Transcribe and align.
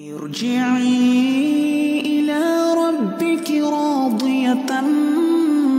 ارجعي 0.00 2.00
إلى 2.00 2.40
ربك 2.72 3.50
راضية 3.50 4.80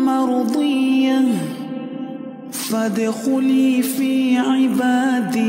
مرضية 0.05 1.21
فادخلي 2.51 3.81
في 3.81 4.37
عبادي 4.37 5.41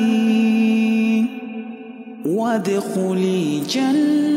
وادخلي 2.27 3.61
جنتي 3.61 4.33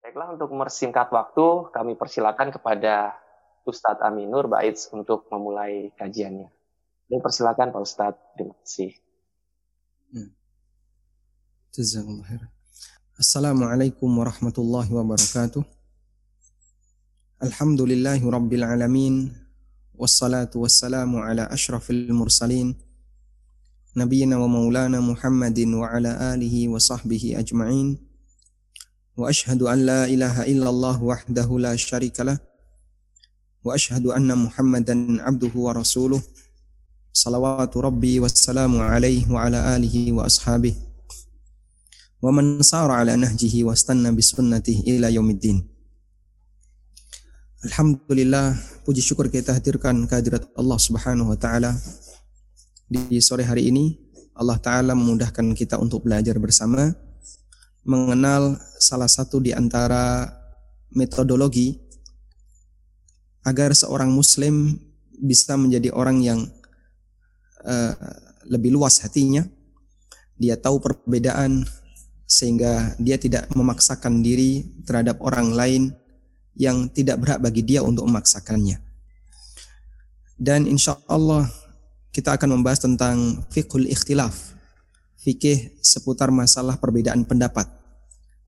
Baiklah 0.00 0.32
untuk 0.32 0.56
mempersingkat 0.56 1.12
waktu, 1.12 1.68
kami 1.68 2.00
persilakan 2.00 2.48
kepada 2.48 3.12
Ustadz 3.68 4.00
Aminur 4.00 4.48
Baitz 4.48 4.88
untuk 4.88 5.28
memulai 5.28 5.92
kajiannya. 6.00 6.60
Dan 7.11 7.19
persilakan 7.23 7.71
Pak 7.71 7.81
Ustadz, 7.81 8.19
terima 8.35 8.55
kasih. 8.63 8.91
Hmm. 10.11 10.29
Jazakallah 11.71 12.25
khair. 12.27 12.43
Assalamualaikum 13.17 14.09
warahmatullahi 14.11 14.91
wabarakatuh. 14.91 15.63
Alhamdulillahi 17.41 18.23
rabbil 18.27 18.65
alamin. 18.65 19.31
Wassalatu 19.97 20.61
wassalamu 20.61 21.23
ala 21.23 21.49
ashrafil 21.49 22.11
mursalin. 22.13 22.75
Nabiyyina 23.97 24.37
wa 24.37 24.45
maulana 24.45 25.01
Muhammadin 25.01 25.73
wa 25.73 25.89
ala 25.89 26.35
alihi 26.35 26.69
wa 26.69 26.77
sahbihi 26.77 27.39
ajma'in. 27.39 28.07
واشهد 29.17 29.61
ان 29.65 29.85
لا 29.85 30.05
اله 30.05 30.45
الا 30.45 30.69
الله 30.69 31.03
وحده 31.03 31.59
لا 31.59 31.73
شريك 31.75 32.21
له 32.21 32.37
واشهد 33.65 34.05
salawatu 37.12 37.84
rabbi 37.84 38.16
wassalamu 38.16 38.80
alaihi 38.80 39.28
wa 39.28 39.44
ala 39.44 39.76
alihi 39.76 40.16
wa 40.16 40.24
ashabihi. 40.24 40.80
Wa 42.24 42.32
man 42.32 42.64
sara 42.64 43.04
ala 43.04 43.12
nahjihi 43.20 43.68
wa 43.68 43.76
stanna 43.76 44.08
bisunnatihi 44.08 44.96
ila 44.96 45.12
yaumiddin. 45.12 45.60
Alhamdulillah 47.62 48.56
puji 48.88 49.04
syukur 49.04 49.28
kita 49.28 49.54
hadirkan 49.54 50.08
kehadirat 50.08 50.48
Allah 50.56 50.78
Subhanahu 50.80 51.30
wa 51.30 51.38
taala. 51.38 51.76
Di 52.88 53.20
sore 53.20 53.44
hari 53.44 53.68
ini 53.68 54.00
Allah 54.32 54.56
taala 54.56 54.96
memudahkan 54.96 55.52
kita 55.52 55.76
untuk 55.76 56.08
belajar 56.08 56.40
bersama 56.40 56.96
mengenal 57.84 58.56
salah 58.80 59.10
satu 59.10 59.42
di 59.42 59.52
antara 59.52 60.32
metodologi 60.94 61.76
agar 63.42 63.74
seorang 63.74 64.08
muslim 64.14 64.78
bisa 65.18 65.58
menjadi 65.58 65.90
orang 65.90 66.22
yang 66.22 66.40
uh, 67.62 67.94
lebih 68.46 68.74
luas 68.74 69.00
hatinya. 69.02 69.46
Dia 70.38 70.58
tahu 70.58 70.82
perbedaan 70.82 71.62
sehingga 72.26 72.96
dia 72.96 73.20
tidak 73.20 73.46
memaksakan 73.52 74.24
diri 74.24 74.64
terhadap 74.88 75.20
orang 75.20 75.52
lain 75.52 75.82
yang 76.56 76.88
tidak 76.90 77.20
berhak 77.20 77.40
bagi 77.40 77.62
dia 77.62 77.84
untuk 77.84 78.08
memaksakannya. 78.08 78.80
Dan 80.36 80.66
insya 80.66 80.98
Allah 81.06 81.46
kita 82.10 82.34
akan 82.34 82.58
membahas 82.58 82.82
tentang 82.82 83.46
fiqhul 83.52 83.88
ikhtilaf 83.88 84.34
fikih 85.22 85.78
seputar 85.78 86.34
masalah 86.34 86.74
perbedaan 86.76 87.22
pendapat 87.22 87.70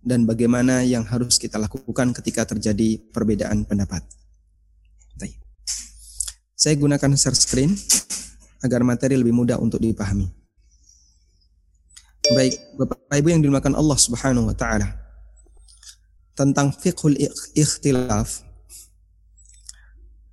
dan 0.02 0.26
bagaimana 0.26 0.82
yang 0.82 1.06
harus 1.06 1.38
kita 1.38 1.56
lakukan 1.56 2.10
ketika 2.12 2.44
terjadi 2.44 2.98
perbedaan 3.14 3.62
pendapat. 3.62 4.02
Saya 6.54 6.80
gunakan 6.80 7.12
share 7.18 7.36
screen 7.36 7.76
agar 8.64 8.80
materi 8.80 9.20
lebih 9.20 9.36
mudah 9.36 9.60
untuk 9.60 9.76
dipahami. 9.76 10.24
Baik, 12.32 12.56
Bapak 12.80 13.12
Ibu 13.12 13.28
yang 13.28 13.44
dimakan 13.44 13.76
Allah 13.76 13.98
Subhanahu 14.00 14.48
wa 14.48 14.56
taala. 14.56 14.88
Tentang 16.32 16.72
fiqhul 16.72 17.20
ikhtilaf 17.52 18.42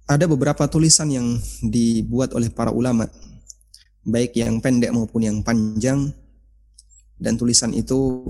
ada 0.07 0.25
beberapa 0.25 0.63
tulisan 0.71 1.11
yang 1.11 1.27
dibuat 1.61 2.31
oleh 2.31 2.47
para 2.49 2.71
ulama 2.71 3.05
baik 4.01 4.33
yang 4.33 4.57
pendek 4.57 4.89
maupun 4.89 5.21
yang 5.21 5.37
panjang 5.45 6.09
dan 7.21 7.37
tulisan 7.37 7.69
itu 7.75 8.25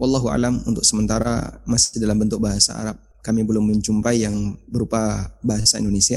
wallahu 0.00 0.32
alam 0.32 0.56
untuk 0.64 0.80
sementara 0.80 1.60
masih 1.68 2.00
dalam 2.00 2.16
bentuk 2.16 2.40
bahasa 2.40 2.72
Arab. 2.78 2.96
Kami 3.20 3.44
belum 3.44 3.68
menjumpai 3.68 4.24
yang 4.24 4.56
berupa 4.64 5.28
bahasa 5.44 5.76
Indonesia 5.76 6.16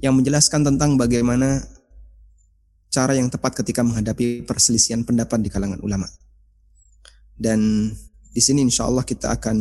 yang 0.00 0.12
menjelaskan 0.14 0.62
tentang 0.62 1.00
bagaimana 1.00 1.64
cara 2.96 3.12
yang 3.12 3.28
tepat 3.28 3.60
ketika 3.60 3.84
menghadapi 3.84 4.48
perselisihan 4.48 5.04
pendapat 5.04 5.44
di 5.44 5.52
kalangan 5.52 5.76
ulama. 5.84 6.08
Dan 7.36 7.92
di 8.32 8.40
sini 8.40 8.64
insya 8.64 8.88
Allah 8.88 9.04
kita 9.04 9.36
akan 9.36 9.56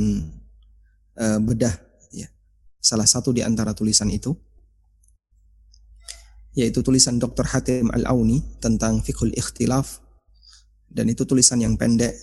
uh, 1.19 1.39
bedah 1.43 1.75
ya, 2.15 2.31
salah 2.79 3.03
satu 3.03 3.35
di 3.35 3.43
antara 3.43 3.75
tulisan 3.75 4.07
itu 4.07 4.31
yaitu 6.55 6.79
tulisan 6.79 7.19
Dr. 7.19 7.43
Hatim 7.43 7.91
Al-Auni 7.91 8.39
tentang 8.63 9.03
fiqhul 9.03 9.35
ikhtilaf 9.35 9.99
dan 10.87 11.11
itu 11.11 11.27
tulisan 11.27 11.59
yang 11.59 11.75
pendek 11.75 12.15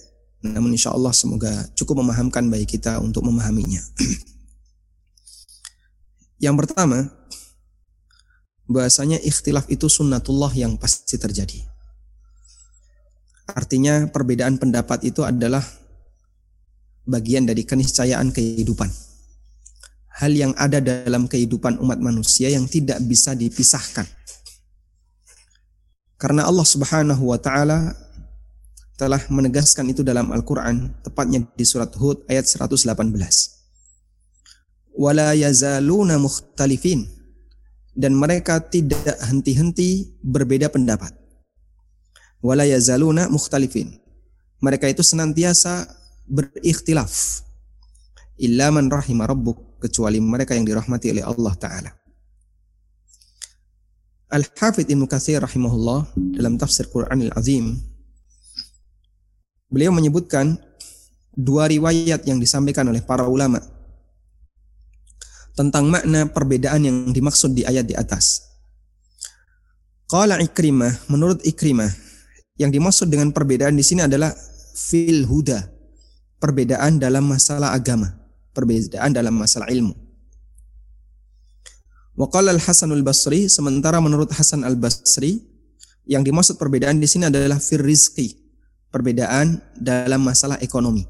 namun 0.42 0.72
insya 0.72 0.90
Allah 0.90 1.12
semoga 1.12 1.52
cukup 1.78 2.02
memahamkan 2.02 2.50
bagi 2.50 2.66
kita 2.66 2.98
untuk 2.98 3.22
memahaminya. 3.22 3.78
yang 6.44 6.58
pertama, 6.58 7.06
bahasanya 8.70 9.18
ikhtilaf 9.22 9.66
itu 9.70 9.86
sunnatullah 9.90 10.52
yang 10.54 10.78
pasti 10.78 11.18
terjadi. 11.18 11.62
Artinya 13.52 14.08
perbedaan 14.08 14.56
pendapat 14.56 15.04
itu 15.04 15.26
adalah 15.26 15.62
bagian 17.04 17.44
dari 17.44 17.66
keniscayaan 17.66 18.30
kehidupan. 18.30 18.88
Hal 20.22 20.32
yang 20.32 20.52
ada 20.54 20.78
dalam 20.78 21.26
kehidupan 21.26 21.80
umat 21.82 21.98
manusia 21.98 22.52
yang 22.52 22.68
tidak 22.68 23.02
bisa 23.02 23.34
dipisahkan. 23.34 24.06
Karena 26.20 26.46
Allah 26.46 26.62
Subhanahu 26.62 27.34
wa 27.34 27.38
taala 27.40 27.98
telah 28.94 29.18
menegaskan 29.26 29.90
itu 29.90 30.06
dalam 30.06 30.30
Al-Quran, 30.30 30.94
tepatnya 31.02 31.42
di 31.58 31.66
surat 31.66 31.90
Hud 31.98 32.22
ayat 32.30 32.46
118. 32.46 32.86
Wala 34.94 35.34
yazaluna 35.34 36.22
mukhtalifin. 36.22 37.21
Dan 37.92 38.16
mereka 38.16 38.58
tidak 38.58 39.20
henti-henti 39.20 40.16
berbeda 40.24 40.72
pendapat. 40.72 41.12
Wala 42.40 42.64
yazaluna 42.64 43.28
mukhtalifin. 43.28 44.00
Mereka 44.64 44.88
itu 44.88 45.04
senantiasa 45.04 45.86
berikhtilaf. 46.24 47.12
Illa 48.40 48.72
man 48.72 48.88
rahima 48.88 49.28
rabbuk. 49.28 49.78
Kecuali 49.82 50.22
mereka 50.22 50.54
yang 50.54 50.64
dirahmati 50.64 51.10
oleh 51.10 51.26
Allah 51.26 51.54
Ta'ala. 51.58 51.90
Al-Hafidh 54.32 54.88
Ibn 54.88 55.04
Kathir 55.04 55.44
rahimahullah 55.44 56.16
dalam 56.38 56.56
tafsir 56.56 56.88
Quran 56.88 57.28
Al-Azim 57.28 57.76
Beliau 59.68 59.92
menyebutkan 59.92 60.56
dua 61.32 61.68
riwayat 61.68 62.24
yang 62.28 62.36
disampaikan 62.36 62.88
oleh 62.88 63.00
para 63.00 63.24
ulama 63.24 63.60
tentang 65.52 65.88
makna 65.88 66.28
perbedaan 66.28 66.82
yang 66.84 66.96
dimaksud 67.12 67.52
di 67.52 67.62
ayat 67.64 67.84
di 67.84 67.94
atas. 67.96 68.52
Qala 70.08 70.40
Ikrimah, 70.40 71.08
menurut 71.08 71.40
Ikrimah, 71.40 71.88
yang 72.60 72.68
dimaksud 72.68 73.08
dengan 73.08 73.32
perbedaan 73.32 73.72
di 73.76 73.84
sini 73.84 74.04
adalah 74.04 74.32
fil 74.76 75.24
huda, 75.24 75.64
perbedaan 76.36 77.00
dalam 77.00 77.24
masalah 77.24 77.72
agama, 77.72 78.12
perbedaan 78.52 79.12
dalam 79.12 79.32
masalah 79.32 79.72
ilmu. 79.72 79.96
Wa 82.12 82.28
qala 82.28 82.52
Al-Hasan 82.52 82.92
Al-Basri, 82.92 83.48
sementara 83.48 83.96
menurut 84.04 84.28
Hasan 84.36 84.68
Al-Basri, 84.68 85.40
yang 86.04 86.20
dimaksud 86.20 86.60
perbedaan 86.60 87.00
di 87.00 87.08
sini 87.08 87.32
adalah 87.32 87.56
fir 87.56 87.80
rizqi, 87.80 88.36
perbedaan 88.92 89.64
dalam 89.80 90.20
masalah 90.20 90.60
ekonomi. 90.60 91.08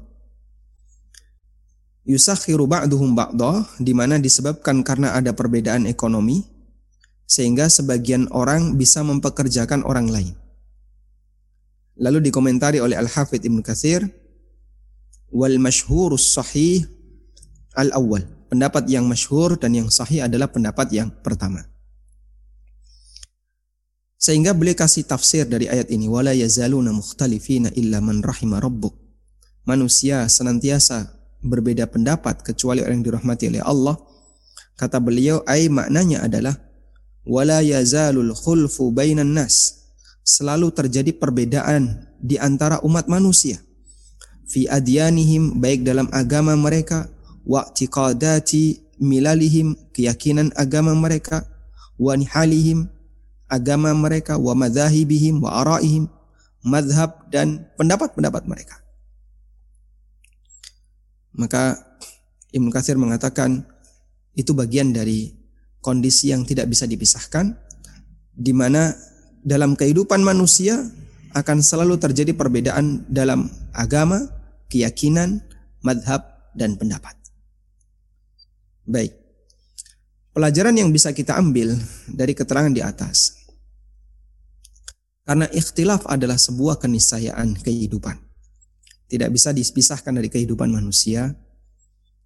Yusakhiru 2.03 2.67
ba'duhum 2.67 3.15
ba'dah 3.15 3.63
di 3.79 3.95
mana 3.95 4.19
disebabkan 4.19 4.83
karena 4.83 5.15
ada 5.15 5.31
perbedaan 5.31 5.87
ekonomi 5.87 6.43
sehingga 7.23 7.71
sebagian 7.71 8.27
orang 8.35 8.75
bisa 8.75 8.99
mempekerjakan 9.07 9.87
orang 9.87 10.11
lain. 10.11 10.35
Lalu 11.95 12.27
dikomentari 12.27 12.83
oleh 12.83 12.99
Al-Hafidh 12.99 13.47
Ibn 13.47 13.63
Katsir 13.63 14.03
wal 15.31 15.55
masyhurus 15.57 16.35
sahih 16.35 16.83
al-awwal. 17.79 18.27
Pendapat 18.51 18.85
yang 18.85 19.09
masyhur 19.09 19.57
dan 19.57 19.73
yang 19.73 19.89
sahih 19.89 20.29
adalah 20.29 20.51
pendapat 20.51 20.93
yang 20.93 21.09
pertama. 21.09 21.65
Sehingga 24.19 24.53
beliau 24.53 24.77
kasih 24.77 25.09
tafsir 25.09 25.49
dari 25.49 25.65
ayat 25.65 25.89
ini 25.89 26.05
wala 26.05 26.37
yazaluna 26.37 26.93
mukhtalifina 26.93 27.73
illa 27.73 27.97
man 27.97 28.21
rahima 28.21 28.61
rabbuk. 28.61 28.93
Manusia 29.65 30.29
senantiasa 30.29 31.22
berbeda 31.43 31.85
pendapat 31.91 32.41
kecuali 32.41 32.79
orang 32.81 33.03
yang 33.03 33.07
dirahmati 33.13 33.51
oleh 33.51 33.63
Allah. 33.63 33.95
Kata 34.79 34.97
beliau 34.97 35.43
ai 35.45 35.69
maknanya 35.69 36.25
adalah 36.25 36.55
wala 37.27 37.59
yazalul 37.61 38.33
khulfu 38.33 38.89
bainan 38.89 39.35
nas. 39.35 39.83
selalu 40.23 40.71
terjadi 40.71 41.11
perbedaan 41.11 42.07
di 42.15 42.39
antara 42.39 42.79
umat 42.87 43.11
manusia 43.11 43.59
fi 44.47 44.65
adyanihim 44.71 45.59
baik 45.59 45.83
dalam 45.83 46.07
agama 46.15 46.55
mereka 46.55 47.11
wa 47.43 47.67
tiqadati 47.67 48.79
milalihim 49.03 49.75
keyakinan 49.91 50.55
agama 50.55 50.95
mereka 50.95 51.43
wa 51.99 52.15
nihalihim 52.15 52.87
agama 53.51 53.91
mereka 53.91 54.39
wa 54.39 54.55
madzahibihim 54.55 55.43
wa 55.43 55.59
araihim 55.59 56.07
madhab 56.63 57.27
dan 57.27 57.67
pendapat-pendapat 57.75 58.47
mereka 58.47 58.79
maka 61.37 61.77
Ibnu 62.53 62.69
Katsir 62.69 62.97
mengatakan 62.97 63.65
itu 64.37 64.53
bagian 64.53 64.93
dari 64.93 65.33
kondisi 65.81 66.31
yang 66.33 66.45
tidak 66.45 66.69
bisa 66.69 66.85
dipisahkan 66.85 67.53
di 68.33 68.53
mana 68.55 68.93
dalam 69.43 69.75
kehidupan 69.77 70.23
manusia 70.23 70.79
akan 71.33 71.59
selalu 71.65 71.97
terjadi 71.97 72.31
perbedaan 72.37 73.09
dalam 73.09 73.49
agama, 73.73 74.21
keyakinan, 74.69 75.41
madhab, 75.81 76.23
dan 76.53 76.77
pendapat. 76.77 77.17
Baik. 78.85 79.17
Pelajaran 80.33 80.73
yang 80.77 80.89
bisa 80.89 81.13
kita 81.13 81.37
ambil 81.37 81.77
dari 82.09 82.33
keterangan 82.33 82.73
di 82.73 82.81
atas. 82.81 83.37
Karena 85.23 85.45
ikhtilaf 85.49 86.09
adalah 86.09 86.37
sebuah 86.37 86.81
keniscayaan 86.81 87.57
kehidupan. 87.61 88.17
Tidak 89.13 89.29
bisa 89.29 89.53
dipisahkan 89.53 90.09
dari 90.09 90.33
kehidupan 90.33 90.73
manusia. 90.73 91.29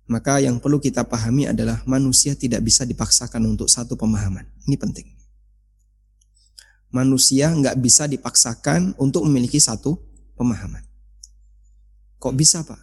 Maka 0.08 0.40
yang 0.40 0.64
perlu 0.64 0.80
kita 0.80 1.04
pahami 1.04 1.52
adalah 1.52 1.84
manusia 1.84 2.32
tidak 2.32 2.64
bisa 2.64 2.88
dipaksakan 2.88 3.44
untuk 3.44 3.68
satu 3.68 4.00
pemahaman. 4.00 4.48
Ini 4.64 4.80
penting 4.80 5.18
manusia 6.92 7.52
nggak 7.52 7.76
bisa 7.80 8.08
dipaksakan 8.08 8.96
untuk 9.00 9.28
memiliki 9.28 9.60
satu 9.60 10.00
pemahaman. 10.40 10.84
Kok 12.18 12.34
bisa 12.34 12.64
pak? 12.64 12.80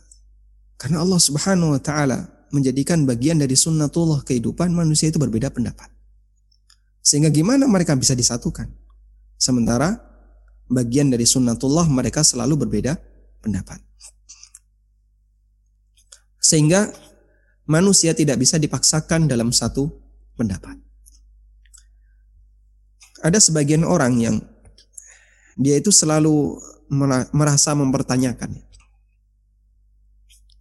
Karena 0.76 1.00
Allah 1.00 1.20
Subhanahu 1.20 1.74
Wa 1.78 1.80
Taala 1.80 2.18
menjadikan 2.52 3.02
bagian 3.08 3.40
dari 3.40 3.56
sunnatullah 3.56 4.22
kehidupan 4.22 4.70
manusia 4.70 5.10
itu 5.10 5.18
berbeda 5.18 5.50
pendapat. 5.50 5.90
Sehingga 7.02 7.28
gimana 7.32 7.66
mereka 7.66 7.98
bisa 7.98 8.14
disatukan? 8.14 8.70
Sementara 9.34 9.98
bagian 10.70 11.10
dari 11.10 11.26
sunnatullah 11.26 11.88
mereka 11.90 12.22
selalu 12.22 12.68
berbeda 12.68 12.96
pendapat. 13.42 13.82
Sehingga 16.44 16.92
manusia 17.64 18.12
tidak 18.12 18.36
bisa 18.36 18.60
dipaksakan 18.60 19.24
dalam 19.24 19.48
satu 19.48 19.88
pendapat. 20.36 20.76
Ada 23.24 23.40
sebagian 23.40 23.88
orang 23.88 24.20
yang 24.20 24.36
dia 25.56 25.80
itu 25.80 25.88
selalu 25.88 26.60
merasa 27.32 27.72
mempertanyakan 27.72 28.60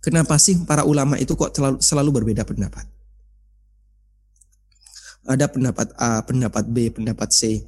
kenapa 0.04 0.36
sih 0.36 0.60
para 0.68 0.84
ulama 0.84 1.16
itu 1.16 1.32
kok 1.40 1.56
selalu, 1.56 1.78
selalu 1.80 2.10
berbeda 2.20 2.44
pendapat? 2.44 2.84
Ada 5.24 5.48
pendapat 5.48 5.88
A, 5.96 6.20
pendapat 6.28 6.68
B, 6.68 6.92
pendapat 6.92 7.32
C. 7.32 7.64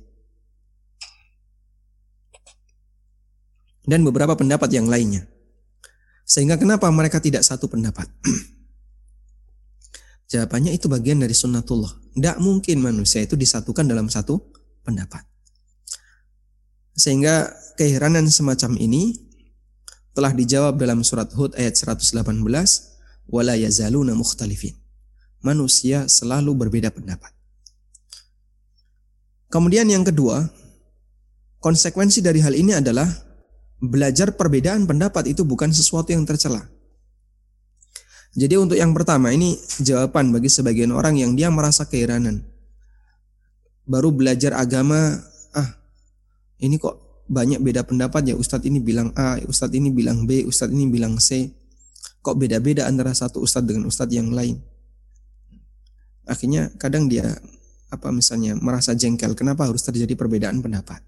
Dan 3.88 4.04
beberapa 4.04 4.36
pendapat 4.36 4.68
yang 4.76 4.92
lainnya 4.92 5.24
sehingga 6.26 6.58
kenapa 6.58 6.90
mereka 6.90 7.22
tidak 7.22 7.46
satu 7.46 7.70
pendapat 7.70 8.10
Jawabannya 10.26 10.74
itu 10.74 10.90
bagian 10.90 11.22
dari 11.22 11.38
sunnatullah. 11.38 11.94
Tidak 12.18 12.42
mungkin 12.42 12.82
manusia 12.82 13.22
itu 13.22 13.38
disatukan 13.38 13.86
dalam 13.86 14.10
satu 14.10 14.42
pendapat. 14.82 15.22
Sehingga 16.98 17.54
keheranan 17.78 18.26
semacam 18.32 18.74
ini 18.80 19.14
telah 20.16 20.32
dijawab 20.34 20.80
dalam 20.80 21.04
surat 21.06 21.30
Hud 21.36 21.54
ayat 21.60 21.78
118, 21.78 22.16
wala 23.30 23.54
yazaluna 23.54 24.16
mukhtalifin. 24.18 24.74
Manusia 25.46 26.10
selalu 26.10 26.58
berbeda 26.58 26.90
pendapat. 26.90 27.30
Kemudian 29.54 29.86
yang 29.86 30.02
kedua, 30.02 30.42
konsekuensi 31.62 32.26
dari 32.26 32.42
hal 32.42 32.58
ini 32.58 32.74
adalah 32.74 33.06
belajar 33.88 34.34
perbedaan 34.34 34.90
pendapat 34.90 35.32
itu 35.32 35.46
bukan 35.46 35.72
sesuatu 35.72 36.12
yang 36.14 36.26
tercela. 36.28 36.66
Jadi 38.36 38.60
untuk 38.60 38.76
yang 38.76 38.92
pertama 38.92 39.32
ini 39.32 39.56
jawaban 39.80 40.36
bagi 40.36 40.52
sebagian 40.52 40.92
orang 40.92 41.16
yang 41.16 41.40
dia 41.40 41.48
merasa 41.48 41.88
keheranan 41.88 42.44
baru 43.86 44.10
belajar 44.10 44.58
agama 44.58 45.22
ah 45.54 45.70
ini 46.60 46.82
kok 46.82 47.26
banyak 47.26 47.62
beda 47.62 47.86
pendapat 47.86 48.34
ya 48.34 48.36
Ustadz 48.38 48.70
ini 48.70 48.82
bilang 48.82 49.10
A, 49.18 49.42
Ustadz 49.42 49.74
ini 49.74 49.90
bilang 49.90 50.30
B, 50.30 50.46
Ustadz 50.46 50.74
ini 50.74 50.86
bilang 50.90 51.18
C. 51.18 51.50
Kok 52.22 52.38
beda-beda 52.38 52.86
antara 52.86 53.14
satu 53.14 53.42
Ustadz 53.42 53.66
dengan 53.66 53.90
Ustadz 53.90 54.14
yang 54.14 54.30
lain. 54.30 54.62
Akhirnya 56.26 56.74
kadang 56.78 57.10
dia 57.10 57.38
apa 57.90 58.10
misalnya 58.10 58.58
merasa 58.58 58.98
jengkel 58.98 59.38
kenapa 59.38 59.66
harus 59.66 59.82
terjadi 59.82 60.14
perbedaan 60.14 60.62
pendapat. 60.62 61.02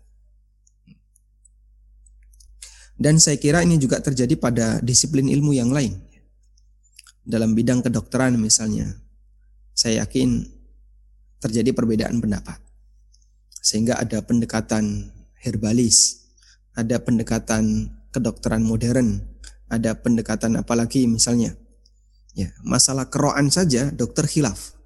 Dan 2.98 3.22
saya 3.22 3.38
kira 3.38 3.62
ini 3.62 3.78
juga 3.78 4.02
terjadi 4.02 4.34
pada 4.36 4.82
disiplin 4.82 5.30
ilmu 5.30 5.54
yang 5.54 5.70
lain. 5.70 5.94
Dalam 7.22 7.54
bidang 7.54 7.86
kedokteran 7.86 8.34
misalnya, 8.42 8.90
saya 9.78 10.02
yakin 10.02 10.42
terjadi 11.38 11.78
perbedaan 11.78 12.18
pendapat. 12.18 12.58
Sehingga 13.62 14.02
ada 14.02 14.26
pendekatan 14.26 15.14
herbalis, 15.46 16.26
ada 16.74 16.98
pendekatan 16.98 17.94
kedokteran 18.10 18.66
modern, 18.66 19.22
ada 19.68 19.96
pendekatan 20.00 20.56
apalagi 20.60 21.06
misalnya 21.06 21.56
ya 22.38 22.54
masalah 22.64 23.10
keroan 23.12 23.52
saja 23.52 23.92
dokter 23.92 24.30
khilaf 24.30 24.78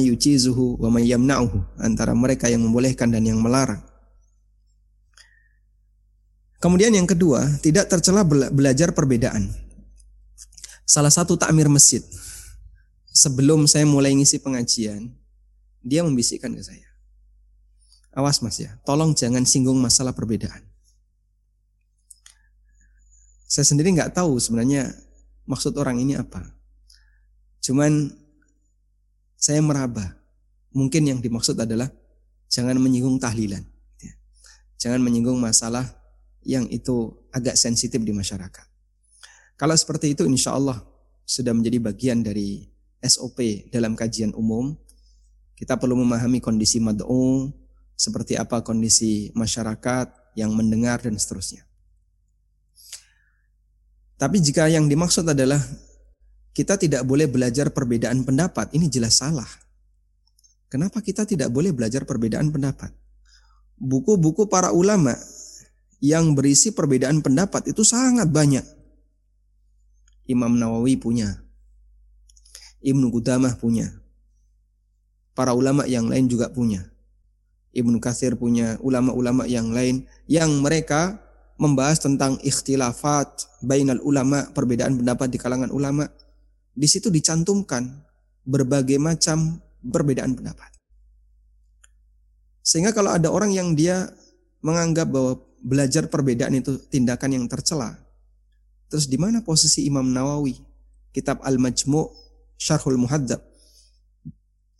yujizuhu 0.00 0.78
wa 0.80 0.88
antara 1.82 2.14
mereka 2.16 2.48
yang 2.48 2.64
membolehkan 2.64 3.10
dan 3.12 3.26
yang 3.26 3.42
melarang 3.42 3.82
Kemudian 6.60 6.92
yang 6.92 7.08
kedua, 7.08 7.40
tidak 7.64 7.88
tercela 7.88 8.20
belajar 8.28 8.92
perbedaan. 8.92 9.48
Salah 10.84 11.08
satu 11.08 11.40
takmir 11.40 11.72
masjid, 11.72 12.04
sebelum 13.08 13.64
saya 13.64 13.88
mulai 13.88 14.12
ngisi 14.12 14.36
pengajian, 14.44 15.08
dia 15.80 16.04
membisikkan 16.04 16.52
ke 16.52 16.60
saya. 16.60 16.88
Awas 18.12 18.44
mas 18.44 18.60
ya, 18.60 18.76
tolong 18.84 19.16
jangan 19.16 19.48
singgung 19.48 19.80
masalah 19.80 20.12
perbedaan. 20.12 20.60
Saya 23.48 23.64
sendiri 23.64 23.96
nggak 23.96 24.12
tahu 24.14 24.36
sebenarnya 24.36 24.92
maksud 25.48 25.74
orang 25.80 25.98
ini 25.98 26.14
apa. 26.14 26.44
Cuman 27.64 28.12
saya 29.40 29.58
meraba. 29.64 30.20
Mungkin 30.70 31.02
yang 31.02 31.18
dimaksud 31.18 31.58
adalah 31.58 31.90
jangan 32.46 32.78
menyinggung 32.78 33.18
tahlilan. 33.18 33.66
Ya. 33.98 34.14
Jangan 34.78 35.02
menyinggung 35.02 35.34
masalah 35.34 35.99
yang 36.50 36.66
itu 36.66 37.14
agak 37.30 37.54
sensitif 37.54 38.02
di 38.02 38.10
masyarakat. 38.10 38.66
Kalau 39.54 39.76
seperti 39.78 40.18
itu 40.18 40.26
insya 40.26 40.58
Allah 40.58 40.82
sudah 41.22 41.54
menjadi 41.54 41.78
bagian 41.78 42.26
dari 42.26 42.66
SOP 43.06 43.70
dalam 43.70 43.94
kajian 43.94 44.34
umum 44.34 44.74
kita 45.60 45.76
perlu 45.76 45.92
memahami 45.92 46.40
kondisi 46.40 46.80
mad'u, 46.80 47.52
seperti 47.92 48.32
apa 48.32 48.64
kondisi 48.64 49.28
masyarakat 49.36 50.32
yang 50.32 50.56
mendengar 50.56 51.04
dan 51.04 51.20
seterusnya. 51.20 51.68
Tapi 54.16 54.40
jika 54.40 54.72
yang 54.72 54.88
dimaksud 54.88 55.28
adalah 55.28 55.60
kita 56.56 56.80
tidak 56.80 57.04
boleh 57.04 57.28
belajar 57.28 57.68
perbedaan 57.76 58.24
pendapat, 58.24 58.72
ini 58.72 58.88
jelas 58.88 59.20
salah. 59.20 59.48
Kenapa 60.72 61.04
kita 61.04 61.28
tidak 61.28 61.52
boleh 61.52 61.76
belajar 61.76 62.08
perbedaan 62.08 62.48
pendapat? 62.48 62.88
Buku-buku 63.76 64.48
para 64.48 64.72
ulama 64.72 65.12
yang 66.00 66.32
berisi 66.32 66.72
perbedaan 66.72 67.20
pendapat 67.20 67.68
itu 67.68 67.84
sangat 67.84 68.26
banyak. 68.32 68.64
Imam 70.26 70.56
Nawawi 70.56 70.96
punya, 70.96 71.44
Ibnu 72.80 73.12
Qudamah 73.12 73.60
punya, 73.60 73.92
para 75.36 75.52
ulama 75.52 75.84
yang 75.84 76.08
lain 76.08 76.26
juga 76.26 76.48
punya. 76.48 76.88
Ibnu 77.70 78.02
Katsir 78.02 78.34
punya, 78.34 78.80
ulama-ulama 78.82 79.46
yang 79.46 79.70
lain 79.70 80.02
yang 80.26 80.50
mereka 80.58 81.22
membahas 81.60 82.02
tentang 82.02 82.40
ikhtilafat 82.40 83.46
bainal 83.62 84.00
ulama, 84.02 84.48
perbedaan 84.50 84.96
pendapat 84.98 85.28
di 85.30 85.38
kalangan 85.38 85.70
ulama. 85.70 86.08
Di 86.72 86.88
situ 86.88 87.12
dicantumkan 87.12 87.86
berbagai 88.42 88.96
macam 88.96 89.60
perbedaan 89.84 90.34
pendapat. 90.34 90.72
Sehingga 92.64 92.96
kalau 92.96 93.12
ada 93.12 93.28
orang 93.28 93.52
yang 93.52 93.76
dia 93.76 94.08
menganggap 94.64 95.10
bahwa 95.10 95.42
belajar 95.60 96.08
perbedaan 96.08 96.56
itu 96.56 96.80
tindakan 96.88 97.36
yang 97.36 97.44
tercela, 97.46 97.96
terus 98.88 99.06
di 99.06 99.20
mana 99.20 99.44
posisi 99.44 99.84
Imam 99.86 100.08
Nawawi? 100.08 100.56
Kitab 101.10 101.42
Al-Majmu' 101.42 102.06
Syarhul 102.54 102.94
Muhadzab 102.94 103.42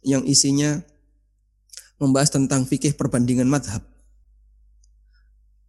yang 0.06 0.22
isinya 0.22 0.78
membahas 2.00 2.32
tentang 2.32 2.64
fikih 2.64 2.96
perbandingan 2.96 3.50
madhab. 3.50 3.84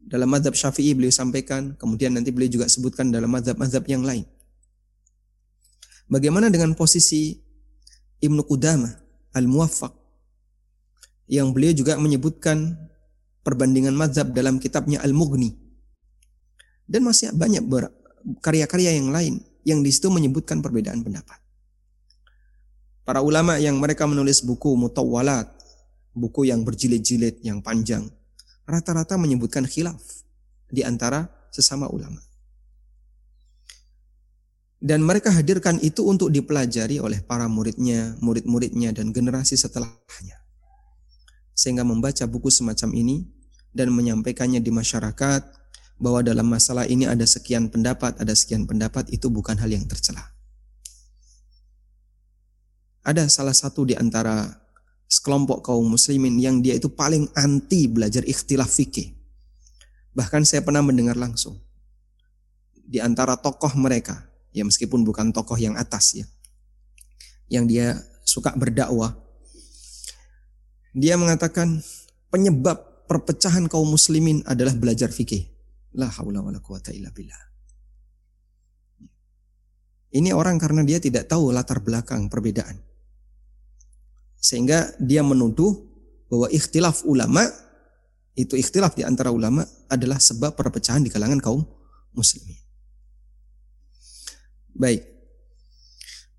dalam 0.02 0.28
madhab 0.28 0.52
syafi'i 0.52 0.92
beliau 0.92 1.14
sampaikan, 1.14 1.72
kemudian 1.80 2.12
nanti 2.12 2.36
beliau 2.36 2.60
juga 2.60 2.68
sebutkan 2.68 3.14
dalam 3.14 3.32
madhab-madhab 3.32 3.86
yang 3.88 4.04
lain. 4.04 4.28
Bagaimana 6.12 6.52
dengan 6.52 6.76
posisi 6.76 7.40
Ibnu 8.20 8.44
Qudamah 8.44 8.92
Al-Muwaffaq 9.32 9.94
yang 11.32 11.56
beliau 11.56 11.72
juga 11.72 11.96
menyebutkan 11.96 12.76
perbandingan 13.42 13.94
mazhab 13.94 14.34
dalam 14.34 14.58
kitabnya 14.62 15.02
Al-Mughni. 15.02 15.58
Dan 16.86 17.08
masih 17.08 17.32
banyak 17.32 17.64
karya-karya 18.44 19.00
yang 19.00 19.10
lain 19.10 19.40
yang 19.64 19.80
di 19.86 19.90
situ 19.94 20.10
menyebutkan 20.10 20.60
perbedaan 20.60 21.06
pendapat. 21.06 21.38
Para 23.02 23.22
ulama 23.26 23.58
yang 23.58 23.82
mereka 23.82 24.06
menulis 24.06 24.46
buku 24.46 24.78
mutawwalat, 24.78 25.50
buku 26.14 26.50
yang 26.50 26.62
berjilid-jilid, 26.62 27.42
yang 27.42 27.64
panjang, 27.64 28.06
rata-rata 28.68 29.18
menyebutkan 29.18 29.66
khilaf 29.66 30.02
di 30.70 30.86
antara 30.86 31.30
sesama 31.50 31.90
ulama. 31.90 32.22
Dan 34.82 35.06
mereka 35.06 35.30
hadirkan 35.30 35.78
itu 35.86 36.02
untuk 36.10 36.34
dipelajari 36.34 36.98
oleh 36.98 37.22
para 37.22 37.46
muridnya, 37.46 38.18
murid-muridnya, 38.18 38.90
dan 38.90 39.14
generasi 39.14 39.54
setelahnya. 39.54 40.41
Sehingga 41.54 41.86
membaca 41.86 42.24
buku 42.26 42.48
semacam 42.48 42.90
ini 42.96 43.28
dan 43.72 43.92
menyampaikannya 43.94 44.60
di 44.60 44.72
masyarakat 44.74 45.42
bahwa 46.02 46.26
dalam 46.26 46.48
masalah 46.50 46.90
ini 46.90 47.06
ada 47.06 47.24
sekian 47.28 47.70
pendapat, 47.70 48.18
ada 48.18 48.34
sekian 48.34 48.66
pendapat, 48.66 49.08
itu 49.14 49.30
bukan 49.30 49.56
hal 49.60 49.70
yang 49.70 49.86
tercela. 49.86 50.34
Ada 53.06 53.30
salah 53.30 53.54
satu 53.54 53.86
di 53.86 53.98
antara 53.98 54.50
sekelompok 55.06 55.66
kaum 55.66 55.86
muslimin 55.86 56.38
yang 56.42 56.62
dia 56.62 56.78
itu 56.78 56.90
paling 56.90 57.30
anti 57.38 57.86
belajar 57.86 58.26
ikhtilaf 58.26 58.70
fikih. 58.70 59.14
Bahkan 60.14 60.46
saya 60.46 60.66
pernah 60.66 60.82
mendengar 60.82 61.18
langsung 61.18 61.58
di 62.92 63.00
antara 63.00 63.40
tokoh 63.40 63.72
mereka 63.80 64.28
ya 64.52 64.68
meskipun 64.68 65.08
bukan 65.08 65.32
tokoh 65.32 65.56
yang 65.56 65.80
atas 65.80 66.20
ya 66.20 66.28
yang 67.48 67.64
dia 67.64 67.96
suka 68.28 68.52
berdakwah 68.52 69.16
dia 70.92 71.16
mengatakan 71.16 71.80
penyebab 72.28 73.08
perpecahan 73.08 73.68
kaum 73.72 73.88
muslimin 73.88 74.44
adalah 74.48 74.76
belajar 74.76 75.12
fikih. 75.12 75.48
La 75.96 76.08
haula 76.08 76.40
wala 76.40 76.60
quwata 76.64 76.96
illa 76.96 77.12
billah. 77.12 77.40
Ini 80.12 80.36
orang 80.36 80.60
karena 80.60 80.84
dia 80.84 81.00
tidak 81.00 81.32
tahu 81.32 81.56
latar 81.56 81.80
belakang 81.80 82.28
perbedaan. 82.28 82.80
Sehingga 84.40 84.92
dia 85.00 85.24
menuduh 85.24 85.72
bahwa 86.28 86.48
ikhtilaf 86.52 87.08
ulama 87.08 87.48
itu 88.36 88.56
ikhtilaf 88.56 88.96
di 88.96 89.04
antara 89.04 89.32
ulama 89.32 89.64
adalah 89.92 90.20
sebab 90.20 90.56
perpecahan 90.56 91.04
di 91.04 91.12
kalangan 91.12 91.40
kaum 91.40 91.64
muslimin. 92.16 92.60
Baik. 94.72 95.04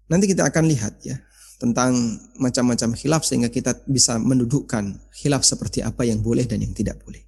Nanti 0.09 0.29
kita 0.29 0.45
akan 0.49 0.65
lihat 0.69 1.01
ya 1.05 1.21
tentang 1.63 1.95
macam-macam 2.43 2.99
khilaf 2.99 3.23
sehingga 3.23 3.47
kita 3.47 3.87
bisa 3.87 4.19
mendudukkan 4.19 4.99
khilaf 5.15 5.47
seperti 5.47 5.79
apa 5.79 6.03
yang 6.03 6.19
boleh 6.19 6.43
dan 6.43 6.59
yang 6.59 6.75
tidak 6.75 6.99
boleh. 7.07 7.23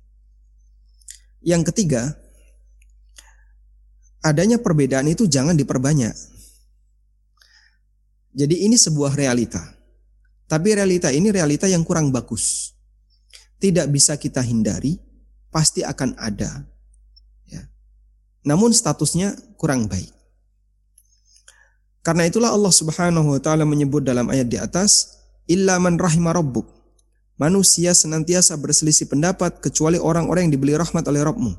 Yang 1.39 1.71
ketiga, 1.71 2.19
adanya 4.25 4.59
perbedaan 4.59 5.07
itu 5.07 5.31
jangan 5.31 5.55
diperbanyak. 5.55 6.11
Jadi 8.35 8.67
ini 8.67 8.75
sebuah 8.75 9.15
realita. 9.15 9.63
Tapi 10.49 10.75
realita 10.75 11.13
ini 11.13 11.31
realita 11.31 11.69
yang 11.69 11.87
kurang 11.87 12.11
bagus. 12.11 12.75
Tidak 13.61 13.87
bisa 13.87 14.19
kita 14.19 14.43
hindari, 14.43 14.99
pasti 15.53 15.87
akan 15.87 16.19
ada. 16.19 16.67
Ya. 17.47 17.71
Namun 18.43 18.75
statusnya 18.75 19.37
kurang 19.61 19.87
baik. 19.87 20.14
Karena 22.05 22.29
itulah 22.29 22.53
Allah 22.53 22.69
Subhanahu 22.69 23.33
wa 23.33 23.41
taala 23.41 23.65
menyebut 23.65 24.05
dalam 24.05 24.29
ayat 24.29 24.53
di 24.53 24.61
atas, 24.61 25.17
"Illa 25.49 25.81
man 25.81 25.97
rahima 25.97 26.37
rabbuk." 26.37 26.69
Manusia 27.41 27.97
senantiasa 27.97 28.55
berselisih 28.61 29.09
pendapat 29.09 29.59
kecuali 29.59 29.97
orang-orang 29.99 30.47
yang 30.47 30.55
diberi 30.55 30.77
rahmat 30.79 31.03
oleh 31.11 31.25
Rabbmu. 31.25 31.53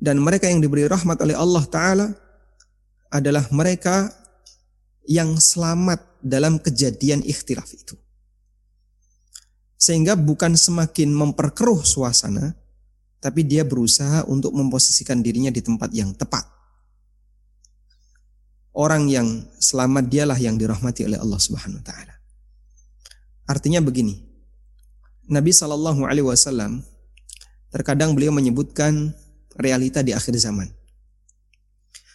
Dan 0.00 0.16
mereka 0.16 0.48
yang 0.48 0.64
diberi 0.64 0.88
rahmat 0.88 1.20
oleh 1.20 1.36
Allah 1.36 1.64
taala 1.68 2.06
adalah 3.12 3.44
mereka 3.52 4.08
yang 5.04 5.36
selamat 5.36 6.00
dalam 6.24 6.56
kejadian 6.56 7.20
ikhtilaf 7.20 7.68
itu. 7.68 7.98
Sehingga 9.76 10.16
bukan 10.16 10.56
semakin 10.56 11.12
memperkeruh 11.12 11.84
suasana, 11.84 12.56
tapi 13.20 13.44
dia 13.44 13.60
berusaha 13.60 14.24
untuk 14.24 14.56
memposisikan 14.56 15.20
dirinya 15.20 15.52
di 15.52 15.60
tempat 15.60 15.92
yang 15.92 16.16
tepat 16.16 16.49
orang 18.74 19.10
yang 19.10 19.26
selamat 19.58 20.06
dialah 20.06 20.38
yang 20.38 20.54
dirahmati 20.54 21.06
oleh 21.06 21.18
Allah 21.18 21.40
Subhanahu 21.40 21.82
wa 21.82 21.86
taala. 21.86 22.14
Artinya 23.50 23.82
begini. 23.82 24.30
Nabi 25.30 25.54
Shallallahu 25.54 26.06
alaihi 26.06 26.26
wasallam 26.26 26.82
terkadang 27.70 28.14
beliau 28.18 28.34
menyebutkan 28.34 29.14
realita 29.54 30.02
di 30.02 30.10
akhir 30.10 30.34
zaman. 30.38 30.66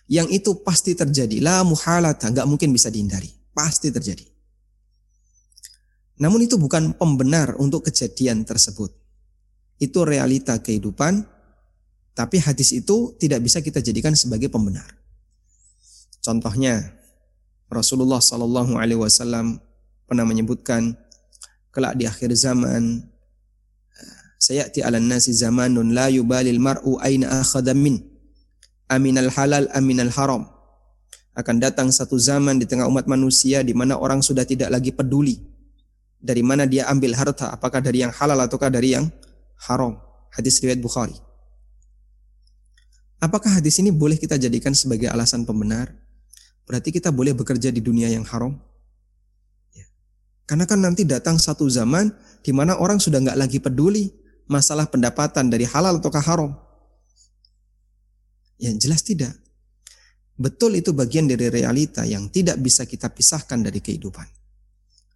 Yang 0.05 0.43
itu 0.43 0.51
pasti 0.61 0.93
terjadi, 0.93 1.41
la 1.41 1.65
muhalata, 1.65 2.29
nggak 2.29 2.45
mungkin 2.45 2.69
bisa 2.75 2.93
dihindari, 2.93 3.31
pasti 3.55 3.89
terjadi. 3.89 4.27
Namun 6.21 6.45
itu 6.45 6.55
bukan 6.55 6.95
pembenar 6.95 7.57
untuk 7.57 7.87
kejadian 7.89 8.45
tersebut. 8.45 8.93
Itu 9.81 10.07
realita 10.07 10.61
kehidupan, 10.61 11.25
tapi 12.15 12.39
hadis 12.39 12.71
itu 12.71 13.17
tidak 13.19 13.43
bisa 13.43 13.59
kita 13.59 13.83
jadikan 13.83 14.15
sebagai 14.15 14.47
pembenar. 14.47 14.87
Contohnya 16.25 16.89
Rasulullah 17.69 18.17
Sallallahu 18.17 18.81
Alaihi 18.81 18.97
Wasallam 18.97 19.61
pernah 20.09 20.25
menyebutkan 20.25 20.97
kelak 21.69 21.93
di 21.93 22.09
akhir 22.09 22.33
zaman 22.33 23.05
saya 24.41 24.65
ti 24.73 24.81
ala 24.81 24.97
nasi 24.97 25.37
zamanun 25.37 25.93
la 25.93 26.09
yubalil 26.09 26.57
mar'u 26.57 26.97
aina 26.97 27.45
akhadha 27.45 27.77
min? 27.77 28.01
Aminal 28.89 29.29
halal 29.33 29.69
aminal 29.73 30.09
haram? 30.13 30.49
Akan 31.37 31.61
datang 31.61 31.93
satu 31.93 32.17
zaman 32.17 32.57
di 32.57 32.65
tengah 32.65 32.89
umat 32.89 33.05
manusia 33.05 33.61
di 33.61 33.77
mana 33.77 33.97
orang 33.97 34.25
sudah 34.25 34.45
tidak 34.45 34.69
lagi 34.73 34.93
peduli 34.93 35.41
dari 36.21 36.41
mana 36.41 36.65
dia 36.65 36.89
ambil 36.89 37.13
harta 37.13 37.53
apakah 37.53 37.81
dari 37.81 38.01
yang 38.01 38.13
halal 38.13 38.37
ataukah 38.41 38.73
dari 38.73 38.97
yang 38.97 39.09
haram. 39.69 39.97
Hadis 40.33 40.57
riwayat 40.61 40.81
Bukhari. 40.81 41.17
Apakah 43.17 43.57
hadis 43.61 43.77
ini 43.81 43.89
boleh 43.89 44.19
kita 44.21 44.37
jadikan 44.37 44.75
sebagai 44.77 45.09
alasan 45.09 45.47
pembenar 45.47 46.04
Berarti 46.65 46.89
kita 46.89 47.13
boleh 47.13 47.37
bekerja 47.37 47.69
di 47.69 47.77
dunia 47.81 48.09
yang 48.09 48.25
haram? 48.25 48.57
Ya. 49.71 49.85
Karena 50.49 50.65
kan 50.65 50.81
nanti 50.81 51.05
datang 51.05 51.37
satu 51.37 51.69
zaman 51.69 52.09
di 52.41 52.51
mana 52.53 52.77
orang 52.81 52.97
sudah 52.97 53.21
nggak 53.21 53.37
lagi 53.37 53.61
peduli 53.61 54.09
masalah 54.49 54.89
pendapatan 54.89 55.53
dari 55.53 55.65
halal 55.69 56.01
atau 56.01 56.09
haram. 56.09 56.51
Ya 58.57 58.73
jelas 58.73 59.05
tidak. 59.05 59.33
Betul 60.35 60.81
itu 60.81 60.91
bagian 60.91 61.29
dari 61.29 61.47
realita 61.47 62.03
yang 62.03 62.27
tidak 62.27 62.59
bisa 62.59 62.83
kita 62.83 63.07
pisahkan 63.13 63.61
dari 63.61 63.79
kehidupan. 63.79 64.25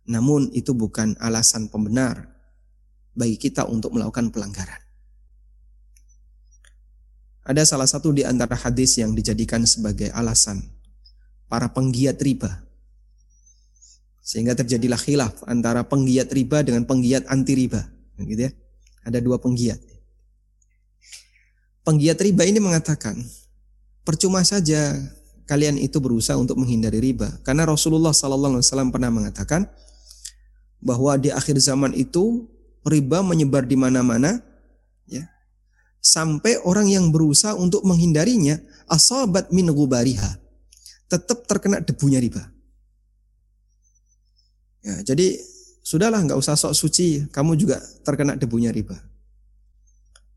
Namun 0.09 0.53
itu 0.55 0.71
bukan 0.71 1.17
alasan 1.19 1.67
pembenar 1.67 2.29
bagi 3.17 3.35
kita 3.35 3.67
untuk 3.67 3.91
melakukan 3.97 4.31
pelanggaran. 4.31 4.79
Ada 7.43 7.65
salah 7.65 7.89
satu 7.89 8.13
di 8.13 8.21
antara 8.21 8.53
hadis 8.53 9.01
yang 9.01 9.17
dijadikan 9.17 9.65
sebagai 9.65 10.13
alasan 10.13 10.78
para 11.49 11.67
penggiat 11.73 12.21
riba. 12.21 12.63
Sehingga 14.21 14.53
terjadilah 14.53 15.01
khilaf 15.01 15.41
antara 15.49 15.81
penggiat 15.81 16.29
riba 16.29 16.61
dengan 16.61 16.85
penggiat 16.85 17.25
anti 17.25 17.57
riba. 17.57 17.81
Gitu 18.21 18.45
ya. 18.45 18.51
Ada 19.01 19.17
dua 19.19 19.41
penggiat. 19.41 19.81
Penggiat 21.81 22.21
riba 22.21 22.45
ini 22.45 22.61
mengatakan, 22.61 23.17
percuma 24.05 24.45
saja 24.45 24.93
kalian 25.49 25.81
itu 25.81 25.97
berusaha 25.97 26.37
untuk 26.37 26.61
menghindari 26.61 27.01
riba. 27.01 27.41
Karena 27.41 27.65
Rasulullah 27.65 28.13
SAW 28.13 28.61
pernah 28.93 29.09
mengatakan 29.09 29.65
bahwa 30.77 31.17
di 31.17 31.33
akhir 31.33 31.57
zaman 31.57 31.97
itu 31.97 32.45
riba 32.85 33.25
menyebar 33.25 33.65
di 33.65 33.73
mana-mana, 33.73 34.37
ya, 35.09 35.25
sampai 36.05 36.61
orang 36.61 36.85
yang 36.85 37.09
berusaha 37.09 37.57
untuk 37.57 37.81
menghindarinya 37.81 38.61
asabat 38.85 39.49
min 39.49 39.73
gubariha 39.73 40.37
tetap 41.09 41.49
terkena 41.49 41.81
debunya 41.81 42.21
riba. 42.21 42.45
Ya, 44.85 44.95
jadi 45.03 45.35
sudahlah 45.83 46.21
nggak 46.23 46.39
usah 46.39 46.55
sok 46.55 46.77
suci, 46.77 47.25
kamu 47.33 47.57
juga 47.57 47.81
terkena 48.05 48.37
debunya 48.37 48.69
riba. 48.69 48.95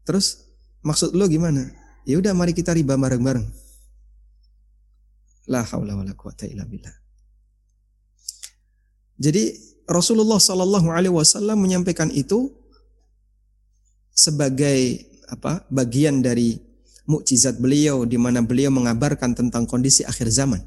Terus 0.02 0.42
maksud 0.82 1.14
lo 1.14 1.28
gimana? 1.30 1.70
Ya 2.02 2.18
udah 2.18 2.34
mari 2.34 2.56
kita 2.56 2.74
riba 2.74 2.98
bareng-bareng. 2.98 3.46
La 5.52 5.62
haula 5.62 5.94
wala 5.94 6.16
quwata 6.16 6.48
illa 6.48 6.66
billah. 6.66 6.94
Jadi 9.22 9.54
Rasulullah 9.86 10.40
Shallallahu 10.40 10.88
Alaihi 10.90 11.14
Wasallam 11.14 11.62
menyampaikan 11.62 12.10
itu 12.10 12.50
sebagai 14.10 15.06
apa 15.30 15.62
bagian 15.70 16.20
dari 16.24 16.58
mukjizat 17.08 17.58
beliau 17.58 18.06
di 18.06 18.16
mana 18.16 18.42
beliau 18.42 18.70
mengabarkan 18.70 19.34
tentang 19.34 19.66
kondisi 19.66 20.06
akhir 20.06 20.30
zaman 20.30 20.62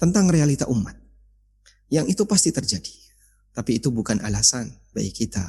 tentang 0.00 0.32
realita 0.32 0.64
umat. 0.70 0.96
Yang 1.90 2.16
itu 2.16 2.22
pasti 2.24 2.50
terjadi 2.54 2.94
tapi 3.50 3.82
itu 3.82 3.90
bukan 3.90 4.22
alasan 4.22 4.70
bagi 4.94 5.10
kita 5.10 5.42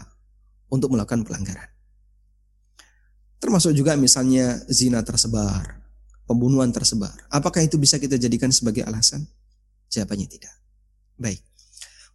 untuk 0.74 0.92
melakukan 0.92 1.22
pelanggaran. 1.22 1.70
Termasuk 3.42 3.74
juga 3.74 3.98
misalnya 3.98 4.62
zina 4.70 5.02
tersebar 5.02 5.82
pembunuhan 6.26 6.72
tersebar. 6.72 7.14
Apakah 7.28 7.60
itu 7.66 7.76
bisa 7.76 8.00
kita 8.00 8.16
jadikan 8.16 8.50
sebagai 8.56 8.88
alasan? 8.88 9.28
Jawabannya 9.92 10.28
tidak. 10.32 10.56
Baik. 11.20 11.44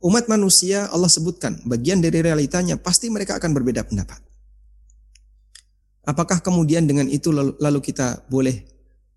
Umat 0.01 0.29
manusia 0.29 0.89
Allah 0.89 1.13
sebutkan 1.13 1.61
bagian 1.69 2.01
dari 2.01 2.21
realitanya 2.21 2.81
pasti 2.81 3.09
mereka 3.13 3.37
akan 3.37 3.53
berbeda 3.57 3.85
pendapat 3.85 4.21
Apakah 6.07 6.39
kemudian 6.39 6.87
dengan 6.87 7.11
itu 7.11 7.35
lalu, 7.35 7.83
kita 7.83 8.31
boleh 8.31 8.63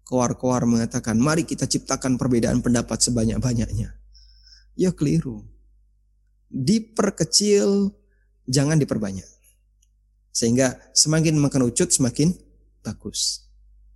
keluar-keluar 0.09 0.65
mengatakan, 0.65 1.21
mari 1.21 1.45
kita 1.45 1.69
ciptakan 1.69 2.17
perbedaan 2.17 2.65
pendapat 2.65 2.97
sebanyak-banyaknya. 2.97 3.93
Ya 4.73 4.89
keliru. 4.89 5.45
Diperkecil, 6.49 7.93
jangan 8.49 8.81
diperbanyak. 8.81 9.29
Sehingga 10.33 10.81
semakin 10.97 11.37
mengerucut 11.37 11.93
semakin 11.93 12.33
bagus. 12.81 13.45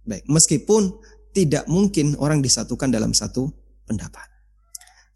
Baik, 0.05 0.29
meskipun 0.29 0.93
tidak 1.33 1.65
mungkin 1.65 2.13
orang 2.21 2.45
disatukan 2.45 2.93
dalam 2.93 3.17
satu 3.17 3.49
pendapat. 3.89 4.29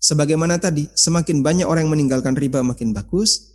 Sebagaimana 0.02 0.58
tadi, 0.58 0.90
semakin 0.98 1.46
banyak 1.46 1.70
orang 1.70 1.86
yang 1.86 1.94
meninggalkan 1.94 2.34
riba 2.34 2.66
makin 2.66 2.90
bagus, 2.90 3.54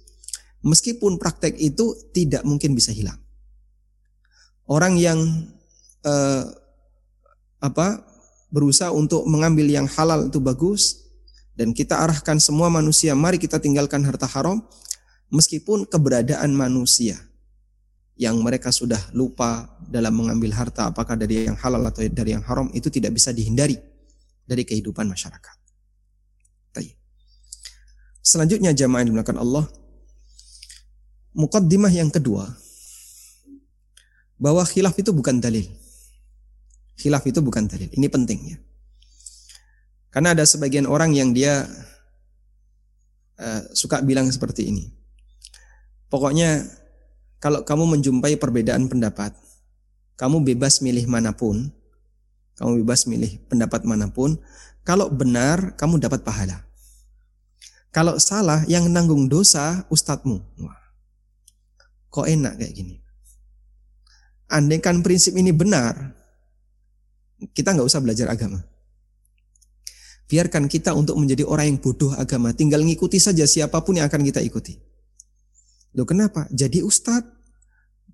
meskipun 0.63 1.19
praktek 1.19 1.59
itu 1.59 1.99
tidak 2.15 2.47
mungkin 2.47 2.79
bisa 2.79 2.95
hilang 2.95 3.22
orang 4.73 4.97
yang 4.97 5.21
uh, 6.09 6.49
apa 7.61 8.01
berusaha 8.49 8.89
untuk 8.89 9.29
mengambil 9.29 9.69
yang 9.69 9.85
halal 9.85 10.33
itu 10.33 10.41
bagus 10.41 11.05
dan 11.53 11.77
kita 11.77 12.01
arahkan 12.01 12.41
semua 12.41 12.73
manusia 12.73 13.13
mari 13.13 13.37
kita 13.37 13.61
tinggalkan 13.61 14.01
harta 14.09 14.25
haram 14.25 14.65
meskipun 15.29 15.85
keberadaan 15.85 16.57
manusia 16.57 17.21
yang 18.17 18.41
mereka 18.41 18.73
sudah 18.73 19.01
lupa 19.13 19.77
dalam 19.85 20.17
mengambil 20.17 20.57
harta 20.57 20.89
apakah 20.89 21.21
dari 21.21 21.45
yang 21.45 21.57
halal 21.61 21.85
atau 21.85 22.01
dari 22.09 22.33
yang 22.33 22.45
haram 22.49 22.73
itu 22.73 22.89
tidak 22.89 23.13
bisa 23.13 23.29
dihindari 23.37 23.77
dari 24.49 24.65
kehidupan 24.65 25.05
masyarakat. 25.05 25.63
Selanjutnya 28.23 28.71
jamaah 28.71 29.03
yang 29.03 29.09
dimuliakan 29.11 29.39
Allah 29.43 29.67
mukaddimah 31.35 31.91
yang 31.91 32.07
kedua 32.07 32.47
bahwa 34.43 34.67
khilaf 34.67 34.99
itu 34.99 35.15
bukan 35.15 35.39
dalil. 35.39 35.71
Khilaf 36.99 37.23
itu 37.31 37.39
bukan 37.39 37.71
dalil. 37.71 37.87
Ini 37.95 38.11
penting 38.11 38.41
ya. 38.51 38.59
Karena 40.11 40.35
ada 40.35 40.43
sebagian 40.43 40.91
orang 40.91 41.15
yang 41.15 41.31
dia 41.31 41.63
uh, 43.39 43.63
suka 43.71 44.03
bilang 44.03 44.27
seperti 44.35 44.67
ini. 44.67 44.91
Pokoknya 46.11 46.67
kalau 47.39 47.63
kamu 47.63 47.97
menjumpai 47.97 48.35
perbedaan 48.37 48.91
pendapat, 48.91 49.33
kamu 50.19 50.43
bebas 50.43 50.83
milih 50.83 51.07
mana 51.07 51.33
pun, 51.33 51.71
kamu 52.59 52.83
bebas 52.83 53.07
milih 53.07 53.39
pendapat 53.47 53.87
mana 53.87 54.11
pun, 54.11 54.37
kalau 54.83 55.07
benar 55.09 55.79
kamu 55.79 56.03
dapat 56.03 56.27
pahala. 56.27 56.67
Kalau 57.95 58.17
salah 58.19 58.65
yang 58.67 58.89
nanggung 58.89 59.29
dosa 59.29 59.85
ustadzmu. 59.93 60.41
Wah, 60.65 60.81
kok 62.09 62.25
enak 62.25 62.57
kayak 62.57 62.73
gini. 62.73 63.02
Andaikan 64.53 65.01
prinsip 65.01 65.33
ini 65.33 65.49
benar, 65.49 66.13
kita 67.57 67.73
nggak 67.73 67.89
usah 67.89 68.05
belajar 68.05 68.29
agama. 68.29 68.61
Biarkan 70.29 70.69
kita 70.69 70.93
untuk 70.93 71.17
menjadi 71.17 71.49
orang 71.49 71.73
yang 71.73 71.79
bodoh 71.81 72.13
agama, 72.13 72.53
tinggal 72.53 72.85
ngikuti 72.85 73.17
saja 73.17 73.49
siapa 73.49 73.81
pun 73.81 73.97
yang 73.97 74.13
akan 74.13 74.21
kita 74.21 74.45
ikuti. 74.45 74.77
Loh 75.97 76.05
kenapa? 76.05 76.49
Jadi 76.53 76.85
ustadz. 76.85 77.41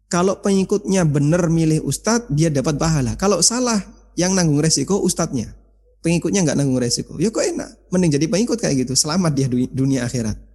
Kalau 0.08 0.40
pengikutnya 0.40 1.04
benar 1.04 1.52
milih 1.52 1.84
ustadz, 1.84 2.32
dia 2.32 2.48
dapat 2.48 2.80
pahala. 2.80 3.12
Kalau 3.20 3.44
salah, 3.44 3.76
yang 4.18 4.34
nanggung 4.34 4.58
resiko 4.58 4.98
ustadznya. 4.98 5.54
Pengikutnya 6.02 6.42
nggak 6.42 6.58
nanggung 6.58 6.80
resiko. 6.80 7.14
Ya 7.22 7.30
kok 7.30 7.44
enak. 7.44 7.70
Mending 7.90 8.18
jadi 8.18 8.26
pengikut 8.26 8.58
kayak 8.58 8.86
gitu. 8.86 8.98
Selamat 8.98 9.34
dia 9.36 9.46
dunia 9.50 10.02
akhirat. 10.02 10.47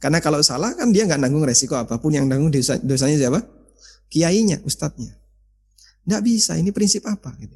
Karena 0.00 0.18
kalau 0.24 0.40
salah 0.40 0.72
kan 0.72 0.88
dia 0.96 1.04
nggak 1.04 1.20
nanggung 1.20 1.44
resiko 1.44 1.76
apa 1.76 2.00
pun 2.00 2.16
yang 2.16 2.24
nanggung 2.24 2.48
dosa, 2.48 2.80
dosanya 2.80 3.20
siapa? 3.20 3.44
Kiainya, 4.08 4.64
ustadznya. 4.64 5.12
Nggak 6.08 6.22
bisa, 6.24 6.56
ini 6.56 6.72
prinsip 6.72 7.04
apa? 7.04 7.36
Gitu. 7.36 7.54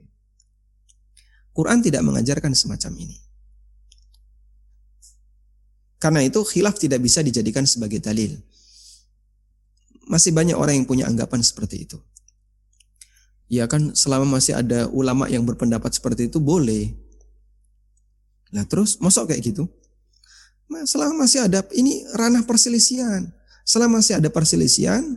Quran 1.56 1.80
tidak 1.80 2.04
mengajarkan 2.04 2.52
semacam 2.52 2.92
ini. 3.00 3.16
Karena 5.96 6.20
itu 6.20 6.44
khilaf 6.44 6.76
tidak 6.76 7.00
bisa 7.00 7.24
dijadikan 7.24 7.64
sebagai 7.64 7.96
dalil. 7.96 8.36
Masih 10.04 10.36
banyak 10.36 10.52
orang 10.52 10.76
yang 10.76 10.84
punya 10.84 11.08
anggapan 11.08 11.40
seperti 11.40 11.88
itu. 11.88 11.96
Ya 13.48 13.64
kan 13.64 13.96
selama 13.96 14.36
masih 14.36 14.52
ada 14.52 14.84
ulama 14.92 15.32
yang 15.32 15.48
berpendapat 15.48 15.96
seperti 15.96 16.28
itu 16.28 16.44
boleh. 16.44 16.92
Nah 18.52 18.68
terus 18.68 19.00
masuk 19.00 19.32
kayak 19.32 19.48
gitu? 19.48 19.64
Selama 20.84 21.24
masih 21.24 21.44
ada 21.44 21.60
ini 21.76 22.04
ranah 22.16 22.42
perselisihan. 22.44 23.28
Selama 23.64 24.00
masih 24.00 24.20
ada 24.20 24.28
perselisihan, 24.28 25.16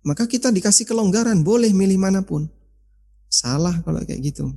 maka 0.00 0.24
kita 0.24 0.48
dikasih 0.48 0.88
kelonggaran, 0.88 1.44
boleh 1.44 1.68
milih 1.72 2.00
mana 2.00 2.24
pun. 2.24 2.48
Salah 3.28 3.76
kalau 3.84 4.00
kayak 4.04 4.32
gitu. 4.32 4.56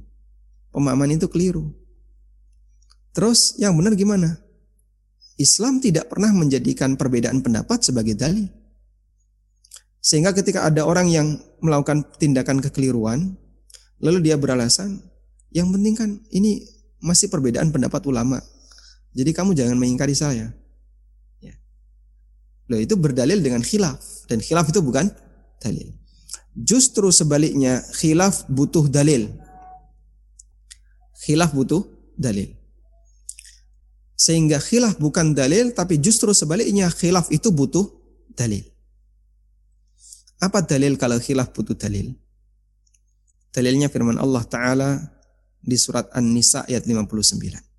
Pemahaman 0.71 1.19
itu 1.19 1.27
keliru. 1.27 1.75
Terus 3.11 3.59
yang 3.59 3.75
benar 3.75 3.91
gimana? 3.99 4.39
Islam 5.35 5.83
tidak 5.83 6.07
pernah 6.07 6.31
menjadikan 6.31 6.95
perbedaan 6.95 7.43
pendapat 7.43 7.83
sebagai 7.83 8.15
dalil. 8.15 8.47
Sehingga 9.99 10.31
ketika 10.31 10.65
ada 10.65 10.87
orang 10.87 11.11
yang 11.11 11.27
melakukan 11.59 12.07
tindakan 12.17 12.63
kekeliruan, 12.63 13.35
lalu 13.99 14.31
dia 14.31 14.39
beralasan, 14.39 15.03
yang 15.51 15.69
penting 15.69 15.93
kan 15.93 16.09
ini 16.31 16.63
masih 17.03 17.27
perbedaan 17.27 17.69
pendapat 17.69 18.01
ulama. 18.07 18.39
Jadi 19.11 19.31
kamu 19.35 19.51
jangan 19.51 19.75
mengingkari 19.75 20.15
saya. 20.15 20.55
Ya. 21.43 21.53
Loh 22.71 22.79
itu 22.79 22.95
berdalil 22.95 23.43
dengan 23.43 23.59
khilaf 23.59 23.99
dan 24.31 24.39
khilaf 24.39 24.71
itu 24.71 24.79
bukan 24.79 25.11
dalil. 25.59 25.91
Justru 26.55 27.11
sebaliknya 27.11 27.83
khilaf 27.95 28.47
butuh 28.47 28.87
dalil. 28.87 29.27
Khilaf 31.27 31.51
butuh 31.51 31.83
dalil. 32.15 32.55
Sehingga 34.15 34.63
khilaf 34.63 34.95
bukan 35.01 35.35
dalil 35.35 35.75
tapi 35.75 35.99
justru 35.99 36.31
sebaliknya 36.31 36.87
khilaf 36.87 37.27
itu 37.31 37.51
butuh 37.51 37.87
dalil. 38.35 38.63
Apa 40.41 40.63
dalil 40.63 40.95
kalau 40.95 41.19
khilaf 41.19 41.51
butuh 41.53 41.75
dalil? 41.77 42.15
Dalilnya 43.51 43.91
firman 43.91 44.15
Allah 44.15 44.47
Ta'ala 44.47 44.89
di 45.59 45.75
surat 45.75 46.07
An-Nisa 46.15 46.63
ayat 46.65 46.87
59. 46.87 47.70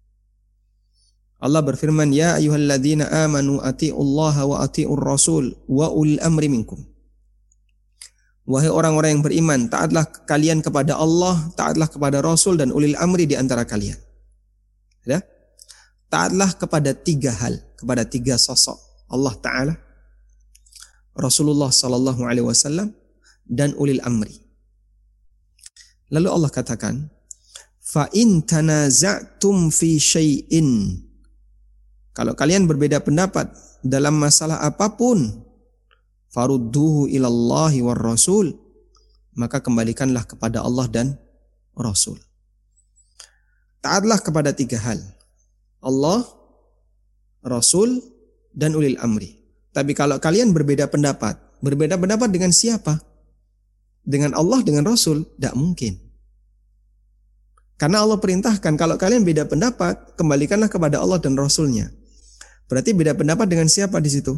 Allah 1.42 1.58
berfirman, 1.58 2.14
"Ya 2.14 2.38
ayyuhalladzina 2.38 3.10
amanu 3.26 3.58
atiullaha 3.58 4.46
wa 4.46 4.62
atiur 4.62 5.02
rasul 5.02 5.58
wa 5.66 5.90
ulil 5.90 6.22
amri 6.22 6.46
minkum." 6.46 6.78
Wahai 8.42 8.70
orang-orang 8.70 9.18
yang 9.18 9.24
beriman, 9.26 9.60
taatlah 9.70 10.02
kalian 10.26 10.62
kepada 10.62 10.98
Allah, 10.98 11.38
taatlah 11.54 11.86
kepada 11.86 12.18
Rasul 12.18 12.58
dan 12.58 12.74
ulil 12.74 12.98
amri 12.98 13.22
di 13.22 13.38
antara 13.38 13.62
kalian. 13.62 13.94
Ya? 15.06 15.22
Taatlah 16.10 16.50
kepada 16.58 16.90
tiga 16.90 17.30
hal, 17.38 17.62
kepada 17.78 18.02
tiga 18.02 18.34
sosok 18.34 18.74
Allah 19.06 19.34
Taala, 19.38 19.74
Rasulullah 21.14 21.70
Sallallahu 21.70 22.26
Alaihi 22.26 22.42
Wasallam 22.42 22.90
dan 23.46 23.78
ulil 23.78 24.02
amri. 24.02 24.42
Lalu 26.10 26.28
Allah 26.28 26.50
katakan, 26.50 27.14
fa 27.78 28.10
in 28.10 28.42
tanaza'tum 28.42 29.70
fi 29.70 30.02
syai'in 30.02 30.98
kalau 32.12 32.36
kalian 32.36 32.68
berbeda 32.68 33.00
pendapat 33.00 33.48
dalam 33.80 34.20
masalah 34.20 34.60
apa 34.60 34.92
pun, 34.92 35.42
farudduhu 36.28 37.08
ilallahi 37.08 37.80
war 37.80 37.96
rasul, 37.96 38.52
maka 39.32 39.64
kembalikanlah 39.64 40.28
kepada 40.28 40.60
Allah 40.60 40.86
dan 40.92 41.16
Rasul. 41.72 42.20
Taatlah 43.80 44.20
kepada 44.20 44.52
tiga 44.52 44.76
hal. 44.78 45.00
Allah, 45.82 46.22
Rasul, 47.42 47.98
dan 48.52 48.76
ulil 48.76 49.00
amri. 49.00 49.40
Tapi 49.72 49.96
kalau 49.96 50.20
kalian 50.20 50.52
berbeda 50.52 50.86
pendapat, 50.86 51.40
berbeda 51.64 51.96
pendapat 51.96 52.28
dengan 52.28 52.52
siapa? 52.52 53.00
Dengan 54.04 54.36
Allah, 54.36 54.60
dengan 54.60 54.84
Rasul? 54.84 55.24
Tidak 55.24 55.56
mungkin. 55.56 55.96
Karena 57.80 58.04
Allah 58.04 58.20
perintahkan, 58.20 58.78
kalau 58.78 58.94
kalian 58.94 59.26
beda 59.26 59.48
pendapat, 59.48 60.14
kembalikanlah 60.14 60.70
kepada 60.70 61.02
Allah 61.02 61.18
dan 61.18 61.34
Rasulnya. 61.34 61.90
Berarti 62.72 62.96
beda 62.96 63.12
pendapat 63.12 63.44
dengan 63.52 63.68
siapa 63.68 64.00
di 64.00 64.08
situ? 64.08 64.32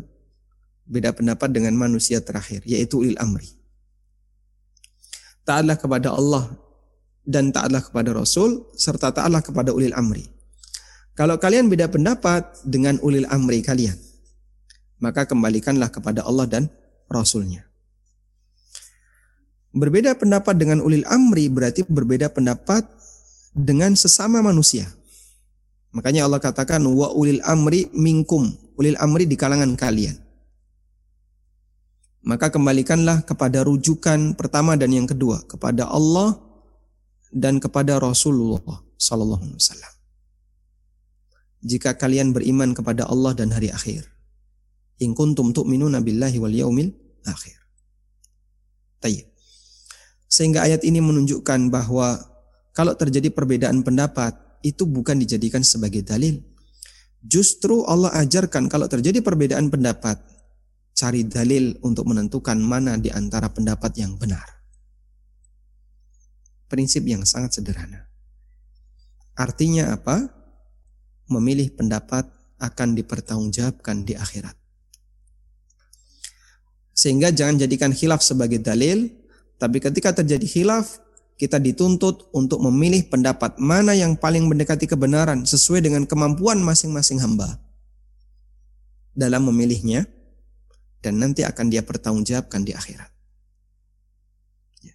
beda 0.85 1.16
pendapat 1.16 1.49
dengan 1.49 1.73
manusia 1.77 2.20
terakhir, 2.20 2.61
yaitu 2.68 3.01
ulil 3.01 3.16
amri. 3.16 3.49
Taatlah 5.44 5.77
kepada 5.77 6.12
Allah 6.12 6.49
dan 7.25 7.53
taatlah 7.53 7.81
kepada 7.81 8.12
Rasul, 8.12 8.68
serta 8.77 9.12
taatlah 9.12 9.40
kepada 9.40 9.73
ulil 9.73 9.92
amri. 9.97 10.25
Kalau 11.14 11.38
kalian 11.38 11.70
beda 11.70 11.88
pendapat 11.88 12.64
dengan 12.64 13.01
ulil 13.01 13.29
amri 13.29 13.64
kalian, 13.64 13.97
maka 15.01 15.25
kembalikanlah 15.25 15.88
kepada 15.88 16.25
Allah 16.25 16.49
dan 16.49 16.64
Rasulnya. 17.09 17.64
Berbeda 19.75 20.14
pendapat 20.14 20.55
dengan 20.55 20.79
ulil 20.85 21.03
amri 21.11 21.51
berarti 21.51 21.83
berbeda 21.87 22.31
pendapat 22.31 22.87
dengan 23.55 23.94
sesama 23.99 24.38
manusia. 24.38 24.87
Makanya 25.94 26.26
Allah 26.26 26.42
katakan 26.42 26.83
wa 26.90 27.14
ulil 27.14 27.38
amri 27.46 27.87
minkum, 27.94 28.50
ulil 28.74 28.98
amri 28.98 29.30
di 29.30 29.38
kalangan 29.38 29.78
kalian. 29.78 30.18
Maka 32.26 32.50
kembalikanlah 32.50 33.22
kepada 33.22 33.62
rujukan 33.62 34.35
pertama 34.35 34.74
dan 34.74 34.90
yang 34.90 35.07
kedua 35.07 35.44
kepada 35.46 35.87
Allah 35.87 36.35
dan 37.30 37.62
kepada 37.62 38.00
Rasulullah 38.02 38.64
sallallahu 38.98 39.44
alaihi 39.44 39.61
wasallam. 39.61 39.92
Jika 41.64 41.94
kalian 41.94 42.35
beriman 42.35 42.74
kepada 42.74 43.07
Allah 43.07 43.33
dan 43.33 43.54
hari 43.54 43.70
akhir. 43.70 44.11
In 45.02 45.11
kuntum 45.14 45.50
tu'minuna 45.50 46.02
billahi 46.02 46.38
wal 46.38 46.54
yaumil 46.54 46.90
akhir. 47.26 47.57
Tayyib. 49.02 49.26
Sehingga 50.30 50.66
ayat 50.66 50.83
ini 50.83 50.98
menunjukkan 50.98 51.70
bahwa 51.70 52.18
kalau 52.74 52.94
terjadi 52.98 53.30
perbedaan 53.30 53.83
pendapat 53.87 54.43
itu 54.64 54.88
bukan 54.88 55.20
dijadikan 55.20 55.61
sebagai 55.61 56.00
dalil. 56.00 56.40
Justru 57.20 57.85
Allah 57.85 58.16
ajarkan 58.24 58.72
kalau 58.72 58.88
terjadi 58.88 59.20
perbedaan 59.20 59.68
pendapat, 59.68 60.16
cari 60.96 61.29
dalil 61.29 61.77
untuk 61.85 62.09
menentukan 62.09 62.57
mana 62.57 62.96
di 62.96 63.12
antara 63.12 63.53
pendapat 63.53 63.92
yang 64.00 64.16
benar. 64.16 64.44
Prinsip 66.68 67.05
yang 67.05 67.29
sangat 67.29 67.61
sederhana. 67.61 68.09
Artinya 69.37 69.92
apa? 69.92 70.33
Memilih 71.29 71.77
pendapat 71.77 72.24
akan 72.61 72.96
dipertanggungjawabkan 72.96 74.09
di 74.09 74.16
akhirat. 74.16 74.57
Sehingga 76.94 77.35
jangan 77.35 77.61
jadikan 77.61 77.90
khilaf 77.90 78.22
sebagai 78.22 78.62
dalil, 78.62 79.11
tapi 79.59 79.83
ketika 79.83 80.14
terjadi 80.14 80.46
khilaf, 80.46 81.03
kita 81.35 81.59
dituntut 81.59 82.31
untuk 82.31 82.62
memilih 82.62 83.11
pendapat 83.11 83.59
mana 83.59 83.90
yang 83.92 84.14
paling 84.14 84.47
mendekati 84.47 84.87
kebenaran 84.87 85.42
sesuai 85.42 85.83
dengan 85.83 86.07
kemampuan 86.07 86.62
masing-masing 86.62 87.18
hamba 87.18 87.59
dalam 89.14 89.47
memilihnya 89.51 90.07
dan 91.03 91.18
nanti 91.18 91.42
akan 91.42 91.68
dia 91.68 91.83
pertanggungjawabkan 91.83 92.62
di 92.62 92.73
akhirat. 92.73 93.11
Ya. 94.87 94.94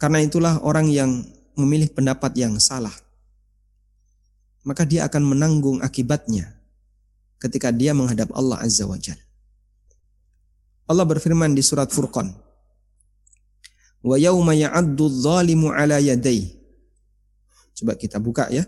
Karena 0.00 0.24
itulah 0.24 0.58
orang 0.64 0.88
yang 0.88 1.24
memilih 1.56 1.92
pendapat 1.92 2.32
yang 2.36 2.56
salah 2.56 2.92
maka 4.66 4.82
dia 4.82 5.06
akan 5.06 5.22
menanggung 5.22 5.78
akibatnya 5.78 6.50
ketika 7.38 7.70
dia 7.70 7.94
menghadap 7.94 8.34
Allah 8.34 8.58
Azza 8.58 8.82
wa 8.82 8.98
Jalla. 8.98 9.22
Allah 10.90 11.06
berfirman 11.06 11.54
di 11.54 11.62
surat 11.62 11.94
Furqan 11.94 12.45
Wa 14.06 14.14
yauma 14.14 14.54
ya'addu 14.54 15.10
dhalimu 15.10 15.74
ala 15.74 15.98
yadai. 15.98 16.46
Coba 17.74 17.98
kita 17.98 18.22
buka 18.22 18.46
ya. 18.54 18.62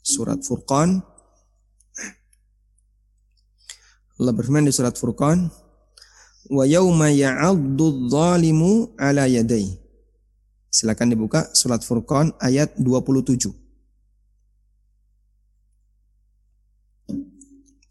Surat 0.00 0.40
Furqan. 0.40 1.04
Allah 4.18 4.32
berfirman 4.34 4.66
di 4.66 4.72
surat 4.72 4.96
Furqan, 4.96 5.52
"Wa 6.48 6.64
yauma 6.64 7.12
ya'addu 7.12 8.08
dhalimu 8.08 8.96
ala 8.96 9.28
yadai." 9.28 9.76
Silakan 10.72 11.12
dibuka 11.12 11.52
surat 11.52 11.84
Furqan 11.84 12.32
ayat 12.40 12.74
27. 12.80 13.52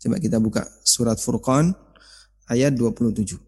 Coba 0.01 0.17
kita 0.17 0.41
buka 0.41 0.65
surat 0.81 1.21
Furqan 1.21 1.77
ayat 2.49 2.73
27. 2.73 3.46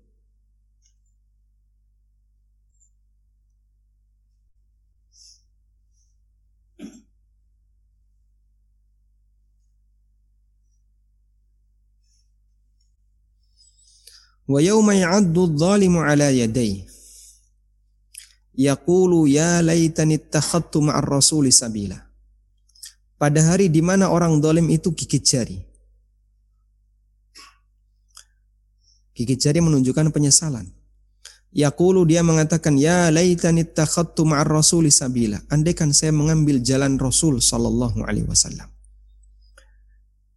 Wa 14.50 14.58
yawma 14.58 14.98
ya'addu 14.98 15.46
adh-dhalimu 15.46 16.02
ala 16.02 16.34
yaday. 16.34 16.82
Yaqulu 18.58 19.30
ya 19.30 19.62
laitani 19.62 20.18
ittakhadtu 20.18 20.82
ma'ar 20.82 21.06
rasuli 21.06 21.54
sabila. 21.54 22.02
Pada 23.22 23.46
hari 23.46 23.70
di 23.70 23.86
mana 23.86 24.10
orang 24.10 24.42
dolim 24.42 24.66
itu 24.74 24.90
gigit 24.90 25.22
jari. 25.22 25.62
Gigit 29.14 29.38
jari 29.38 29.62
menunjukkan 29.62 30.10
penyesalan. 30.10 30.66
Yaqulu 31.54 32.10
dia 32.10 32.26
mengatakan 32.26 32.74
ya 32.74 33.14
laitani 33.14 33.70
ittakhadtu 33.70 34.26
ma'ar 34.26 34.50
rasuli 34.50 34.90
sabila. 34.90 35.38
Andaikan 35.54 35.94
saya 35.94 36.10
mengambil 36.10 36.58
jalan 36.58 36.98
Rasul 36.98 37.38
sallallahu 37.38 38.02
alaihi 38.02 38.26
wasallam. 38.26 38.79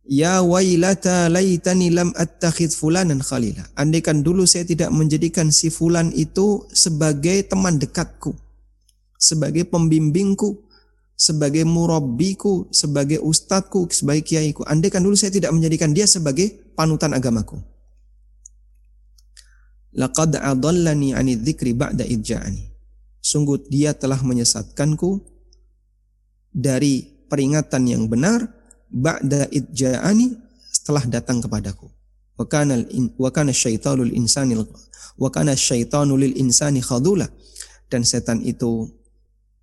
Ya 0.02 0.42
wailata 0.42 1.30
laitani 1.30 1.94
lam 1.94 2.10
attakhid 2.18 2.74
fulanan 2.74 3.22
khalila. 3.22 3.62
Andaikan 3.78 4.26
dulu 4.26 4.42
saya 4.50 4.66
tidak 4.66 4.90
menjadikan 4.90 5.54
si 5.54 5.70
fulan 5.70 6.10
itu 6.10 6.66
sebagai 6.74 7.46
teman 7.46 7.78
dekatku, 7.78 8.34
sebagai 9.14 9.62
pembimbingku, 9.70 10.58
sebagai 11.14 11.62
murabbiku, 11.62 12.66
sebagai 12.74 13.22
ustadku, 13.22 13.86
sebagai 13.94 14.26
kiaiku. 14.26 14.66
Andaikan 14.66 15.06
dulu 15.06 15.14
saya 15.14 15.30
tidak 15.30 15.54
menjadikan 15.54 15.94
dia 15.94 16.10
sebagai 16.10 16.50
panutan 16.74 17.14
agamaku. 17.14 17.62
Laqad 19.94 20.34
adallani 20.34 21.14
'ani 21.14 21.38
dzikri 21.38 21.78
ba'da 21.78 22.02
idja'ani. 22.02 22.74
Sungguh 23.22 23.70
dia 23.70 23.94
telah 23.94 24.18
menyesatkanku 24.18 25.22
dari 26.50 27.06
peringatan 27.30 27.86
yang 27.86 28.10
benar 28.10 28.61
ba'da 28.92 29.48
idja'ani 29.48 30.36
setelah 30.68 31.08
datang 31.08 31.40
kepadaku. 31.40 31.88
Wa 32.36 32.44
kana 32.44 32.84
wa 33.16 33.30
kana 33.32 33.52
syaitanul 33.56 34.12
insani 34.12 34.56
wa 35.18 35.28
kana 35.32 35.56
syaitanu 35.56 36.16
lil 36.16 36.36
insani 36.36 36.80
khadula 36.80 37.28
dan 37.88 38.04
setan 38.04 38.40
itu 38.44 38.88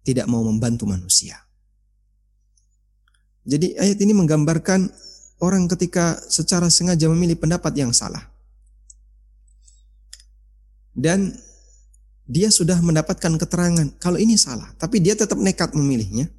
tidak 0.06 0.26
mau 0.30 0.42
membantu 0.46 0.86
manusia. 0.90 1.38
Jadi 3.50 3.74
ayat 3.78 3.98
ini 3.98 4.14
menggambarkan 4.14 4.90
orang 5.42 5.66
ketika 5.66 6.22
secara 6.30 6.70
sengaja 6.70 7.10
memilih 7.10 7.40
pendapat 7.40 7.74
yang 7.74 7.90
salah. 7.90 8.30
Dan 10.94 11.34
dia 12.30 12.54
sudah 12.54 12.78
mendapatkan 12.78 13.40
keterangan 13.42 13.88
kalau 13.98 14.22
ini 14.22 14.38
salah, 14.38 14.70
tapi 14.78 15.02
dia 15.02 15.18
tetap 15.18 15.40
nekat 15.42 15.74
memilihnya 15.74 16.30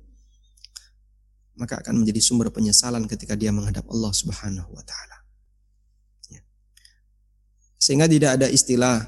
maka 1.59 1.81
akan 1.83 2.05
menjadi 2.05 2.21
sumber 2.23 2.53
penyesalan 2.53 3.07
ketika 3.11 3.35
dia 3.35 3.51
menghadap 3.51 3.87
Allah 3.91 4.13
Subhanahu 4.15 4.71
wa 4.71 4.85
taala. 4.85 5.19
Ya. 6.31 6.43
Sehingga 7.81 8.07
tidak 8.07 8.39
ada 8.39 8.47
istilah 8.47 9.07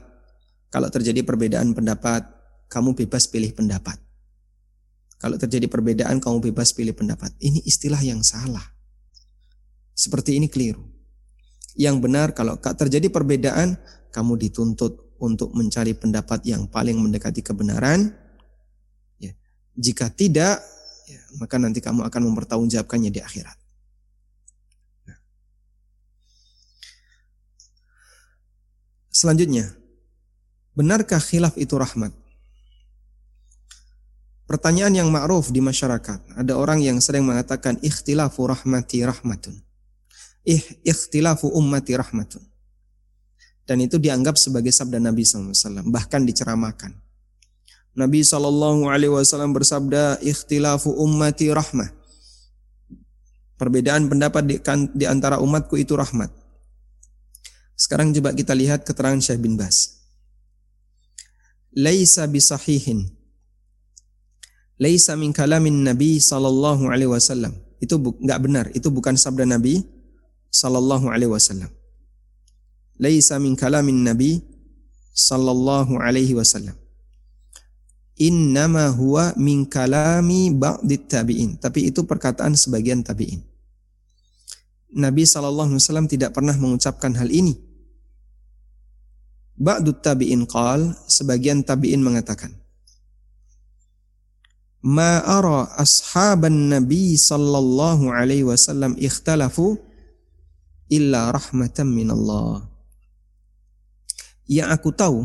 kalau 0.72 0.88
terjadi 0.88 1.20
perbedaan 1.20 1.76
pendapat, 1.76 2.24
kamu 2.72 2.96
bebas 2.96 3.28
pilih 3.28 3.52
pendapat. 3.52 4.00
Kalau 5.20 5.37
terjadi 5.38 5.68
perbedaan, 5.68 6.18
kamu 6.18 6.50
bebas 6.50 6.74
pilih 6.74 6.96
pendapat. 6.96 7.31
Ini 7.38 7.62
istilah 7.62 8.00
yang 8.00 8.24
salah. 8.24 8.64
Seperti 9.92 10.40
ini 10.40 10.48
keliru. 10.48 10.83
Yang 11.76 11.96
benar 12.02 12.35
kalau 12.35 12.57
terjadi 12.59 13.07
perbedaan, 13.12 13.76
kamu 14.11 14.35
dituntut 14.40 15.14
untuk 15.22 15.55
mencari 15.55 15.94
pendapat 15.94 16.42
yang 16.48 16.66
paling 16.66 16.98
mendekati 16.98 17.44
kebenaran. 17.44 18.11
Ya. 19.22 19.37
Jika 19.78 20.11
tidak, 20.11 20.59
ya, 21.12 21.22
maka 21.37 21.61
nanti 21.61 21.85
kamu 21.85 22.09
akan 22.09 22.20
mempertanggungjawabkannya 22.33 23.11
di 23.12 23.20
akhirat. 23.20 23.59
Nah. 25.09 25.18
Selanjutnya, 29.12 29.68
benarkah 30.72 31.20
khilaf 31.20 31.55
itu 31.61 31.77
rahmat? 31.77 32.16
Pertanyaan 34.48 34.92
yang 34.92 35.09
ma'ruf 35.09 35.48
di 35.48 35.64
masyarakat. 35.64 36.37
Ada 36.37 36.53
orang 36.57 36.85
yang 36.85 37.01
sering 37.01 37.25
mengatakan 37.25 37.81
ikhtilafu 37.81 38.44
rahmati 38.44 39.01
rahmatun. 39.01 39.57
Ih, 40.44 40.61
ikhtilafu 40.85 41.48
ummati 41.48 41.96
rahmatun. 41.96 42.42
Dan 43.62 43.81
itu 43.81 43.96
dianggap 43.96 44.37
sebagai 44.37 44.75
sabda 44.75 44.98
Nabi 44.98 45.22
SAW. 45.22 45.87
Bahkan 45.87 46.20
diceramakan. 46.27 47.02
Nabi 47.92 48.24
Shallallahu 48.24 48.88
Alaihi 48.88 49.12
Wasallam 49.12 49.52
bersabda, 49.52 50.16
"Ikhtilafu 50.24 50.96
ummati 50.96 51.52
rahmah." 51.52 51.92
Perbedaan 53.61 54.09
pendapat 54.09 54.42
di, 54.48 54.57
kan, 54.59 54.90
di 54.90 55.07
antara 55.07 55.38
umatku 55.38 55.78
itu 55.78 55.94
rahmat. 55.94 56.33
Sekarang 57.78 58.11
coba 58.11 58.35
kita 58.35 58.59
lihat 58.59 58.83
keterangan 58.83 59.22
Syekh 59.22 59.38
bin 59.38 59.55
Bas. 59.55 60.02
Laisa 61.70 62.26
bisahihin. 62.26 63.07
Laisa 64.83 65.14
min 65.14 65.31
kalamin 65.31 65.87
Nabi 65.87 66.18
sallallahu 66.18 66.90
alaihi 66.90 67.12
wasallam. 67.12 67.55
Itu 67.78 68.02
enggak 68.02 68.40
benar, 68.42 68.66
itu 68.74 68.90
bukan 68.90 69.14
sabda 69.14 69.46
Nabi 69.46 69.87
sallallahu 70.50 71.07
alaihi 71.07 71.31
wasallam. 71.31 71.70
Laisa 72.98 73.38
min 73.38 73.55
kalamin 73.55 74.02
Nabi 74.02 74.42
sallallahu 75.14 76.02
alaihi 76.02 76.35
wasallam. 76.35 76.82
Innama 78.20 78.92
huwa 78.92 79.33
min 79.40 79.64
kalami 79.64 80.53
ba'dit 80.53 81.09
tabi'in. 81.09 81.57
Tapi 81.57 81.88
itu 81.88 82.05
perkataan 82.05 82.53
sebagian 82.53 83.01
tabi'in. 83.01 83.40
Nabi 84.92 85.25
wasallam 85.25 86.05
tidak 86.05 86.37
pernah 86.37 86.53
mengucapkan 86.53 87.16
hal 87.16 87.33
ini. 87.33 87.57
Ba'dut 89.57 90.05
tabi'in 90.05 90.44
qal, 90.44 90.92
sebagian 91.09 91.64
tabi'in 91.64 92.05
mengatakan, 92.05 92.53
Ma 94.83 95.22
ara 95.22 95.70
ashaban 95.79 96.66
Nabi 96.66 97.14
sallallahu 97.14 98.11
alaihi 98.11 98.42
wasallam 98.42 98.98
ikhtalafu 98.98 99.79
illa 100.90 101.31
rahmatan 101.31 101.87
min 101.87 102.11
Allah. 102.11 102.66
Yang 104.51 104.68
aku 104.75 104.90
tahu, 104.90 105.18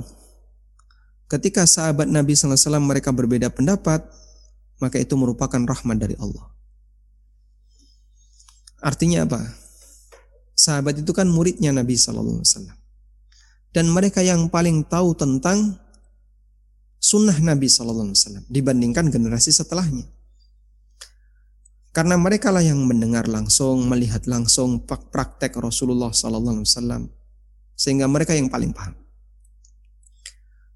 ketika 1.27 1.67
sahabat 1.67 2.07
Nabi 2.07 2.35
SAW 2.35 2.79
mereka 2.83 3.11
berbeda 3.11 3.51
pendapat, 3.51 4.03
maka 4.79 4.97
itu 4.99 5.13
merupakan 5.19 5.59
rahmat 5.59 5.97
dari 5.99 6.15
Allah. 6.19 6.47
Artinya 8.81 9.25
apa? 9.25 9.41
Sahabat 10.57 11.01
itu 11.01 11.11
kan 11.13 11.29
muridnya 11.29 11.69
Nabi 11.75 11.97
SAW. 11.97 12.41
Dan 13.73 13.93
mereka 13.93 14.25
yang 14.25 14.49
paling 14.49 14.87
tahu 14.87 15.13
tentang 15.13 15.77
sunnah 16.97 17.37
Nabi 17.37 17.69
SAW 17.69 18.13
dibandingkan 18.49 19.11
generasi 19.13 19.53
setelahnya. 19.53 20.07
Karena 21.93 22.13
mereka 22.13 22.53
lah 22.53 22.61
yang 22.61 22.77
mendengar 22.85 23.25
langsung, 23.25 23.89
melihat 23.89 24.29
langsung 24.29 24.85
praktek 24.85 25.57
Rasulullah 25.57 26.13
SAW, 26.13 26.61
sehingga 27.73 28.05
mereka 28.05 28.37
yang 28.37 28.53
paling 28.53 28.69
paham. 28.69 28.93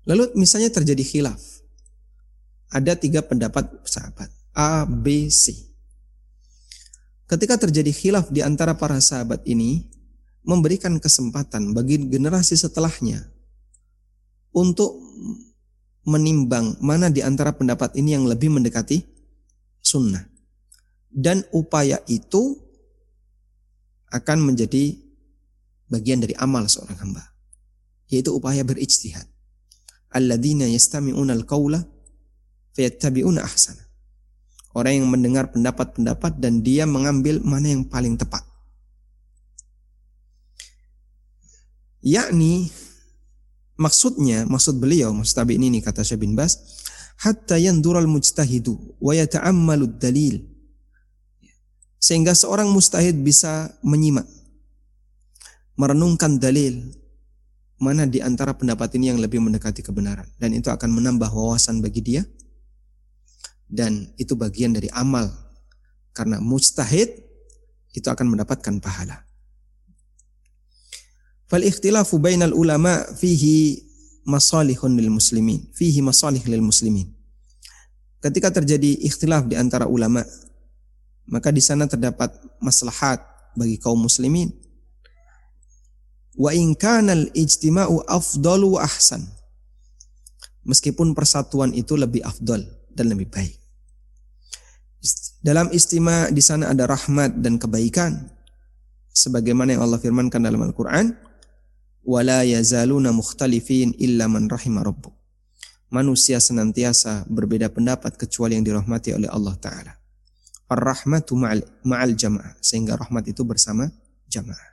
Lalu 0.05 0.33
misalnya 0.33 0.73
terjadi 0.73 1.03
khilaf. 1.05 1.41
Ada 2.71 2.97
tiga 2.97 3.21
pendapat 3.21 3.67
sahabat. 3.85 4.31
A, 4.55 4.87
B, 4.87 5.29
C. 5.29 5.53
Ketika 7.29 7.55
terjadi 7.55 7.91
khilaf 7.93 8.27
di 8.33 8.43
antara 8.43 8.75
para 8.75 8.99
sahabat 8.99 9.45
ini, 9.47 9.87
memberikan 10.41 10.97
kesempatan 10.97 11.71
bagi 11.71 12.01
generasi 12.09 12.57
setelahnya 12.57 13.23
untuk 14.51 14.97
menimbang 16.01 16.81
mana 16.81 17.13
di 17.13 17.21
antara 17.21 17.53
pendapat 17.53 17.93
ini 17.95 18.17
yang 18.17 18.25
lebih 18.25 18.49
mendekati 18.49 19.05
sunnah. 19.79 20.25
Dan 21.11 21.45
upaya 21.53 22.01
itu 22.09 22.57
akan 24.11 24.51
menjadi 24.51 24.97
bagian 25.87 26.23
dari 26.23 26.35
amal 26.39 26.67
seorang 26.67 26.99
hamba. 26.99 27.23
Yaitu 28.11 28.35
upaya 28.35 28.63
berijtihad 28.67 29.30
alladzina 30.11 30.67
yastami'una 30.67 31.33
al-qawla 31.33 31.79
fayattabi'una 32.75 33.41
ahsana. 33.41 33.83
Orang 34.71 35.03
yang 35.03 35.07
mendengar 35.11 35.51
pendapat-pendapat 35.51 36.39
dan 36.39 36.63
dia 36.63 36.87
mengambil 36.87 37.43
mana 37.43 37.75
yang 37.75 37.83
paling 37.83 38.15
tepat. 38.15 38.47
Yakni 42.01 42.71
maksudnya, 43.75 44.47
maksud 44.47 44.79
beliau, 44.79 45.11
maksud 45.11 45.35
tabi 45.35 45.59
ini 45.59 45.83
kata 45.83 46.07
Syekh 46.07 46.23
bin 46.23 46.39
Bas, 46.39 46.55
hatta 47.19 47.59
yandural 47.59 48.07
mujtahidu 48.07 48.95
wa 48.97 49.11
yata'ammalu 49.11 49.99
dalil. 49.99 50.39
Sehingga 52.01 52.33
seorang 52.33 52.71
mustahid 52.71 53.19
bisa 53.21 53.75
menyimak, 53.85 54.25
merenungkan 55.77 56.41
dalil, 56.41 56.81
mana 57.81 58.05
di 58.05 58.21
antara 58.21 58.53
pendapat 58.53 58.93
ini 58.93 59.09
yang 59.09 59.17
lebih 59.17 59.41
mendekati 59.41 59.81
kebenaran. 59.81 60.29
Dan 60.37 60.53
itu 60.53 60.69
akan 60.69 60.93
menambah 60.93 61.33
wawasan 61.33 61.81
bagi 61.81 62.05
dia. 62.05 62.21
Dan 63.65 64.13
itu 64.21 64.37
bagian 64.37 64.77
dari 64.77 64.85
amal. 64.93 65.25
Karena 66.13 66.37
mustahid 66.37 67.09
itu 67.97 68.05
akan 68.05 68.37
mendapatkan 68.37 68.77
pahala. 68.77 69.25
Fal 71.49 71.65
ikhtilafu 71.65 72.21
bainal 72.21 72.53
ulama 72.53 73.01
fihi 73.17 73.81
masalihun 74.29 74.95
lil 74.95 75.09
muslimin, 75.09 75.65
fihi 75.73 75.99
masalih 76.05 76.39
lil 76.45 76.61
muslimin. 76.61 77.09
Ketika 78.21 78.53
terjadi 78.53 79.01
ikhtilaf 79.09 79.49
di 79.49 79.57
antara 79.57 79.89
ulama, 79.89 80.21
maka 81.25 81.49
di 81.49 81.59
sana 81.59 81.89
terdapat 81.89 82.29
maslahat 82.61 83.25
bagi 83.57 83.81
kaum 83.81 84.05
muslimin 84.05 84.53
Wa 86.37 86.55
in 86.55 86.77
kanal 86.79 87.27
ijtima'u 87.35 88.07
afdalu 88.07 88.79
wa 88.79 88.87
ahsan. 88.87 89.27
Meskipun 90.63 91.17
persatuan 91.17 91.73
itu 91.73 91.97
lebih 91.97 92.21
afdal 92.21 92.63
dan 92.93 93.05
lebih 93.11 93.27
baik. 93.27 93.57
Dalam 95.41 95.73
istima 95.73 96.29
di 96.29 96.39
sana 96.39 96.69
ada 96.69 96.85
rahmat 96.85 97.41
dan 97.41 97.57
kebaikan. 97.57 98.29
Sebagaimana 99.11 99.75
yang 99.75 99.83
Allah 99.83 99.97
firmankan 99.97 100.39
dalam 100.45 100.61
Al-Quran. 100.61 101.17
Wala 102.01 102.41
yazaluna 102.41 103.13
mukhtalifin 103.13 103.93
illa 103.97 104.25
man 104.25 104.49
rabbuk. 104.49 105.13
Manusia 105.91 106.39
senantiasa 106.39 107.27
berbeda 107.27 107.67
pendapat 107.67 108.15
kecuali 108.15 108.55
yang 108.55 108.63
dirahmati 108.63 109.11
oleh 109.11 109.27
Allah 109.27 109.59
Ta'ala. 109.59 109.93
Ar-rahmatu 110.71 111.35
ma'al, 111.35 111.61
ma'al 111.83 112.15
jamaah. 112.15 112.55
Sehingga 112.63 112.95
rahmat 112.95 113.27
itu 113.27 113.43
bersama 113.43 113.91
jamaah. 114.31 114.70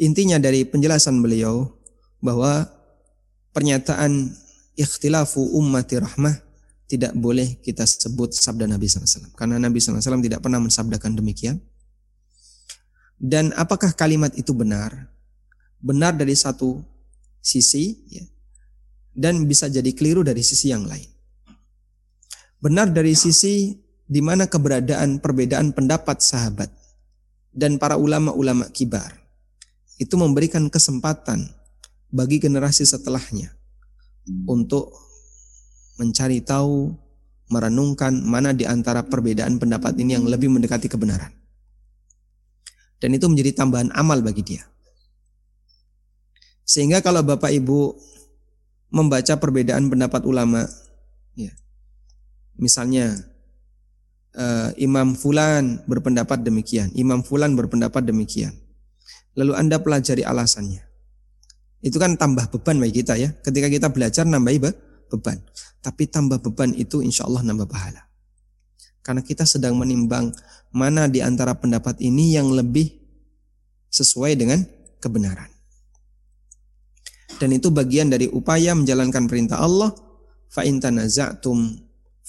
Intinya 0.00 0.40
dari 0.40 0.64
penjelasan 0.64 1.20
beliau 1.20 1.68
bahwa 2.24 2.64
pernyataan 3.52 4.32
ikhtilafu 4.72 5.44
ummati 5.52 6.00
rahmah 6.00 6.40
tidak 6.88 7.12
boleh 7.12 7.60
kita 7.60 7.84
sebut 7.84 8.32
sabda 8.32 8.64
Nabi 8.64 8.88
SAW. 8.88 9.36
Karena 9.36 9.60
Nabi 9.60 9.76
SAW 9.76 10.00
tidak 10.24 10.40
pernah 10.40 10.56
mensabdakan 10.56 11.20
demikian. 11.20 11.60
Dan 13.20 13.52
apakah 13.52 13.92
kalimat 13.92 14.32
itu 14.40 14.56
benar? 14.56 15.12
Benar 15.84 16.16
dari 16.16 16.32
satu 16.32 16.80
sisi, 17.44 18.00
ya, 18.08 18.24
dan 19.12 19.44
bisa 19.44 19.68
jadi 19.68 19.92
keliru 19.92 20.24
dari 20.24 20.40
sisi 20.40 20.72
yang 20.72 20.88
lain. 20.88 21.08
Benar 22.56 22.88
dari 22.88 23.12
sisi 23.12 23.76
di 24.08 24.20
mana 24.24 24.48
keberadaan 24.48 25.20
perbedaan 25.20 25.76
pendapat 25.76 26.24
sahabat 26.24 26.72
dan 27.52 27.76
para 27.76 28.00
ulama-ulama 28.00 28.72
kibar 28.72 29.19
itu 30.00 30.16
memberikan 30.16 30.72
kesempatan 30.72 31.44
bagi 32.08 32.40
generasi 32.40 32.88
setelahnya 32.88 33.52
untuk 34.48 34.88
mencari 36.00 36.40
tahu, 36.40 36.96
merenungkan 37.52 38.16
mana 38.24 38.56
di 38.56 38.64
antara 38.64 39.04
perbedaan 39.04 39.60
pendapat 39.60 39.92
ini 40.00 40.16
yang 40.16 40.24
lebih 40.24 40.48
mendekati 40.48 40.88
kebenaran. 40.88 41.28
Dan 42.96 43.12
itu 43.12 43.28
menjadi 43.28 43.60
tambahan 43.60 43.92
amal 43.92 44.24
bagi 44.24 44.40
dia. 44.40 44.64
Sehingga 46.64 47.04
kalau 47.04 47.20
Bapak 47.20 47.52
Ibu 47.52 47.92
membaca 48.96 49.36
perbedaan 49.36 49.92
pendapat 49.92 50.24
ulama, 50.24 50.64
ya, 51.36 51.52
misalnya 52.56 53.20
uh, 54.32 54.72
Imam 54.80 55.12
Fulan 55.12 55.84
berpendapat 55.84 56.40
demikian, 56.40 56.88
Imam 56.96 57.20
Fulan 57.20 57.52
berpendapat 57.52 58.04
demikian 58.08 58.56
lalu 59.40 59.56
Anda 59.56 59.80
pelajari 59.80 60.20
alasannya. 60.20 60.84
Itu 61.80 61.96
kan 61.96 62.20
tambah 62.20 62.52
beban 62.52 62.76
bagi 62.76 63.00
kita 63.00 63.16
ya. 63.16 63.32
Ketika 63.40 63.72
kita 63.72 63.88
belajar 63.88 64.28
nambah 64.28 64.52
beban. 65.08 65.40
Tapi 65.80 66.12
tambah 66.12 66.44
beban 66.44 66.76
itu 66.76 67.00
insya 67.00 67.24
Allah 67.24 67.40
nambah 67.40 67.64
pahala. 67.64 68.04
Karena 69.00 69.24
kita 69.24 69.48
sedang 69.48 69.80
menimbang 69.80 70.28
mana 70.76 71.08
di 71.08 71.24
antara 71.24 71.56
pendapat 71.56 71.96
ini 72.04 72.36
yang 72.36 72.52
lebih 72.52 73.00
sesuai 73.88 74.36
dengan 74.36 74.60
kebenaran. 75.00 75.48
Dan 77.40 77.56
itu 77.56 77.72
bagian 77.72 78.12
dari 78.12 78.28
upaya 78.28 78.76
menjalankan 78.76 79.24
perintah 79.24 79.64
Allah. 79.64 79.96
Fa 80.52 80.60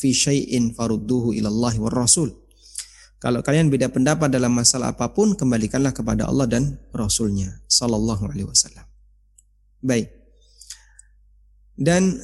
fi 0.02 0.10
syai'in 0.16 0.72
farudduhu 0.72 1.36
ilallahi 1.36 1.78
war 1.78 1.94
rasul. 1.94 2.41
Kalau 3.22 3.46
kalian 3.46 3.70
beda 3.70 3.94
pendapat 3.94 4.34
dalam 4.34 4.50
masalah 4.50 4.98
apa 4.98 5.14
pun, 5.14 5.38
kembalikanlah 5.38 5.94
kepada 5.94 6.26
Allah 6.26 6.50
dan 6.50 6.82
Rasulnya, 6.90 7.54
Sallallahu 7.70 8.26
Alaihi 8.26 8.50
Wasallam. 8.50 8.82
Baik. 9.78 10.10
Dan 11.78 12.18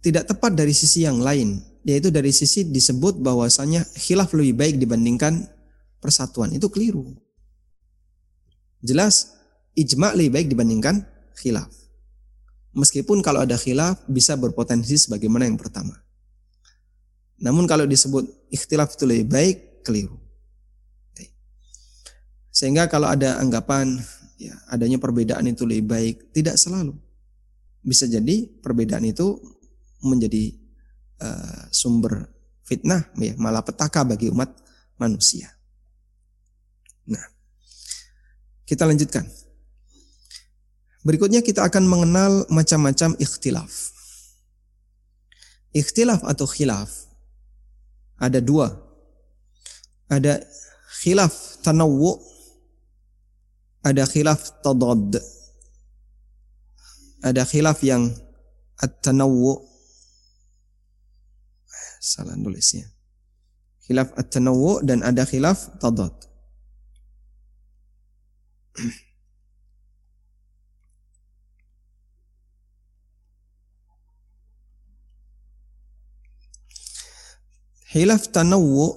tidak 0.00 0.24
tepat 0.24 0.56
dari 0.56 0.72
sisi 0.72 1.04
yang 1.04 1.20
lain, 1.20 1.60
yaitu 1.84 2.08
dari 2.08 2.32
sisi 2.32 2.64
disebut 2.64 3.20
bahwasanya 3.20 3.84
khilaf 4.00 4.32
lebih 4.32 4.56
baik 4.56 4.74
dibandingkan 4.80 5.52
persatuan. 6.00 6.56
Itu 6.56 6.72
keliru. 6.72 7.04
Jelas 8.80 9.36
ijma 9.76 10.16
lebih 10.16 10.32
baik 10.32 10.46
dibandingkan 10.48 11.04
khilaf. 11.36 11.68
Meskipun 12.72 13.20
kalau 13.20 13.44
ada 13.44 13.60
khilaf 13.60 14.00
bisa 14.08 14.32
berpotensi 14.40 14.96
sebagaimana 14.96 15.44
yang 15.44 15.60
pertama. 15.60 16.00
Namun 17.36 17.68
kalau 17.68 17.84
disebut 17.84 18.24
ikhtilaf 18.48 18.96
itu 18.96 19.04
lebih 19.04 19.28
baik, 19.28 19.73
keliru. 19.84 20.24
Sehingga 22.54 22.86
kalau 22.86 23.10
ada 23.10 23.42
anggapan 23.42 23.98
ya 24.38 24.54
adanya 24.70 25.02
perbedaan 25.02 25.42
itu 25.50 25.66
lebih 25.66 25.90
baik, 25.90 26.16
tidak 26.30 26.54
selalu. 26.54 26.94
Bisa 27.82 28.06
jadi 28.06 28.46
perbedaan 28.62 29.02
itu 29.02 29.42
menjadi 30.06 30.54
uh, 31.18 31.66
sumber 31.74 32.30
fitnah, 32.62 33.10
ya, 33.18 33.34
malah 33.42 33.66
petaka 33.66 34.06
bagi 34.06 34.30
umat 34.30 34.54
manusia. 35.02 35.50
Nah, 37.10 37.26
kita 38.62 38.86
lanjutkan. 38.86 39.26
Berikutnya 41.04 41.42
kita 41.42 41.66
akan 41.66 41.84
mengenal 41.84 42.46
macam-macam 42.48 43.18
ikhtilaf. 43.18 43.92
Ikhtilaf 45.74 46.22
atau 46.22 46.46
khilaf 46.46 47.10
ada 48.16 48.38
dua. 48.38 48.83
Ada 50.14 50.38
khilaf 51.02 51.58
tanawwu 51.66 52.34
ada 53.84 54.08
khilaf 54.08 54.62
tadad. 54.64 55.20
Ada 57.20 57.44
khilaf 57.44 57.84
yang 57.84 58.14
at-tanawwu 58.80 59.60
salah 62.00 62.36
nulisnya. 62.36 62.88
Khilaf 63.84 64.16
at-tanawwu 64.16 64.80
dan 64.88 65.04
ada 65.04 65.28
khilaf 65.28 65.68
tadad. 65.80 66.12
Khilaf 77.92 78.32
tanawwu 78.32 78.96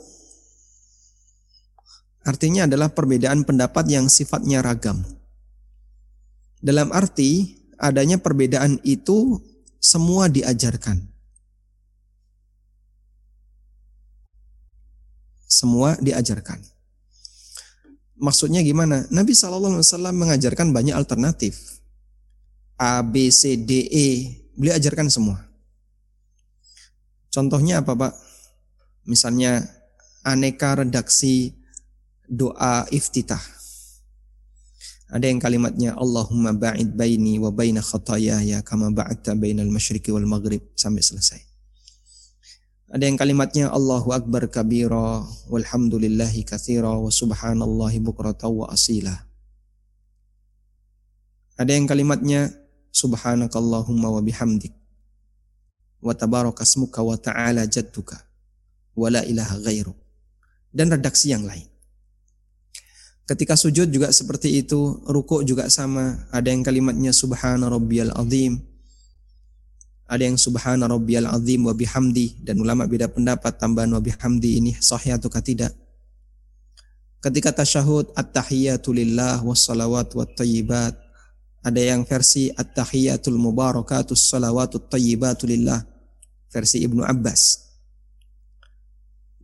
Artinya 2.28 2.68
adalah 2.68 2.92
perbedaan 2.92 3.48
pendapat 3.48 3.88
yang 3.88 4.12
sifatnya 4.12 4.60
ragam. 4.60 5.00
Dalam 6.60 6.92
arti 6.92 7.56
adanya 7.80 8.20
perbedaan 8.20 8.84
itu 8.84 9.40
semua 9.80 10.28
diajarkan. 10.28 11.08
Semua 15.48 15.96
diajarkan. 16.04 16.60
Maksudnya 18.20 18.60
gimana? 18.60 19.08
Nabi 19.08 19.32
Shallallahu 19.32 19.80
Alaihi 19.80 19.88
Wasallam 19.88 20.16
mengajarkan 20.20 20.76
banyak 20.76 21.00
alternatif. 21.00 21.80
A, 22.76 23.00
B, 23.08 23.32
C, 23.32 23.56
D, 23.56 23.88
E. 23.88 24.08
Beliau 24.60 24.76
ajarkan 24.76 25.08
semua. 25.08 25.48
Contohnya 27.32 27.80
apa 27.80 27.96
Pak? 27.96 28.14
Misalnya 29.08 29.64
aneka 30.28 30.84
redaksi 30.84 31.57
doa 32.28 32.84
iftitah. 32.92 33.42
Ada 35.08 35.32
yang 35.32 35.40
kalimatnya 35.40 35.96
Allahumma 35.96 36.52
ba'id 36.52 36.92
baini 36.92 37.40
wa 37.40 37.48
baina 37.48 37.80
khatayaya 37.80 38.60
kama 38.60 38.92
ba'adta 38.92 39.40
bainal 39.40 39.72
masyriqi 39.72 40.12
wal 40.12 40.28
maghrib 40.28 40.60
sampai 40.76 41.00
selesai. 41.00 41.40
Ada 42.92 43.08
yang 43.08 43.20
kalimatnya 43.20 43.72
Allahu 43.72 44.16
akbar 44.16 44.48
kabira 44.52 45.24
walhamdulillahi 45.52 46.44
katsira 46.44 46.92
wa 46.92 47.12
subhanallahi 47.12 48.04
bukrata 48.04 48.52
wa 48.52 48.68
asila. 48.68 49.16
Ada 51.56 51.72
yang 51.72 51.88
kalimatnya 51.88 52.52
subhanakallahumma 52.92 54.08
wa 54.12 54.22
bihamdik 54.24 54.76
wa 56.04 56.16
tabarakasmuka 56.16 57.00
wa 57.04 57.16
ta'ala 57.16 57.64
jadduka 57.68 58.24
wa 58.96 59.08
la 59.12 59.24
ilaha 59.24 59.56
ghairu 59.64 59.96
dan 60.76 60.92
redaksi 60.92 61.32
yang 61.32 61.48
lain. 61.48 61.77
Ketika 63.28 63.60
sujud 63.60 63.92
juga 63.92 64.08
seperti 64.16 64.64
itu, 64.64 65.04
ruku 65.04 65.44
juga 65.44 65.68
sama. 65.68 66.16
Ada 66.32 66.48
yang 66.48 66.64
kalimatnya 66.64 67.12
subhana 67.12 67.68
rabbiyal 67.68 68.16
azim. 68.16 68.64
Ada 70.08 70.32
yang 70.32 70.40
subhana 70.40 70.88
rabbiyal 70.88 71.28
azim 71.28 71.68
wa 71.68 71.76
bihamdi 71.76 72.40
dan 72.40 72.56
ulama 72.64 72.88
beda 72.88 73.12
pendapat 73.12 73.60
tambahan 73.60 73.92
wa 73.92 74.00
bihamdi 74.00 74.64
ini 74.64 74.72
sahih 74.80 75.20
atau 75.20 75.28
tidak. 75.44 75.76
Ketika 77.20 77.52
tasyahud 77.52 78.16
at-tahiyatu 78.16 78.96
lillah 78.96 79.44
wassalawat 79.44 80.16
wat 80.16 80.32
tayyibat. 80.40 80.96
Ada 81.68 81.84
yang 81.84 82.08
versi 82.08 82.48
at-tahiyatul 82.56 83.36
mubarakatus 83.36 84.32
salawatut 84.32 84.88
tayyibatu 84.88 85.44
lillah 85.44 85.84
versi 86.48 86.80
Ibnu 86.80 87.04
Abbas. 87.04 87.60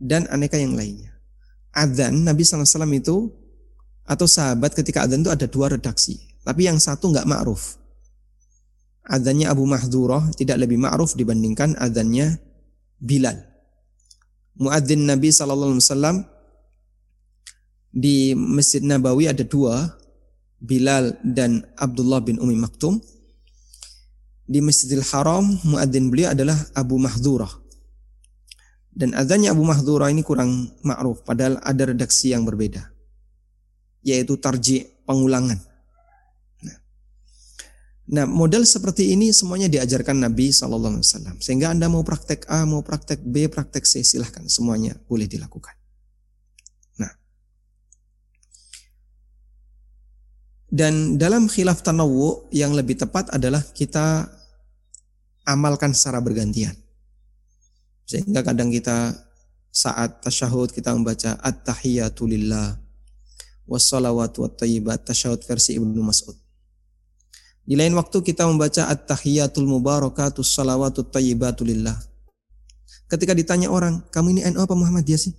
Dan 0.00 0.24
aneka 0.32 0.56
yang 0.56 0.72
lainnya. 0.72 1.12
Adzan 1.76 2.24
Nabi 2.24 2.40
SAW 2.48 2.64
itu 2.96 3.28
atau 4.04 4.28
sahabat 4.28 4.76
ketika 4.76 5.04
adzan 5.04 5.24
itu 5.24 5.32
ada 5.32 5.46
dua 5.48 5.72
redaksi. 5.72 6.20
Tapi 6.44 6.68
yang 6.68 6.76
satu 6.76 7.08
nggak 7.08 7.24
ma'ruf. 7.24 7.80
Adzannya 9.04 9.48
Abu 9.48 9.64
Mahdurah 9.64 10.32
tidak 10.36 10.60
lebih 10.64 10.80
ma'ruf 10.80 11.16
dibandingkan 11.16 11.76
adzannya 11.76 12.40
Bilal. 13.00 13.36
Muadzin 14.60 15.08
Nabi 15.08 15.28
Sallallahu 15.34 15.76
Alaihi 15.76 15.84
Wasallam 15.84 16.16
di 17.90 18.32
Masjid 18.36 18.80
Nabawi 18.84 19.28
ada 19.28 19.44
dua, 19.44 19.98
Bilal 20.60 21.20
dan 21.24 21.64
Abdullah 21.76 22.24
bin 22.24 22.40
Umi 22.40 22.56
Maktum. 22.56 23.00
Di 24.44 24.60
Masjidil 24.60 25.04
Haram, 25.08 25.56
muadzin 25.64 26.12
beliau 26.12 26.36
adalah 26.36 26.56
Abu 26.76 27.00
Mahdurah. 27.00 27.48
Dan 28.92 29.16
adzannya 29.16 29.48
Abu 29.48 29.64
Mahdurah 29.64 30.12
ini 30.12 30.20
kurang 30.20 30.68
ma'ruf, 30.84 31.24
padahal 31.24 31.56
ada 31.64 31.82
redaksi 31.88 32.36
yang 32.36 32.44
berbeda 32.44 32.93
yaitu 34.04 34.36
tarji 34.36 34.84
pengulangan. 35.08 35.56
Nah, 36.60 36.76
nah 38.06 38.24
model 38.28 38.68
seperti 38.68 39.16
ini 39.16 39.32
semuanya 39.32 39.66
diajarkan 39.72 40.20
Nabi 40.20 40.52
Shallallahu 40.52 41.00
Alaihi 41.00 41.08
Wasallam. 41.08 41.36
Sehingga 41.40 41.72
anda 41.72 41.88
mau 41.88 42.04
praktek 42.04 42.44
A, 42.52 42.68
mau 42.68 42.84
praktek 42.84 43.24
B, 43.24 43.48
praktek 43.48 43.88
C, 43.88 44.04
silahkan 44.04 44.44
semuanya 44.44 44.92
boleh 45.08 45.24
dilakukan. 45.24 45.72
Nah, 47.00 47.12
dan 50.68 51.16
dalam 51.16 51.48
khilaf 51.48 51.80
tanawu 51.80 52.46
yang 52.52 52.76
lebih 52.76 53.00
tepat 53.00 53.32
adalah 53.32 53.64
kita 53.72 54.28
amalkan 55.48 55.96
secara 55.96 56.20
bergantian. 56.20 56.76
Sehingga 58.04 58.44
kadang 58.44 58.68
kita 58.68 59.16
saat 59.72 60.20
tasyahud 60.20 60.70
kita 60.70 60.92
membaca 60.92 61.40
at-tahiyatu 61.40 62.28
lillah 62.28 62.83
wassalawatu 63.64 64.44
wattayyibat 64.44 65.04
tasyahud 65.04 65.40
versi 65.44 65.76
Ibnu 65.76 66.00
Mas'ud. 66.04 66.36
Di 67.64 67.80
lain 67.80 67.96
waktu 67.96 68.20
kita 68.20 68.44
membaca 68.44 68.92
at-tahiyatul 68.92 69.64
mubarakatus 69.64 70.52
salawatut 70.52 71.08
tayyibatu 71.08 71.64
lillah. 71.64 71.96
Ketika 73.08 73.32
ditanya 73.32 73.72
orang, 73.72 74.04
kamu 74.12 74.36
ini 74.36 74.40
NU 74.52 74.60
apa 74.60 74.76
Muhammadiyah 74.76 75.20
sih? 75.20 75.32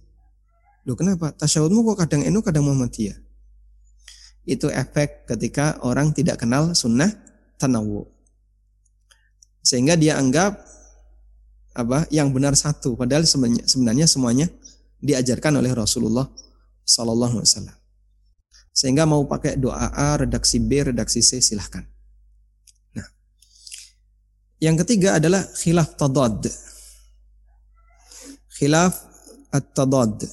Loh 0.89 0.97
kenapa? 0.97 1.33
Tasyahudmu 1.37 1.85
kok 1.93 2.05
kadang 2.05 2.25
NU 2.25 2.41
kadang 2.41 2.65
Muhammadiyah? 2.65 3.17
Itu 4.45 4.69
efek 4.73 5.29
ketika 5.29 5.77
orang 5.85 6.13
tidak 6.13 6.41
kenal 6.41 6.73
sunnah 6.73 7.09
tanawu. 7.57 8.09
Sehingga 9.65 9.97
dia 9.97 10.17
anggap 10.17 10.61
apa 11.75 12.05
yang 12.13 12.29
benar 12.31 12.53
satu 12.53 12.93
padahal 12.95 13.25
sebenarnya, 13.27 13.65
sebenarnya 13.67 14.05
semuanya 14.05 14.47
diajarkan 15.01 15.59
oleh 15.59 15.73
Rasulullah 15.73 16.29
sallallahu 16.85 17.41
alaihi 17.41 17.49
wasallam. 17.49 17.77
Sehingga 18.75 19.07
mau 19.07 19.23
pakai 19.23 19.55
doa 19.55 19.87
A, 19.95 20.19
redaksi 20.19 20.59
B, 20.59 20.91
redaksi 20.91 21.23
C, 21.23 21.39
silahkan. 21.39 21.87
Nah, 22.91 23.07
yang 24.59 24.75
ketiga 24.83 25.15
adalah 25.15 25.47
khilaf 25.55 25.95
tadad. 25.95 26.43
Khilaf 28.51 28.93
at-tadad. 29.55 30.27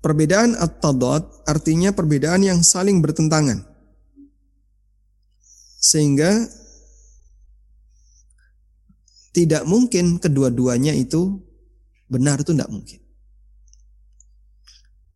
Perbedaan 0.00 0.56
at-tadad 0.56 1.28
artinya 1.44 1.92
perbedaan 1.92 2.40
yang 2.40 2.60
saling 2.64 3.04
bertentangan. 3.04 3.60
Sehingga 5.78 6.48
tidak 9.36 9.68
mungkin 9.68 10.16
kedua-duanya 10.16 10.96
itu 10.96 11.44
benar 12.08 12.40
itu 12.40 12.56
tidak 12.56 12.72
mungkin. 12.72 13.07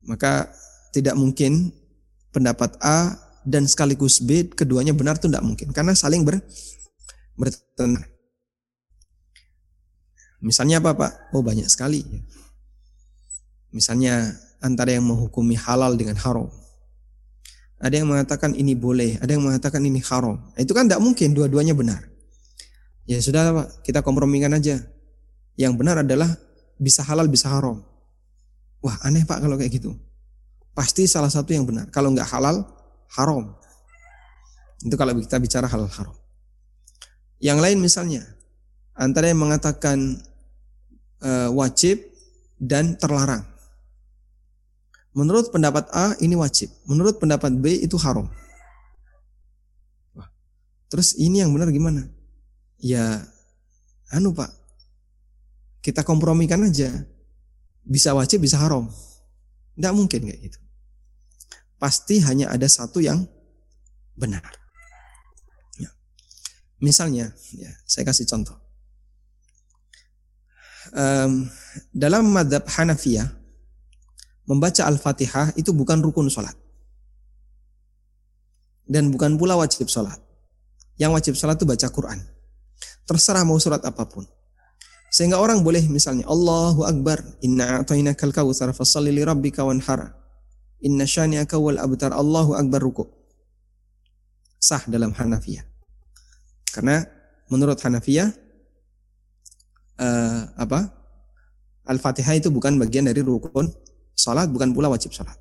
Maka 0.07 0.50
tidak 0.92 1.14
mungkin 1.14 1.70
pendapat 2.34 2.76
A 2.82 3.16
dan 3.42 3.66
sekaligus 3.66 4.22
B 4.22 4.50
keduanya 4.50 4.94
benar 4.94 5.18
itu 5.18 5.26
tidak 5.26 5.42
mungkin 5.42 5.74
karena 5.74 5.92
saling 5.94 6.22
ber, 6.22 6.38
bertentangan. 7.34 8.07
Misalnya 10.42 10.82
apa 10.82 10.90
Pak? 10.94 11.12
Oh 11.34 11.42
banyak 11.42 11.70
sekali. 11.70 12.03
Misalnya 13.70 14.34
antara 14.59 14.94
yang 14.94 15.07
menghukumi 15.07 15.55
halal 15.55 15.94
dengan 15.94 16.18
haram. 16.18 16.50
Ada 17.82 18.03
yang 18.03 18.11
mengatakan 18.11 18.55
ini 18.55 18.78
boleh, 18.78 19.18
ada 19.18 19.34
yang 19.34 19.42
mengatakan 19.42 19.82
ini 19.82 19.98
haram. 20.03 20.38
Itu 20.55 20.70
kan 20.74 20.86
tidak 20.86 21.03
mungkin 21.03 21.34
dua-duanya 21.34 21.74
benar. 21.74 22.03
Ya 23.07 23.18
sudah 23.18 23.50
Pak, 23.50 23.86
kita 23.86 24.03
kompromikan 24.07 24.55
aja. 24.55 24.78
Yang 25.59 25.72
benar 25.78 26.07
adalah 26.07 26.30
bisa 26.78 27.03
halal 27.03 27.26
bisa 27.26 27.50
haram. 27.50 27.82
Wah 28.83 28.99
aneh 29.07 29.22
Pak 29.22 29.39
kalau 29.39 29.55
kayak 29.55 29.78
gitu. 29.78 29.95
Pasti 30.74 31.07
salah 31.07 31.30
satu 31.30 31.55
yang 31.55 31.62
benar. 31.62 31.87
Kalau 31.95 32.11
nggak 32.11 32.26
halal, 32.26 32.66
haram. 33.14 33.55
Itu 34.83 34.99
kalau 34.99 35.14
kita 35.22 35.39
bicara 35.39 35.70
halal 35.70 35.87
haram. 35.87 36.16
Yang 37.39 37.59
lain 37.62 37.78
misalnya, 37.78 38.22
antara 38.95 39.30
yang 39.30 39.39
mengatakan 39.39 40.18
uh, 41.22 41.51
wajib 41.55 42.03
dan 42.59 42.99
terlarang. 42.99 43.47
Menurut 45.12 45.53
pendapat 45.53 45.87
A 45.93 46.16
ini 46.24 46.35
wajib, 46.35 46.72
menurut 46.89 47.20
pendapat 47.20 47.53
B 47.53 47.85
itu 47.85 48.01
haram. 48.01 48.33
Wah, 50.16 50.30
terus 50.89 51.12
ini 51.20 51.45
yang 51.45 51.53
benar 51.53 51.68
gimana? 51.68 52.09
Ya, 52.80 53.20
anu 54.09 54.33
Pak, 54.33 54.49
kita 55.85 56.01
kompromikan 56.01 56.64
aja. 56.64 57.05
Bisa 57.83 58.14
wajib, 58.14 58.43
bisa 58.43 58.59
haram. 58.62 58.87
Tidak 59.74 59.93
mungkin 59.95 60.28
kayak 60.28 60.41
gitu. 60.51 60.59
Pasti 61.78 62.22
hanya 62.22 62.51
ada 62.53 62.68
satu 62.70 63.03
yang 63.03 63.26
benar. 64.14 64.45
Ya. 65.80 65.91
Misalnya, 66.78 67.35
ya, 67.51 67.70
saya 67.85 68.07
kasih 68.07 68.28
contoh. 68.28 68.55
Um, 70.93 71.49
dalam 71.91 72.30
madhab 72.30 72.68
Hanafiyah, 72.68 73.26
membaca 74.47 74.83
Al-Fatihah 74.87 75.57
itu 75.57 75.72
bukan 75.72 75.99
rukun 76.05 76.28
sholat. 76.28 76.55
Dan 78.87 79.09
bukan 79.09 79.41
pula 79.41 79.57
wajib 79.57 79.89
sholat. 79.89 80.20
Yang 81.01 81.11
wajib 81.16 81.35
sholat 81.35 81.57
itu 81.57 81.66
baca 81.66 81.89
Quran. 81.89 82.20
Terserah 83.09 83.43
mau 83.43 83.59
surat 83.59 83.83
apa 83.83 84.05
pun. 84.07 84.26
Sehingga 85.13 85.37
orang 85.37 85.61
boleh 85.61 85.85
misalnya 85.93 86.25
Allahu 86.25 86.89
Akbar, 86.89 87.21
inna 87.45 87.85
a'tainakal 87.85 88.33
kautsar 88.33 88.73
fasalli 88.73 89.13
li 89.13 89.21
rabbika 89.21 89.61
wanhar. 89.61 90.17
Inna 90.81 91.05
syani'aka 91.05 91.61
wal 91.61 91.77
abtar. 91.77 92.17
Allahu 92.17 92.57
Akbar 92.57 92.81
ruku. 92.81 93.05
Sah 94.57 94.81
dalam 94.89 95.13
Hanafiyah. 95.13 95.69
Karena 96.73 97.05
menurut 97.53 97.77
Hanafiyah 97.77 98.33
uh, 100.01 100.41
apa? 100.57 100.89
Al-Fatihah 101.85 102.41
itu 102.41 102.49
bukan 102.49 102.79
bagian 102.81 103.05
dari 103.05 103.21
rukun 103.21 103.69
Salat 104.13 104.49
bukan 104.53 104.71
pula 104.77 104.93
wajib 104.93 105.11
salat. 105.11 105.35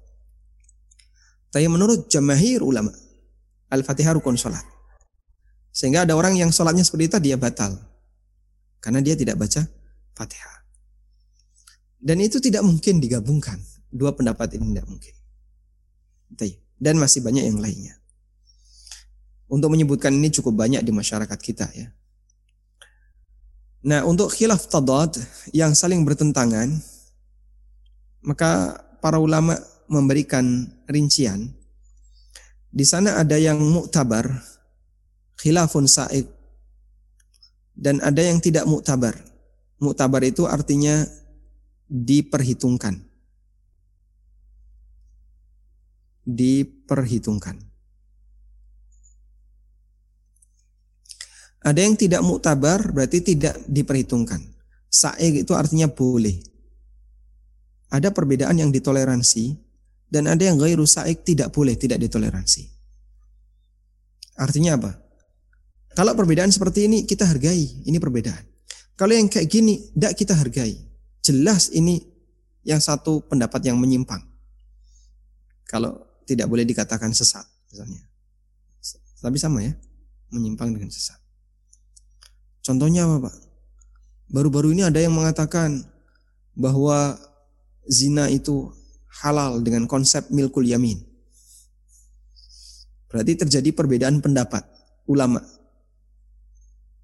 Tapi 1.51 1.67
menurut 1.67 2.07
jamahir 2.07 2.63
ulama, 2.63 2.89
Al-Fatihah 3.67 4.15
rukun 4.15 4.39
salat. 4.39 4.63
Sehingga 5.75 6.07
ada 6.07 6.15
orang 6.15 6.39
yang 6.39 6.49
salatnya 6.49 6.83
seperti 6.83 7.11
itu 7.11 7.17
dia 7.31 7.37
batal. 7.37 7.90
Karena 8.81 8.99
dia 8.99 9.13
tidak 9.13 9.37
baca 9.37 9.61
Fatihah. 10.17 10.65
Dan 12.01 12.17
itu 12.17 12.41
tidak 12.41 12.65
mungkin 12.65 12.97
digabungkan. 12.97 13.61
Dua 13.93 14.11
pendapat 14.17 14.57
ini 14.57 14.73
tidak 14.73 14.89
mungkin. 14.89 15.15
Dan 16.81 16.97
masih 16.97 17.21
banyak 17.21 17.45
yang 17.45 17.61
lainnya. 17.61 18.01
Untuk 19.45 19.69
menyebutkan 19.69 20.09
ini 20.09 20.33
cukup 20.33 20.65
banyak 20.65 20.81
di 20.81 20.89
masyarakat 20.89 21.37
kita 21.37 21.69
ya. 21.77 21.93
Nah, 23.85 24.01
untuk 24.05 24.33
khilaf 24.33 24.65
tadad 24.65 25.13
yang 25.53 25.77
saling 25.77 26.01
bertentangan, 26.01 26.81
maka 28.25 28.81
para 28.97 29.21
ulama 29.21 29.57
memberikan 29.85 30.69
rincian. 30.89 31.53
Di 32.73 32.85
sana 32.85 33.21
ada 33.21 33.37
yang 33.37 33.61
muktabar, 33.61 34.25
khilafun 35.37 35.85
sa'id. 35.85 36.25
Dan 37.71 38.03
ada 38.03 38.21
yang 38.21 38.37
tidak 38.43 38.67
muktabar. 38.67 39.15
Muktabar 39.81 40.21
itu 40.21 40.45
artinya 40.45 41.05
diperhitungkan. 41.89 43.01
Diperhitungkan. 46.27 47.57
Ada 51.61 51.79
yang 51.85 51.93
tidak 51.93 52.21
muktabar 52.25 52.89
berarti 52.89 53.21
tidak 53.21 53.57
diperhitungkan. 53.69 54.41
Sa'id 54.91 55.45
itu 55.45 55.53
artinya 55.53 55.87
boleh 55.87 56.51
ada 57.91 58.09
perbedaan 58.15 58.55
yang 58.55 58.71
ditoleransi 58.71 59.59
dan 60.07 60.31
ada 60.31 60.47
yang 60.47 60.55
gairu 60.55 60.87
sa'ik 60.87 61.27
tidak 61.27 61.51
boleh 61.51 61.75
tidak 61.75 61.99
ditoleransi. 61.99 62.63
Artinya 64.39 64.79
apa? 64.79 64.91
Kalau 65.91 66.15
perbedaan 66.15 66.51
seperti 66.51 66.87
ini 66.87 67.03
kita 67.03 67.27
hargai, 67.27 67.83
ini 67.83 67.97
perbedaan. 67.99 68.47
Kalau 68.95 69.11
yang 69.11 69.27
kayak 69.27 69.47
gini 69.51 69.91
tidak 69.91 70.13
kita 70.15 70.33
hargai. 70.37 70.77
Jelas 71.21 71.69
ini 71.75 71.99
yang 72.63 72.79
satu 72.79 73.21
pendapat 73.27 73.61
yang 73.67 73.77
menyimpang. 73.77 74.21
Kalau 75.67 76.23
tidak 76.23 76.47
boleh 76.47 76.63
dikatakan 76.63 77.11
sesat 77.11 77.43
misalnya. 77.71 78.01
Tapi 79.21 79.37
sama 79.37 79.61
ya, 79.61 79.73
menyimpang 80.33 80.73
dengan 80.73 80.89
sesat. 80.89 81.19
Contohnya 82.65 83.05
apa 83.05 83.29
Pak? 83.29 83.35
Baru-baru 84.31 84.73
ini 84.73 84.87
ada 84.87 84.97
yang 84.97 85.13
mengatakan 85.13 85.83
bahwa 86.55 87.19
zina 87.85 88.31
itu 88.31 88.71
halal 89.21 89.59
dengan 89.59 89.85
konsep 89.85 90.29
milkul 90.31 90.63
yamin. 90.63 90.97
Berarti 93.11 93.43
terjadi 93.43 93.75
perbedaan 93.75 94.23
pendapat 94.23 94.63
ulama 95.03 95.43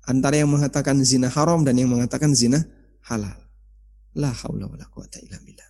antara 0.08 0.40
yang 0.40 0.50
mengatakan 0.50 0.98
zina 1.04 1.28
haram 1.28 1.62
dan 1.68 1.76
yang 1.76 1.92
mengatakan 1.92 2.32
zina 2.32 2.64
halal. 3.06 3.36
La 4.18 4.34
haula 4.34 4.66
wala 4.66 4.88
quwata 4.90 5.22
illa 5.22 5.38
billah. 5.44 5.70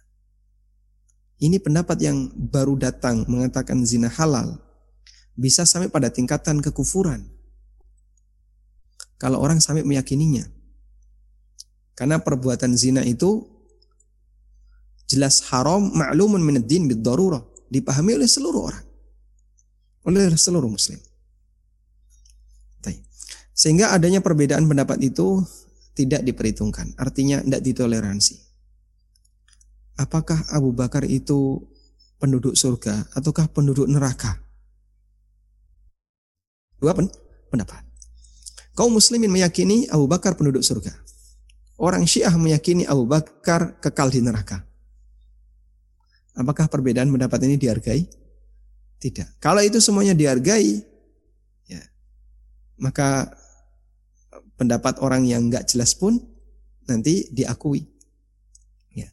Ini 1.44 1.60
pendapat 1.60 1.98
yang 2.00 2.32
baru 2.34 2.80
datang 2.80 3.28
mengatakan 3.28 3.84
zina 3.84 4.08
halal 4.08 4.58
bisa 5.36 5.68
sampai 5.68 5.92
pada 5.92 6.08
tingkatan 6.14 6.64
kekufuran. 6.64 7.28
Kalau 9.18 9.42
orang 9.42 9.58
sampai 9.58 9.84
meyakininya. 9.84 10.46
Karena 11.98 12.22
perbuatan 12.22 12.78
zina 12.78 13.02
itu 13.02 13.58
jelas 15.10 15.42
haram 15.50 15.90
ma'lumun 15.92 16.44
min 16.44 16.62
ad-din 16.62 16.86
bid 16.86 17.02
darurah 17.02 17.42
dipahami 17.72 18.20
oleh 18.20 18.28
seluruh 18.28 18.64
orang 18.70 18.86
oleh 20.08 20.36
seluruh 20.36 20.68
muslim 20.68 21.00
sehingga 23.58 23.90
adanya 23.90 24.22
perbedaan 24.22 24.70
pendapat 24.70 25.02
itu 25.02 25.42
tidak 25.98 26.22
diperhitungkan. 26.22 26.94
Artinya 26.94 27.42
tidak 27.42 27.66
ditoleransi. 27.66 28.38
Apakah 29.98 30.46
Abu 30.54 30.78
Bakar 30.78 31.10
itu 31.10 31.66
penduduk 32.22 32.54
surga 32.54 33.10
ataukah 33.18 33.50
penduduk 33.50 33.90
neraka? 33.90 34.38
Dua 36.78 36.94
pen 36.94 37.10
pendapat. 37.50 37.82
Kaum 38.78 38.94
muslimin 38.94 39.34
meyakini 39.34 39.90
Abu 39.90 40.06
Bakar 40.06 40.38
penduduk 40.38 40.62
surga. 40.62 40.94
Orang 41.82 42.06
Syiah 42.06 42.38
meyakini 42.38 42.86
Abu 42.86 43.10
Bakar 43.10 43.82
kekal 43.82 44.14
di 44.14 44.22
neraka. 44.22 44.62
Apakah 46.38 46.70
perbedaan 46.70 47.10
pendapat 47.10 47.42
ini 47.50 47.58
dihargai? 47.58 48.06
Tidak. 49.02 49.42
Kalau 49.42 49.66
itu 49.66 49.82
semuanya 49.82 50.14
dihargai, 50.14 50.86
ya, 51.66 51.82
maka 52.78 53.34
pendapat 54.58 55.00
orang 55.00 55.24
yang 55.24 55.48
nggak 55.48 55.70
jelas 55.70 55.94
pun 55.94 56.18
nanti 56.90 57.30
diakui. 57.32 57.86
Ya. 58.92 59.08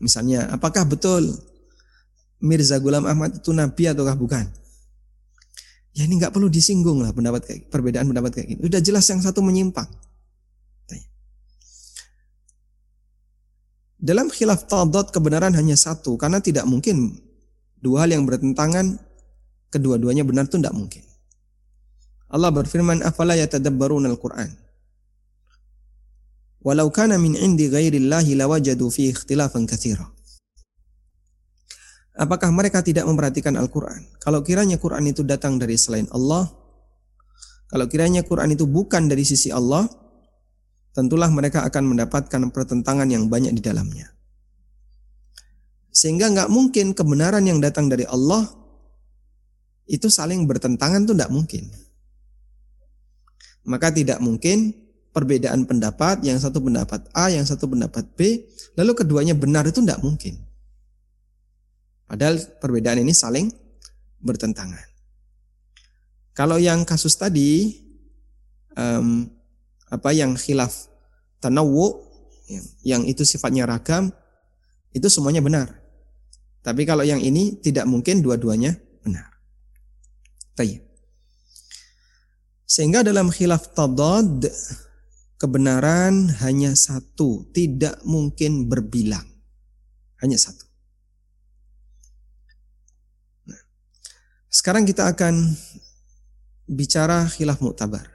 Misalnya, 0.00 0.48
apakah 0.50 0.88
betul 0.88 1.30
Mirza 2.40 2.80
Gulam 2.80 3.04
Ahmad 3.04 3.38
itu 3.38 3.52
nabi 3.52 3.86
ataukah 3.86 4.16
bukan? 4.16 4.44
Ya 5.94 6.02
ini 6.08 6.18
nggak 6.18 6.34
perlu 6.34 6.50
disinggung 6.50 7.06
lah 7.06 7.14
pendapat 7.14 7.46
kayak 7.46 7.60
perbedaan 7.70 8.10
pendapat 8.10 8.34
kayak 8.34 8.48
gini. 8.50 8.60
Udah 8.66 8.82
jelas 8.82 9.06
yang 9.06 9.22
satu 9.22 9.44
menyimpang. 9.44 9.86
Dalam 14.04 14.28
khilaf 14.28 14.68
tadad 14.68 15.08
kebenaran 15.08 15.56
hanya 15.56 15.80
satu 15.80 16.20
karena 16.20 16.36
tidak 16.36 16.68
mungkin 16.68 17.24
dua 17.80 18.04
hal 18.04 18.12
yang 18.12 18.28
bertentangan 18.28 19.00
kedua-duanya 19.72 20.28
benar 20.28 20.44
itu 20.44 20.60
tidak 20.60 20.76
mungkin. 20.76 21.00
Allah 22.34 22.50
berfirman 22.50 23.06
afala 23.06 23.38
yatadabbaruna 23.38 24.10
al-Qur'an. 24.10 24.50
Walau 26.64 26.90
kana 26.90 27.20
min 27.20 27.38
indi 27.38 27.70
ghairillahi 27.70 28.34
lawajadu 28.34 28.90
fi 28.90 29.14
ikhtilafan 29.14 29.68
katsira. 29.68 30.08
Apakah 32.14 32.54
mereka 32.54 32.78
tidak 32.78 33.10
memperhatikan 33.10 33.58
Al-Quran? 33.58 34.06
Kalau 34.22 34.38
kiranya 34.46 34.78
Quran 34.78 35.10
itu 35.10 35.26
datang 35.26 35.58
dari 35.58 35.74
selain 35.74 36.06
Allah, 36.14 36.46
kalau 37.66 37.90
kiranya 37.90 38.22
Quran 38.22 38.54
itu 38.54 38.70
bukan 38.70 39.10
dari 39.10 39.26
sisi 39.26 39.50
Allah, 39.50 39.90
tentulah 40.94 41.26
mereka 41.26 41.66
akan 41.66 41.90
mendapatkan 41.90 42.38
pertentangan 42.54 43.10
yang 43.10 43.26
banyak 43.26 43.50
di 43.58 43.58
dalamnya. 43.58 44.14
Sehingga 45.90 46.30
nggak 46.30 46.54
mungkin 46.54 46.94
kebenaran 46.94 47.42
yang 47.50 47.58
datang 47.58 47.90
dari 47.90 48.06
Allah 48.06 48.46
itu 49.90 50.06
saling 50.06 50.46
bertentangan 50.46 51.02
tuh 51.02 51.18
nggak 51.18 51.34
mungkin. 51.34 51.66
Maka 53.64 53.92
tidak 53.92 54.20
mungkin 54.20 54.76
perbedaan 55.14 55.64
pendapat, 55.64 56.20
yang 56.26 56.36
satu 56.36 56.60
pendapat 56.60 57.06
A, 57.14 57.30
yang 57.30 57.46
satu 57.46 57.70
pendapat 57.70 58.04
B, 58.18 58.44
lalu 58.76 58.92
keduanya 58.98 59.32
benar 59.32 59.64
itu 59.64 59.80
tidak 59.80 60.02
mungkin. 60.02 60.42
Padahal 62.04 62.36
perbedaan 62.60 63.00
ini 63.00 63.14
saling 63.16 63.48
bertentangan. 64.20 64.84
Kalau 66.34 66.58
yang 66.58 66.82
kasus 66.82 67.14
tadi, 67.14 67.78
um, 68.74 69.30
apa 69.86 70.10
yang 70.10 70.34
khilaf 70.34 70.90
tanawu, 71.38 72.02
yang, 72.82 73.06
itu 73.06 73.22
sifatnya 73.24 73.64
ragam, 73.64 74.10
itu 74.92 75.06
semuanya 75.08 75.40
benar. 75.40 75.68
Tapi 76.64 76.82
kalau 76.88 77.04
yang 77.06 77.22
ini 77.22 77.60
tidak 77.60 77.86
mungkin 77.86 78.24
dua-duanya 78.24 78.74
benar. 79.04 79.30
Tayyip. 80.56 80.93
Sehingga 82.64 83.04
dalam 83.04 83.28
khilaf 83.28 83.76
tadad 83.76 84.48
kebenaran 85.36 86.32
hanya 86.40 86.72
satu, 86.72 87.44
tidak 87.52 88.00
mungkin 88.08 88.72
berbilang. 88.72 89.28
Hanya 90.24 90.40
satu. 90.40 90.64
Nah, 93.44 93.60
sekarang 94.48 94.88
kita 94.88 95.12
akan 95.12 95.52
bicara 96.64 97.28
khilaf 97.28 97.60
muktabar. 97.60 98.08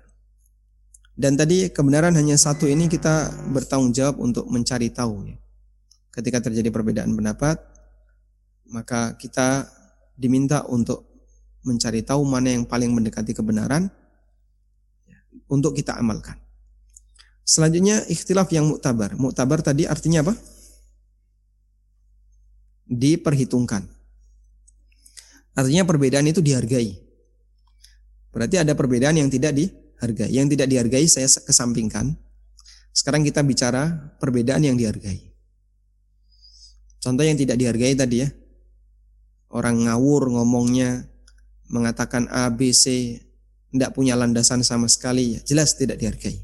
Dan 1.13 1.35
tadi 1.37 1.69
kebenaran 1.69 2.15
hanya 2.17 2.39
satu 2.39 2.65
ini 2.65 2.89
kita 2.89 3.29
bertanggung 3.53 3.93
jawab 3.93 4.17
untuk 4.23 4.49
mencari 4.49 4.89
tahu 4.89 5.29
ya. 5.29 5.37
Ketika 6.09 6.41
terjadi 6.49 6.73
perbedaan 6.73 7.13
pendapat, 7.13 7.61
maka 8.71 9.13
kita 9.19 9.69
diminta 10.17 10.65
untuk 10.65 11.05
mencari 11.61 12.01
tahu 12.01 12.23
mana 12.25 12.55
yang 12.55 12.65
paling 12.65 12.89
mendekati 12.95 13.35
kebenaran 13.35 13.91
untuk 15.49 15.75
kita 15.75 15.97
amalkan. 15.97 16.37
Selanjutnya 17.49 18.05
ikhtilaf 18.05 18.53
yang 18.53 18.69
muktabar. 18.69 19.17
Muktabar 19.17 19.65
tadi 19.65 19.89
artinya 19.89 20.21
apa? 20.21 20.37
Diperhitungkan. 22.85 23.89
Artinya 25.57 25.83
perbedaan 25.83 26.29
itu 26.29 26.45
dihargai. 26.45 26.93
Berarti 28.29 28.61
ada 28.61 28.77
perbedaan 28.77 29.17
yang 29.17 29.33
tidak 29.33 29.57
dihargai. 29.57 30.29
Yang 30.29 30.47
tidak 30.53 30.67
dihargai 30.69 31.05
saya 31.09 31.25
kesampingkan. 31.25 32.13
Sekarang 32.93 33.25
kita 33.25 33.41
bicara 33.41 34.13
perbedaan 34.21 34.61
yang 34.61 34.77
dihargai. 34.77 35.33
Contoh 37.01 37.25
yang 37.25 37.39
tidak 37.39 37.57
dihargai 37.57 37.97
tadi 37.97 38.21
ya. 38.21 38.29
Orang 39.49 39.89
ngawur 39.89 40.29
ngomongnya 40.29 41.09
mengatakan 41.65 42.29
A, 42.29 42.45
B, 42.53 42.69
C, 42.69 43.17
tidak 43.69 43.93
punya 43.93 44.17
landasan 44.17 44.65
sama 44.65 44.89
sekali, 44.89 45.37
ya 45.37 45.41
jelas 45.45 45.77
tidak 45.77 46.01
dihargai. 46.01 46.41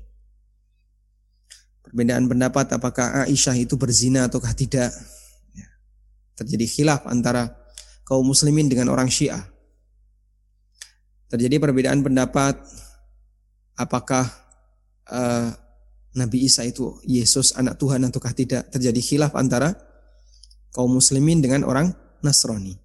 Perbedaan 1.81 2.29
pendapat 2.29 2.75
apakah 2.75 3.25
Aisyah 3.25 3.55
itu 3.57 3.77
berzina 3.79 4.27
ataukah 4.27 4.53
tidak. 4.53 4.91
Ya. 5.53 5.67
Terjadi 6.37 6.65
khilaf 6.67 7.07
antara 7.07 7.55
kaum 8.05 8.25
muslimin 8.25 8.69
dengan 8.69 8.91
orang 8.91 9.09
syiah. 9.09 9.41
Terjadi 11.31 11.57
perbedaan 11.57 12.05
pendapat 12.05 12.61
apakah 13.79 14.29
uh, 15.09 15.49
Nabi 16.15 16.47
Isa 16.47 16.63
itu 16.63 16.99
Yesus 17.03 17.55
anak 17.57 17.79
Tuhan 17.81 18.03
ataukah 18.05 18.33
tidak. 18.35 18.69
Terjadi 18.69 19.01
khilaf 19.01 19.33
antara 19.33 19.73
kaum 20.75 20.91
muslimin 20.91 21.39
dengan 21.39 21.63
orang 21.63 21.95
Nasrani. 22.19 22.75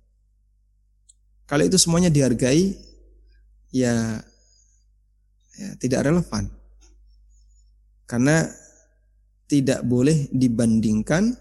Kalau 1.50 1.66
itu 1.66 1.74
semuanya 1.82 2.14
dihargai, 2.14 2.78
ya 3.74 4.22
ya, 5.60 5.76
tidak 5.76 6.08
relevan. 6.08 6.48
Karena 8.08 8.48
tidak 9.44 9.84
boleh 9.84 10.32
dibandingkan 10.32 11.36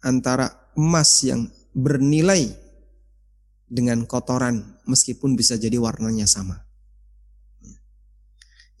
antara 0.00 0.72
emas 0.78 1.20
yang 1.20 1.44
bernilai 1.76 2.48
dengan 3.68 4.02
kotoran 4.08 4.80
meskipun 4.88 5.36
bisa 5.36 5.60
jadi 5.60 5.76
warnanya 5.76 6.24
sama. 6.24 6.66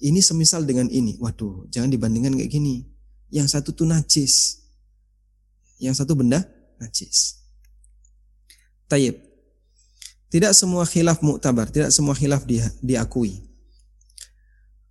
Ini 0.00 0.24
semisal 0.24 0.64
dengan 0.64 0.88
ini. 0.88 1.20
Waduh, 1.20 1.68
jangan 1.68 1.92
dibandingkan 1.92 2.32
kayak 2.32 2.48
gini. 2.48 2.88
Yang 3.28 3.52
satu 3.52 3.76
tuh 3.76 3.84
najis. 3.84 4.64
Yang 5.76 6.00
satu 6.00 6.16
benda 6.16 6.48
najis. 6.80 7.36
Tayyib. 8.88 9.20
Tidak 10.30 10.54
semua 10.54 10.86
khilaf 10.86 11.20
muktabar, 11.20 11.68
tidak 11.68 11.90
semua 11.92 12.14
khilaf 12.14 12.46
diakui. 12.80 13.49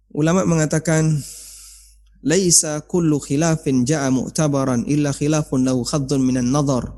Ulama 0.10 0.42
mengatakan 0.42 1.22
laisa 2.26 2.82
kullu 2.82 3.22
khilafin 3.22 3.86
ja'a 3.86 4.10
mu'tabaran 4.10 4.84
illa 4.90 5.14
khilafun 5.14 5.64
lahu 5.64 5.86
khaddun 5.86 6.26
minan 6.26 6.50
nadhar. 6.50 6.90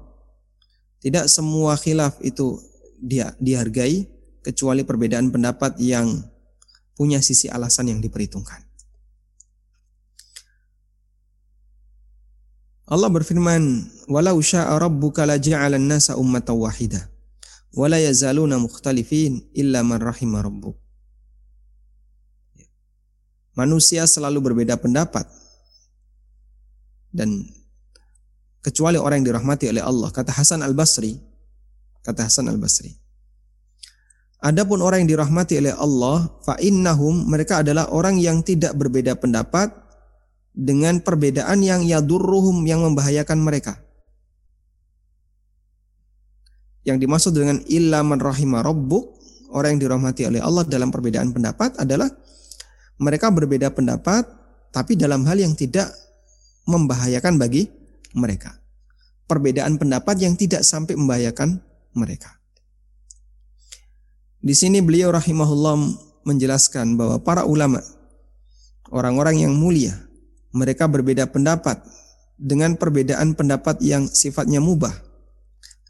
Tidak 1.01 1.27
semua 1.27 1.75
khilaf 1.75 2.21
itu 2.23 2.61
dia 3.01 3.35
dihargai 3.41 4.07
kecuali 4.45 4.87
perbedaan 4.87 5.29
pendapat 5.29 5.77
yang 5.81 6.23
punya 6.97 7.21
sisi 7.21 7.49
alasan 7.49 7.93
yang 7.93 7.99
diperhitungkan. 8.01 8.63
Allah 12.91 13.07
berfirman, 13.07 13.87
"Walau 14.11 14.43
syaa 14.43 14.75
rabbuka 14.75 15.23
la 15.23 15.39
ja'alan 15.39 15.79
nasa 15.79 16.19
ummatan 16.19 16.59
wahidah, 16.59 17.07
wa 17.71 17.87
la 17.87 18.03
yazaluna 18.03 18.59
mukhtalifin 18.59 19.47
illa 19.55 19.79
man 19.79 20.03
rahima 20.03 20.43
rabbuk." 20.43 20.80
Manusia 23.61 24.09
selalu 24.09 24.41
berbeda 24.41 24.73
pendapat. 24.81 25.29
Dan 27.13 27.45
kecuali 28.65 28.97
orang 28.97 29.21
yang 29.21 29.37
dirahmati 29.37 29.69
oleh 29.69 29.85
Allah, 29.85 30.09
kata 30.09 30.33
Hasan 30.33 30.65
Al-Basri, 30.65 31.13
kata 32.01 32.25
Hasan 32.25 32.49
Al-Basri. 32.49 32.89
Adapun 34.41 34.81
orang 34.81 35.05
yang 35.05 35.13
dirahmati 35.13 35.61
oleh 35.61 35.77
Allah, 35.77 36.25
fa 36.41 36.57
innahum 36.57 37.29
mereka 37.29 37.61
adalah 37.61 37.93
orang 37.93 38.17
yang 38.17 38.41
tidak 38.41 38.73
berbeda 38.73 39.13
pendapat 39.13 39.69
dengan 40.49 40.97
perbedaan 41.05 41.61
yang 41.61 41.85
yadurruhum 41.85 42.65
yang 42.65 42.81
membahayakan 42.81 43.37
mereka. 43.37 43.77
Yang 46.81 46.97
dimaksud 47.05 47.37
dengan 47.37 47.61
illa 47.69 48.01
man 48.01 48.17
rahima 48.17 48.65
rabbuk, 48.65 49.21
orang 49.53 49.77
yang 49.77 49.81
dirahmati 49.85 50.25
oleh 50.25 50.41
Allah 50.41 50.65
dalam 50.65 50.89
perbedaan 50.89 51.29
pendapat 51.29 51.77
adalah 51.77 52.09
mereka 53.01 53.33
berbeda 53.33 53.73
pendapat, 53.73 54.29
tapi 54.69 54.93
dalam 54.93 55.25
hal 55.25 55.41
yang 55.41 55.57
tidak 55.57 55.89
membahayakan 56.69 57.41
bagi 57.41 57.65
mereka. 58.13 58.61
Perbedaan 59.25 59.81
pendapat 59.81 60.21
yang 60.21 60.37
tidak 60.37 60.61
sampai 60.61 60.93
membahayakan 60.93 61.57
mereka. 61.97 62.37
Di 64.37 64.53
sini 64.53 64.85
beliau 64.85 65.09
rahimahullah 65.09 65.77
menjelaskan 66.29 66.93
bahwa 66.93 67.17
para 67.25 67.41
ulama, 67.49 67.81
orang-orang 68.93 69.49
yang 69.49 69.53
mulia, 69.57 69.97
mereka 70.53 70.85
berbeda 70.85 71.25
pendapat 71.31 71.81
dengan 72.37 72.77
perbedaan 72.77 73.33
pendapat 73.33 73.81
yang 73.81 74.05
sifatnya 74.09 74.61
mubah, 74.61 74.93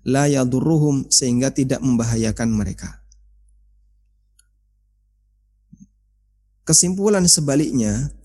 la 0.07 0.31
yadurruhum 0.31 1.11
sehingga 1.11 1.51
tidak 1.51 1.83
membahayakan 1.83 2.51
mereka. 2.51 3.00
Kesimpulan 6.71 7.27
sebaliknya 7.27 8.15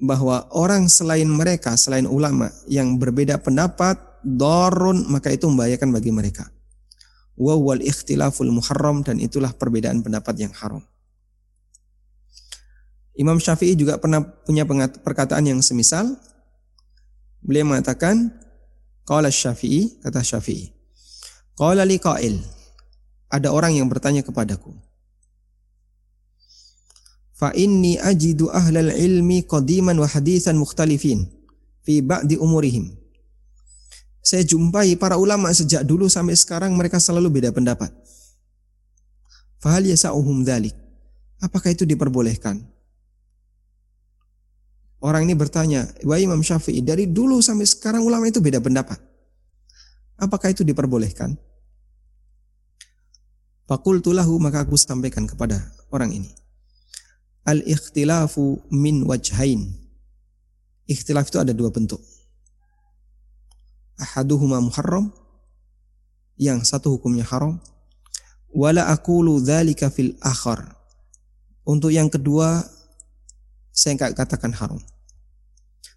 bahwa 0.00 0.48
orang 0.56 0.88
selain 0.88 1.28
mereka, 1.28 1.76
selain 1.76 2.08
ulama 2.08 2.48
yang 2.64 2.96
berbeda 2.96 3.44
pendapat, 3.44 4.00
dorun 4.24 5.04
maka 5.12 5.28
itu 5.28 5.44
membahayakan 5.52 5.92
bagi 5.92 6.08
mereka. 6.08 6.48
Wa 7.36 7.52
wal 7.60 7.84
ikhtilaful 7.84 8.48
muharram 8.48 9.04
dan 9.04 9.20
itulah 9.20 9.52
perbedaan 9.52 10.00
pendapat 10.00 10.32
yang 10.40 10.52
haram. 10.56 10.80
Imam 13.20 13.36
Syafi'i 13.36 13.76
juga 13.76 14.00
pernah 14.00 14.24
punya 14.24 14.64
perkataan 15.04 15.44
yang 15.44 15.60
semisal. 15.60 16.08
Beliau 17.44 17.68
mengatakan, 17.68 18.32
Qala 19.04 19.28
Syafi'i, 19.28 20.00
kata 20.00 20.24
Syafi'i. 20.24 20.72
Qala 21.52 21.84
li 21.84 22.00
qail. 22.00 22.40
Ada 23.28 23.52
orang 23.52 23.76
yang 23.76 23.92
bertanya 23.92 24.24
kepadaku 24.24 24.72
fa 27.42 27.50
inni 27.58 27.98
ajidu 27.98 28.54
ahlal 28.54 28.94
ilmi 28.94 29.42
qadiman 29.42 29.98
wa 29.98 30.06
hadithan 30.06 30.54
mukhtalifin 30.54 31.26
fi 31.82 31.98
ba'di 31.98 32.38
umurihim. 32.38 32.94
Saya 34.22 34.46
jumpai 34.46 34.94
para 34.94 35.18
ulama 35.18 35.50
sejak 35.50 35.82
dulu 35.82 36.06
sampai 36.06 36.38
sekarang 36.38 36.70
mereka 36.78 37.02
selalu 37.02 37.42
beda 37.42 37.50
pendapat. 37.50 37.90
Fahal 39.58 39.90
yasa'uhum 39.90 40.46
dhalik. 40.46 40.78
Apakah 41.42 41.74
itu 41.74 41.82
diperbolehkan? 41.82 42.62
Orang 45.02 45.26
ini 45.26 45.34
bertanya, 45.34 45.90
Wa 46.06 46.22
Imam 46.22 46.46
Syafi'i, 46.46 46.78
dari 46.78 47.10
dulu 47.10 47.42
sampai 47.42 47.66
sekarang 47.66 48.06
ulama 48.06 48.30
itu 48.30 48.38
beda 48.38 48.62
pendapat. 48.62 49.02
Apakah 50.14 50.54
itu 50.54 50.62
diperbolehkan? 50.62 51.34
Fakultulahu 53.66 54.38
maka 54.38 54.62
aku 54.62 54.78
sampaikan 54.78 55.26
kepada 55.26 55.58
orang 55.90 56.14
ini. 56.14 56.41
Al-ikhtilafu 57.42 58.62
min 58.70 59.02
wajhain. 59.02 59.74
Ikhtilaf 60.86 61.30
itu 61.30 61.38
ada 61.42 61.50
dua 61.50 61.74
bentuk. 61.74 61.98
Ahaduhuma 63.98 64.62
muharram. 64.62 65.10
Yang 66.38 66.70
satu 66.70 66.98
hukumnya 66.98 67.26
haram. 67.26 67.58
Wala 68.52 68.90
akulu 68.90 69.42
dzalika 69.42 69.90
fil 69.90 70.14
akhar. 70.22 70.76
Untuk 71.62 71.94
yang 71.94 72.10
kedua 72.10 72.66
saya 73.72 73.96
enggak 73.96 74.14
katakan 74.18 74.52
haram. 74.52 74.78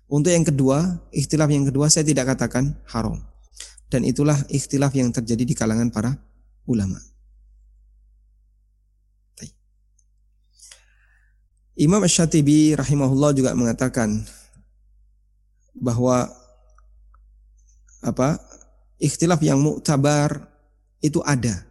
Untuk 0.05 0.29
yang 0.29 0.45
kedua, 0.45 1.01
ikhtilaf 1.09 1.49
yang 1.49 1.65
kedua 1.65 1.89
saya 1.89 2.05
tidak 2.05 2.37
katakan 2.37 2.77
haram. 2.93 3.17
Dan 3.89 4.05
itulah 4.05 4.37
ikhtilaf 4.53 4.93
yang 4.93 5.09
terjadi 5.09 5.43
di 5.43 5.53
kalangan 5.57 5.89
para 5.89 6.13
ulama. 6.69 7.01
Imam 11.75 11.99
Ash-Shatibi 12.07 12.71
rahimahullah 12.79 13.35
juga 13.35 13.51
mengatakan 13.51 14.23
bahwa 15.75 16.31
apa 17.99 18.39
ikhtilaf 18.95 19.43
yang 19.43 19.59
muktabar 19.59 20.47
itu 21.03 21.19
ada 21.27 21.67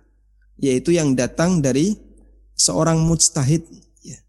yaitu 0.61 0.93
yang 0.93 1.17
datang 1.17 1.65
dari 1.65 1.97
seorang 2.53 3.01
mujtahid 3.01 3.65
ya, 4.05 4.21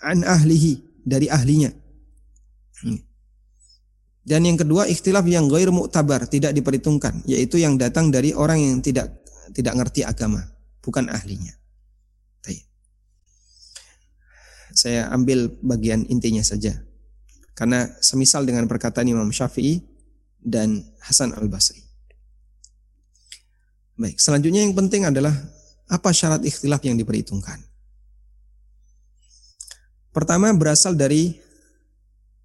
an 0.00 0.24
ahlihi 0.24 0.80
dari 1.04 1.28
ahlinya 1.28 1.68
hmm. 2.88 3.00
dan 4.24 4.48
yang 4.48 4.56
kedua 4.56 4.88
ikhtilaf 4.88 5.28
yang 5.28 5.44
gair 5.44 5.68
muktabar 5.68 6.24
tidak 6.24 6.56
diperhitungkan 6.56 7.20
yaitu 7.28 7.60
yang 7.60 7.76
datang 7.76 8.08
dari 8.08 8.32
orang 8.32 8.64
yang 8.64 8.80
tidak 8.80 9.12
tidak 9.52 9.76
ngerti 9.76 10.08
agama 10.08 10.40
bukan 10.80 11.12
ahlinya 11.12 11.52
saya 14.74 15.06
ambil 15.14 15.54
bagian 15.62 16.02
intinya 16.10 16.42
saja. 16.42 16.74
Karena 17.54 17.86
semisal 18.02 18.42
dengan 18.42 18.66
perkataan 18.66 19.06
Imam 19.06 19.30
Syafi'i 19.30 19.78
dan 20.42 20.82
Hasan 20.98 21.30
Al-Basri. 21.38 21.78
Baik, 23.94 24.18
selanjutnya 24.18 24.66
yang 24.66 24.74
penting 24.74 25.06
adalah 25.06 25.30
apa 25.86 26.10
syarat 26.10 26.42
ikhtilaf 26.42 26.82
yang 26.82 26.98
diperhitungkan. 26.98 27.62
Pertama 30.10 30.50
berasal 30.50 30.98
dari 30.98 31.38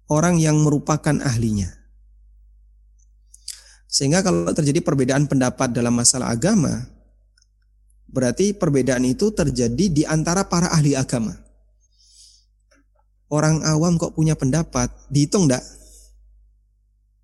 orang 0.06 0.38
yang 0.38 0.54
merupakan 0.62 1.18
ahlinya. 1.26 1.74
Sehingga 3.90 4.22
kalau 4.22 4.54
terjadi 4.54 4.78
perbedaan 4.78 5.26
pendapat 5.26 5.74
dalam 5.74 5.98
masalah 5.98 6.30
agama, 6.30 6.86
berarti 8.06 8.54
perbedaan 8.54 9.02
itu 9.02 9.34
terjadi 9.34 9.86
di 9.90 10.06
antara 10.06 10.46
para 10.46 10.70
ahli 10.70 10.94
agama 10.94 11.49
orang 13.30 13.62
awam 13.62 13.96
kok 13.96 14.12
punya 14.12 14.34
pendapat, 14.34 14.90
dihitung 15.08 15.46
enggak? 15.46 15.62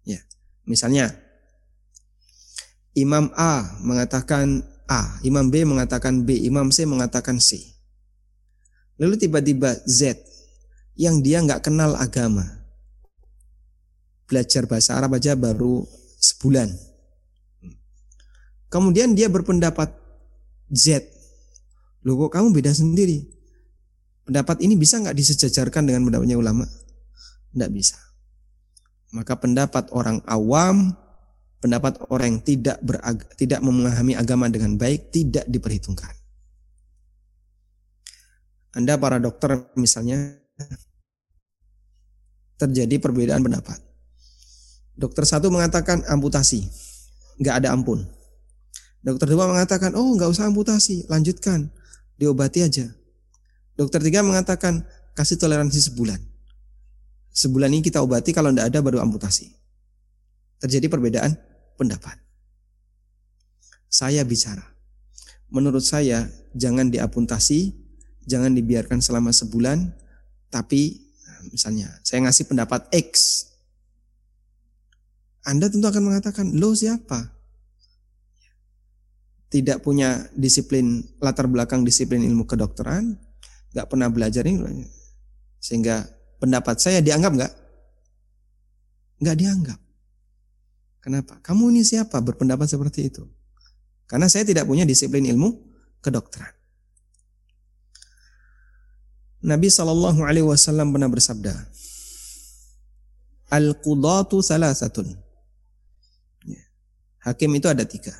Ya, 0.06 0.22
misalnya 0.64 1.12
Imam 2.94 3.28
A 3.34 3.76
mengatakan 3.82 4.64
A, 4.86 5.18
Imam 5.26 5.50
B 5.50 5.66
mengatakan 5.66 6.22
B, 6.22 6.38
Imam 6.46 6.70
C 6.70 6.86
mengatakan 6.86 7.42
C. 7.42 7.58
Lalu 8.96 9.20
tiba-tiba 9.20 9.76
Z 9.84 10.16
yang 10.96 11.20
dia 11.20 11.44
nggak 11.44 11.68
kenal 11.68 11.92
agama, 11.98 12.46
belajar 14.24 14.64
bahasa 14.64 14.96
Arab 14.96 15.18
aja 15.20 15.36
baru 15.36 15.84
sebulan. 16.22 16.72
Kemudian 18.72 19.12
dia 19.12 19.28
berpendapat 19.28 19.92
Z. 20.72 21.04
Loh 22.06 22.16
kok 22.26 22.38
kamu 22.38 22.54
beda 22.56 22.72
sendiri? 22.72 23.35
Pendapat 24.26 24.58
ini 24.58 24.74
bisa 24.74 24.98
nggak 24.98 25.14
disejajarkan 25.14 25.86
dengan 25.86 26.02
pendapatnya 26.02 26.34
ulama? 26.34 26.66
Tidak 27.54 27.70
bisa. 27.70 27.94
Maka 29.14 29.38
pendapat 29.38 29.94
orang 29.94 30.18
awam, 30.26 30.98
pendapat 31.62 32.02
orang 32.10 32.36
yang 32.36 32.42
tidak 32.42 32.78
berag 32.82 33.22
tidak 33.38 33.62
memahami 33.62 34.18
agama 34.18 34.50
dengan 34.50 34.74
baik 34.74 35.14
tidak 35.14 35.46
diperhitungkan. 35.46 36.10
Anda 38.76 38.98
para 38.98 39.22
dokter 39.22 39.72
misalnya 39.78 40.36
terjadi 42.60 42.98
perbedaan 43.00 43.40
pendapat. 43.40 43.78
Dokter 44.96 45.22
satu 45.22 45.48
mengatakan 45.54 46.02
amputasi, 46.08 46.66
nggak 47.40 47.62
ada 47.62 47.72
ampun. 47.72 48.04
Dokter 49.06 49.30
dua 49.30 49.46
mengatakan, 49.46 49.94
oh 49.94 50.18
nggak 50.18 50.28
usah 50.34 50.50
amputasi, 50.50 51.06
lanjutkan, 51.06 51.70
diobati 52.18 52.66
aja. 52.66 52.90
Dokter 53.76 54.00
tiga 54.00 54.24
mengatakan 54.24 54.82
kasih 55.12 55.36
toleransi 55.36 55.92
sebulan. 55.92 56.20
Sebulan 57.36 57.68
ini 57.76 57.84
kita 57.84 58.00
obati 58.00 58.32
kalau 58.32 58.48
tidak 58.48 58.72
ada 58.72 58.80
baru 58.80 59.04
amputasi. 59.04 59.52
Terjadi 60.56 60.88
perbedaan 60.88 61.36
pendapat. 61.76 62.16
Saya 63.92 64.24
bicara. 64.24 64.64
Menurut 65.52 65.84
saya 65.84 66.24
jangan 66.56 66.88
diamputasi, 66.88 67.76
jangan 68.24 68.56
dibiarkan 68.56 69.04
selama 69.04 69.36
sebulan, 69.36 69.92
tapi 70.48 71.12
misalnya 71.52 71.92
saya 72.00 72.24
ngasih 72.24 72.48
pendapat 72.48 72.88
X. 72.90 73.44
Anda 75.44 75.68
tentu 75.68 75.86
akan 75.86 76.10
mengatakan, 76.10 76.56
lo 76.56 76.72
siapa? 76.74 77.36
Tidak 79.52 79.78
punya 79.84 80.26
disiplin 80.34 81.06
latar 81.22 81.46
belakang 81.46 81.86
disiplin 81.86 82.24
ilmu 82.26 82.48
kedokteran, 82.48 83.14
nggak 83.76 83.92
pernah 83.92 84.08
belajar 84.08 84.40
ini 84.48 84.88
sehingga 85.60 86.08
pendapat 86.40 86.80
saya 86.80 87.04
dianggap 87.04 87.32
nggak? 87.36 87.52
Nggak 89.20 89.36
dianggap. 89.36 89.80
Kenapa? 91.04 91.36
Kamu 91.44 91.68
ini 91.76 91.84
siapa? 91.84 92.16
Berpendapat 92.24 92.72
seperti 92.72 93.12
itu. 93.12 93.28
Karena 94.08 94.32
saya 94.32 94.48
tidak 94.48 94.64
punya 94.64 94.88
disiplin 94.88 95.28
ilmu 95.28 95.52
kedokteran. 96.00 96.56
Nabi 99.44 99.68
Shallallahu 99.68 100.24
Alaihi 100.24 100.48
Wasallam 100.48 100.90
pernah 100.96 101.12
bersabda 101.12 101.54
al 103.46 103.78
qudatu 103.78 104.42
salah 104.42 104.74
satun 104.74 105.06
ya. 106.48 106.62
hakim 107.28 107.52
itu 107.54 107.68
ada 107.68 107.84
tiga. 107.84 108.16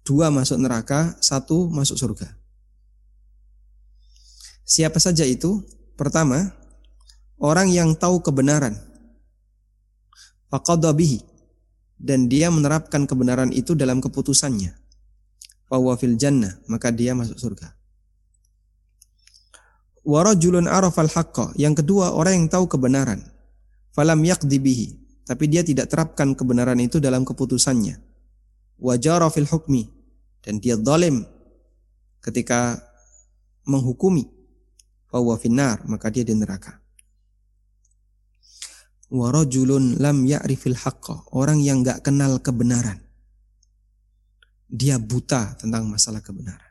Dua 0.00 0.32
masuk 0.32 0.56
neraka 0.56 1.12
satu 1.20 1.68
masuk 1.68 2.00
surga 2.00 2.39
Siapa 4.70 5.02
saja 5.02 5.26
itu? 5.26 5.66
Pertama, 5.98 6.54
orang 7.42 7.74
yang 7.74 7.90
tahu 7.98 8.22
kebenaran. 8.22 8.78
Faqadabihi. 10.46 11.26
Dan 11.98 12.30
dia 12.30 12.54
menerapkan 12.54 13.02
kebenaran 13.02 13.50
itu 13.50 13.74
dalam 13.74 13.98
keputusannya. 13.98 14.78
Fil 15.98 16.14
jannah. 16.14 16.54
Maka 16.70 16.94
dia 16.94 17.18
masuk 17.18 17.34
surga. 17.42 17.74
Warajulun 20.06 20.70
arafal 20.70 21.10
haqqa. 21.10 21.50
Yang 21.58 21.82
kedua, 21.82 22.14
orang 22.14 22.46
yang 22.46 22.48
tahu 22.48 22.70
kebenaran. 22.70 23.26
Falam 23.90 24.22
yakdibihi. 24.22 25.02
Tapi 25.26 25.50
dia 25.50 25.66
tidak 25.66 25.90
terapkan 25.90 26.30
kebenaran 26.38 26.78
itu 26.78 27.02
dalam 27.02 27.26
keputusannya. 27.26 27.98
Wajara 28.78 29.26
fil 29.34 29.50
hukmi. 29.50 29.90
Dan 30.46 30.62
dia 30.62 30.78
zalim 30.78 31.26
ketika 32.22 32.80
menghukumi 33.66 34.39
fahuwa 35.10 35.36
finnar, 35.36 35.82
maka 35.90 36.08
dia 36.08 36.22
di 36.22 36.32
neraka. 36.32 36.78
Warajulun 39.10 39.98
lam 39.98 40.22
ya'rifil 40.22 40.78
haqqa, 40.78 41.34
orang 41.34 41.58
yang 41.58 41.82
enggak 41.82 42.06
kenal 42.06 42.38
kebenaran. 42.38 43.02
Dia 44.70 45.02
buta 45.02 45.58
tentang 45.58 45.90
masalah 45.90 46.22
kebenaran. 46.22 46.70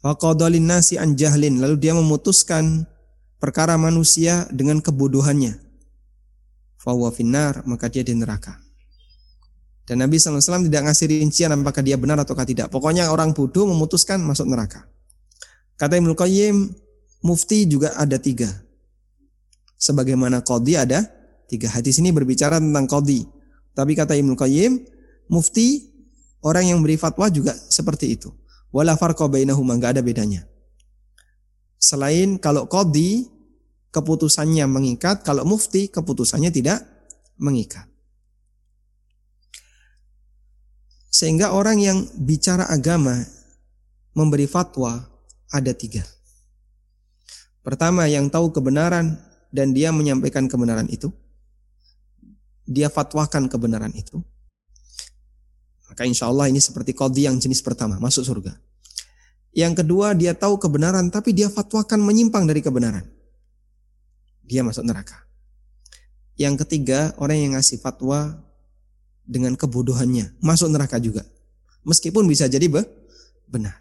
Faqadalin 0.00 0.64
nasi 0.64 0.96
an 0.96 1.12
jahlin, 1.12 1.60
lalu 1.60 1.76
dia 1.76 1.92
memutuskan 1.92 2.88
perkara 3.36 3.76
manusia 3.76 4.48
dengan 4.48 4.80
kebodohannya. 4.80 5.60
Fahuwa 6.80 7.12
finnar, 7.12 7.60
maka 7.68 7.92
dia 7.92 8.00
di 8.00 8.16
neraka. 8.16 8.56
Dan 9.84 10.00
Nabi 10.00 10.16
SAW 10.16 10.40
tidak 10.40 10.88
ngasih 10.88 11.20
rincian 11.20 11.52
apakah 11.52 11.84
dia 11.84 12.00
benar 12.00 12.16
ataukah 12.16 12.48
tidak. 12.48 12.72
Pokoknya 12.72 13.12
orang 13.12 13.36
bodoh 13.36 13.68
memutuskan 13.68 14.24
masuk 14.24 14.48
neraka. 14.48 14.88
Kata 15.76 16.00
Ibnu 16.00 16.16
Qayyim, 16.16 16.72
mufti 17.24 17.68
juga 17.68 17.96
ada 17.96 18.16
tiga. 18.20 18.48
Sebagaimana 19.80 20.44
kodi 20.44 20.76
ada 20.76 21.08
tiga. 21.48 21.72
Hadis 21.72 21.98
ini 21.98 22.12
berbicara 22.12 22.60
tentang 22.60 22.84
kodi. 22.84 23.24
Tapi 23.72 23.96
kata 23.96 24.12
Ibnu 24.12 24.36
Qayyim, 24.36 24.84
mufti 25.32 25.88
orang 26.44 26.68
yang 26.68 26.78
beri 26.84 27.00
fatwa 27.00 27.32
juga 27.32 27.56
seperti 27.56 28.12
itu. 28.12 28.28
Wala 28.70 28.94
farqa 28.94 29.26
bainahuma, 29.26 29.74
enggak 29.74 29.98
ada 29.98 30.02
bedanya. 30.04 30.46
Selain 31.80 32.36
kalau 32.36 32.68
kodi 32.68 33.26
keputusannya 33.90 34.68
mengikat, 34.68 35.24
kalau 35.24 35.42
mufti 35.48 35.88
keputusannya 35.88 36.52
tidak 36.52 36.84
mengikat. 37.40 37.88
Sehingga 41.10 41.50
orang 41.56 41.82
yang 41.82 41.98
bicara 42.20 42.70
agama 42.70 43.26
memberi 44.14 44.46
fatwa 44.46 45.10
ada 45.50 45.74
tiga. 45.74 46.06
Pertama 47.60 48.08
yang 48.08 48.32
tahu 48.32 48.52
kebenaran 48.52 49.20
dan 49.52 49.76
dia 49.76 49.92
menyampaikan 49.92 50.48
kebenaran 50.48 50.88
itu. 50.88 51.12
Dia 52.64 52.88
fatwakan 52.88 53.50
kebenaran 53.50 53.92
itu. 53.92 54.22
Maka 55.90 56.06
insya 56.06 56.30
Allah 56.30 56.46
ini 56.46 56.62
seperti 56.62 56.94
kodi 56.94 57.26
yang 57.26 57.36
jenis 57.36 57.60
pertama, 57.60 57.98
masuk 57.98 58.22
surga. 58.22 58.54
Yang 59.50 59.82
kedua 59.82 60.14
dia 60.14 60.38
tahu 60.38 60.62
kebenaran 60.62 61.10
tapi 61.10 61.34
dia 61.34 61.50
fatwakan 61.50 61.98
menyimpang 61.98 62.46
dari 62.46 62.62
kebenaran. 62.62 63.02
Dia 64.46 64.62
masuk 64.62 64.86
neraka. 64.86 65.26
Yang 66.38 66.64
ketiga, 66.64 67.12
orang 67.18 67.36
yang 67.36 67.52
ngasih 67.58 67.82
fatwa 67.82 68.38
dengan 69.26 69.58
kebodohannya, 69.58 70.38
masuk 70.40 70.70
neraka 70.70 70.96
juga. 71.02 71.26
Meskipun 71.82 72.24
bisa 72.30 72.46
jadi 72.46 72.70
be 72.70 72.86
benar. 73.50 73.76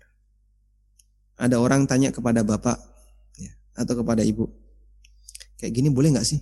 Ada 1.39 1.61
orang 1.61 1.85
tanya 1.85 2.09
kepada 2.09 2.43
bapak 2.43 2.88
atau 3.75 3.93
kepada 3.99 4.23
ibu, 4.25 4.47
kayak 5.59 5.73
gini 5.75 5.89
boleh 5.91 6.15
nggak 6.15 6.27
sih? 6.27 6.39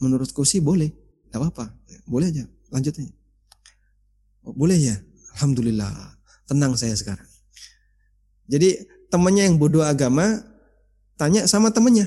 Menurutku 0.00 0.44
sih 0.44 0.60
boleh, 0.60 0.92
nggak 1.32 1.40
apa-apa, 1.40 1.72
boleh 2.04 2.28
aja, 2.28 2.44
lanjut 2.72 2.94
aja. 2.96 3.12
Oh, 4.46 4.54
boleh 4.54 4.78
ya, 4.78 4.96
alhamdulillah, 5.36 5.90
tenang 6.46 6.78
saya 6.78 6.94
sekarang. 6.94 7.26
Jadi 8.46 8.86
temannya 9.10 9.50
yang 9.50 9.58
bodoh 9.58 9.82
agama 9.82 10.38
tanya 11.18 11.50
sama 11.50 11.74
temannya, 11.74 12.06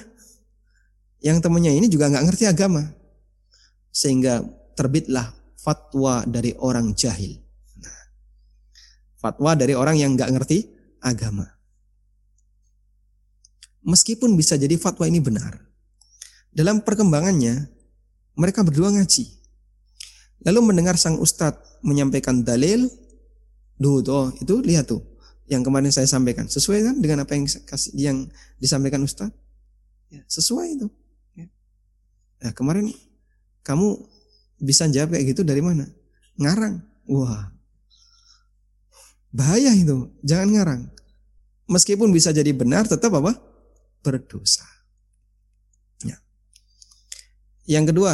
yang 1.19 1.43
temannya 1.43 1.75
ini 1.75 1.91
juga 1.91 2.07
nggak 2.07 2.25
ngerti 2.31 2.47
agama. 2.47 2.95
Sehingga 3.91 4.45
terbitlah 4.77 5.35
fatwa 5.59 6.23
dari 6.23 6.55
orang 6.55 6.95
jahil. 6.95 7.35
Nah, 7.83 7.99
fatwa 9.19 9.51
dari 9.59 9.75
orang 9.75 9.99
yang 9.99 10.15
nggak 10.15 10.31
ngerti 10.31 10.71
agama. 11.03 11.58
Meskipun 13.83 14.35
bisa 14.35 14.59
jadi 14.59 14.75
fatwa 14.75 15.07
ini 15.07 15.23
benar. 15.23 15.55
Dalam 16.51 16.83
perkembangannya, 16.83 17.69
mereka 18.35 18.63
berdua 18.63 18.91
ngaji. 18.91 19.29
Lalu 20.43 20.59
mendengar 20.71 20.95
sang 20.95 21.19
ustadz 21.19 21.83
menyampaikan 21.83 22.43
dalil, 22.43 22.87
duh 23.79 24.03
tuh, 24.03 24.35
itu 24.39 24.59
lihat 24.63 24.87
tuh, 24.87 25.03
yang 25.47 25.63
kemarin 25.63 25.91
saya 25.91 26.07
sampaikan. 26.07 26.47
Sesuai 26.47 26.83
kan 26.83 26.95
dengan 26.99 27.23
apa 27.23 27.35
yang, 27.35 27.45
yang 27.95 28.17
disampaikan 28.59 29.03
ustadz? 29.03 29.35
Ya, 30.09 30.25
sesuai 30.27 30.79
itu. 30.79 30.87
Nah, 32.39 32.55
kemarin 32.55 32.87
kamu 33.67 33.99
bisa 34.63 34.87
jawab 34.87 35.15
kayak 35.15 35.35
gitu 35.35 35.43
dari 35.43 35.59
mana? 35.59 35.87
Ngarang. 36.39 36.79
Wah. 37.11 37.51
Bahaya 39.29 39.75
itu. 39.75 40.07
Jangan 40.23 40.47
ngarang. 40.55 40.81
Meskipun 41.69 42.09
bisa 42.15 42.31
jadi 42.31 42.49
benar 42.55 42.87
tetap 42.87 43.11
apa? 43.13 43.35
Berdosa. 43.99 44.65
Ya. 46.03 46.17
Yang 47.67 47.93
kedua, 47.93 48.13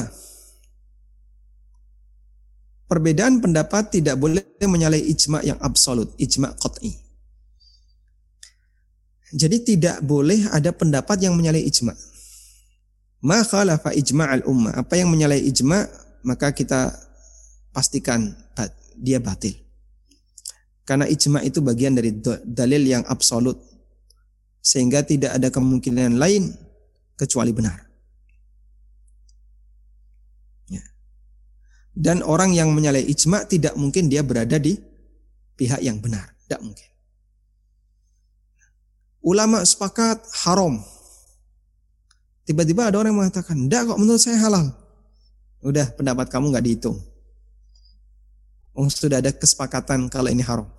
perbedaan 2.89 3.41
pendapat 3.41 3.93
tidak 3.93 4.17
boleh 4.17 4.45
menyalahi 4.61 5.09
ijma 5.13 5.41
yang 5.45 5.57
absolut, 5.61 6.13
ijma 6.17 6.53
qat'i. 6.57 7.05
Jadi 9.36 9.75
tidak 9.75 9.99
boleh 10.05 10.47
ada 10.53 10.71
pendapat 10.71 11.19
yang 11.19 11.36
menyalahi 11.36 11.67
ijma. 11.67 11.91
Ma 13.25 13.41
khalafa 13.41 13.91
ijma'al 13.91 14.45
ummah. 14.45 14.77
Apa 14.77 15.01
yang 15.01 15.09
menyalahi 15.09 15.49
ijma' 15.49 15.83
maka 16.23 16.53
kita 16.53 16.93
pastikan 17.75 18.31
dia 18.95 19.19
batil. 19.19 19.59
Karena 20.86 21.09
ijma' 21.09 21.41
itu 21.43 21.59
bagian 21.59 21.97
dari 21.97 22.15
dalil 22.45 22.86
yang 22.86 23.03
absolut. 23.09 23.59
Sehingga 24.66 25.05
tidak 25.05 25.38
ada 25.38 25.53
kemungkinan 25.53 26.18
lain 26.18 26.49
kecuali 27.13 27.53
benar. 27.53 27.86
Ya. 30.66 30.82
Dan 31.93 32.26
orang 32.26 32.57
yang 32.57 32.74
menyalahi 32.74 33.05
ijma' 33.13 33.45
tidak 33.45 33.78
mungkin 33.78 34.09
dia 34.09 34.26
berada 34.26 34.57
di 34.57 34.74
pihak 35.53 35.86
yang 35.86 36.01
benar. 36.01 36.34
Tidak 36.49 36.61
mungkin. 36.66 36.89
Ulama 39.22 39.61
sepakat 39.61 40.26
haram 40.45 40.82
Tiba-tiba 42.45 42.93
ada 42.93 43.01
orang 43.01 43.09
yang 43.11 43.20
mengatakan, 43.26 43.57
enggak 43.57 43.89
kok 43.89 43.97
menurut 43.97 44.22
saya 44.22 44.38
halal. 44.38 44.70
Udah 45.66 45.89
pendapat 45.97 46.30
kamu 46.30 46.53
nggak 46.53 46.66
dihitung. 46.70 47.01
Oh, 48.78 48.86
sudah 48.86 49.18
ada 49.18 49.34
kesepakatan 49.34 50.05
kalau 50.13 50.30
ini 50.30 50.45
haram. 50.45 50.70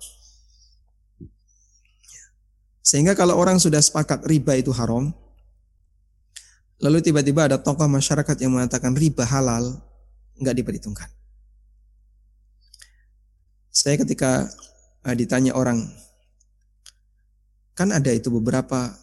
Sehingga 2.87 3.19
kalau 3.19 3.35
orang 3.35 3.59
sudah 3.59 3.83
sepakat 3.83 4.23
riba 4.23 4.55
itu 4.55 4.71
haram, 4.71 5.11
lalu 6.79 7.03
tiba-tiba 7.03 7.51
ada 7.51 7.59
tokoh 7.59 7.83
masyarakat 7.83 8.39
yang 8.39 8.55
mengatakan 8.55 8.95
riba 8.95 9.27
halal, 9.27 9.75
nggak 10.39 10.55
diperhitungkan. 10.55 11.11
Saya 13.75 13.99
ketika 13.99 14.47
uh, 15.03 15.11
ditanya 15.11 15.51
orang, 15.51 15.83
kan 17.75 17.91
ada 17.91 18.07
itu 18.07 18.31
beberapa 18.31 18.95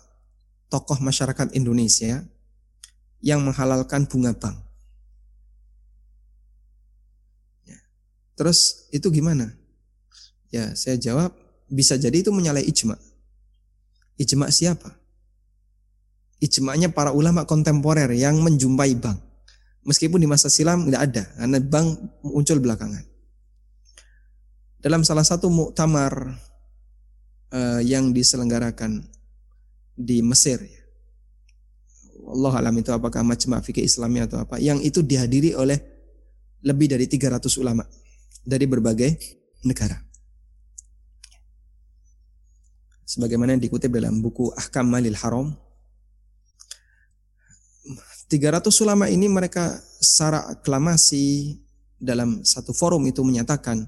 tokoh 0.73 0.97
masyarakat 1.05 1.53
Indonesia 1.53 2.25
yang 3.21 3.45
menghalalkan 3.45 4.09
bunga 4.09 4.33
bank. 4.33 4.65
Ya. 7.69 7.77
Terus 8.33 8.89
itu 8.97 9.13
gimana? 9.13 9.53
Ya 10.49 10.73
saya 10.73 10.97
jawab 10.97 11.37
bisa 11.69 12.01
jadi 12.01 12.25
itu 12.25 12.33
menyalahi 12.33 12.65
ijma. 12.65 12.97
Ijma 14.21 14.51
siapa? 14.51 14.95
Ijma'nya 16.39 16.93
para 16.93 17.11
ulama 17.11 17.49
kontemporer 17.49 18.11
yang 18.15 18.39
menjumpai 18.43 18.95
bank. 18.99 19.19
Meskipun 19.85 20.21
di 20.21 20.29
masa 20.29 20.49
silam 20.49 20.89
tidak 20.89 21.03
ada, 21.13 21.25
karena 21.37 21.59
bank 21.61 21.89
muncul 22.25 22.59
belakangan. 22.61 23.05
Dalam 24.81 25.05
salah 25.05 25.25
satu 25.25 25.49
muktamar 25.49 26.37
uh, 27.53 27.81
yang 27.85 28.13
diselenggarakan 28.13 29.05
di 29.97 30.25
Mesir, 30.25 30.61
ya, 30.61 30.83
Allah 32.25 32.53
alam 32.57 32.75
itu 32.81 32.89
apakah 32.93 33.21
macam 33.21 33.61
fikih 33.61 33.85
Islami 33.85 34.25
atau 34.25 34.41
apa 34.41 34.57
yang 34.57 34.81
itu 34.81 35.05
dihadiri 35.05 35.53
oleh 35.53 35.77
lebih 36.65 36.89
dari 36.97 37.05
300 37.05 37.45
ulama 37.61 37.85
dari 38.41 38.65
berbagai 38.65 39.21
negara. 39.69 40.01
Sebagaimana 43.05 43.61
dikutip 43.61 43.93
dalam 43.93 44.25
buku 44.25 44.49
Ahkam 44.57 44.89
Malil 44.89 45.17
Haram 45.21 45.53
300 48.29 48.65
ulama 48.81 49.13
ini 49.13 49.29
mereka 49.29 49.77
secara 50.01 50.49
aklamasi 50.57 51.61
dalam 52.01 52.41
satu 52.41 52.73
forum 52.73 53.05
itu 53.05 53.21
menyatakan 53.21 53.85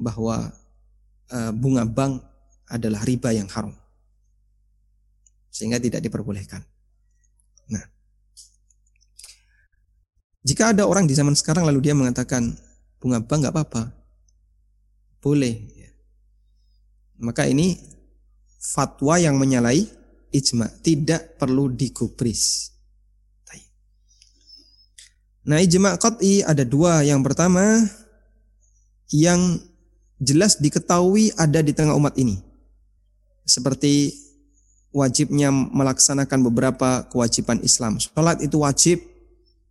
bahwa 0.00 0.48
uh, 1.28 1.52
bunga 1.52 1.84
bank 1.84 2.24
adalah 2.68 3.04
riba 3.04 3.32
yang 3.36 3.48
haram. 3.52 3.76
Sehingga 5.52 5.80
tidak 5.80 6.00
diperbolehkan. 6.00 6.64
Nah, 7.68 7.84
jika 10.44 10.72
ada 10.72 10.88
orang 10.88 11.04
di 11.04 11.12
zaman 11.12 11.36
sekarang 11.36 11.68
lalu 11.68 11.84
dia 11.84 11.96
mengatakan 11.96 12.56
bunga 13.00 13.20
bank 13.20 13.38
nggak 13.44 13.54
apa-apa, 13.54 13.82
boleh. 15.20 15.76
Maka 17.18 17.50
ini 17.50 17.74
fatwa 18.68 19.16
yang 19.16 19.40
menyalahi 19.40 19.88
ijma, 20.28 20.68
tidak 20.84 21.40
perlu 21.40 21.72
digubris. 21.72 22.76
Nah 25.48 25.64
ijma 25.64 25.96
qat'i 25.96 26.44
ada 26.44 26.60
dua. 26.60 27.00
Yang 27.00 27.24
pertama 27.24 27.64
yang 29.08 29.56
jelas 30.20 30.60
diketahui 30.60 31.32
ada 31.40 31.64
di 31.64 31.72
tengah 31.72 31.96
umat 31.96 32.12
ini. 32.20 32.36
Seperti 33.48 34.12
wajibnya 34.92 35.48
melaksanakan 35.48 36.44
beberapa 36.52 37.08
kewajiban 37.08 37.64
Islam. 37.64 37.96
Sholat 37.96 38.44
itu 38.44 38.60
wajib, 38.60 39.00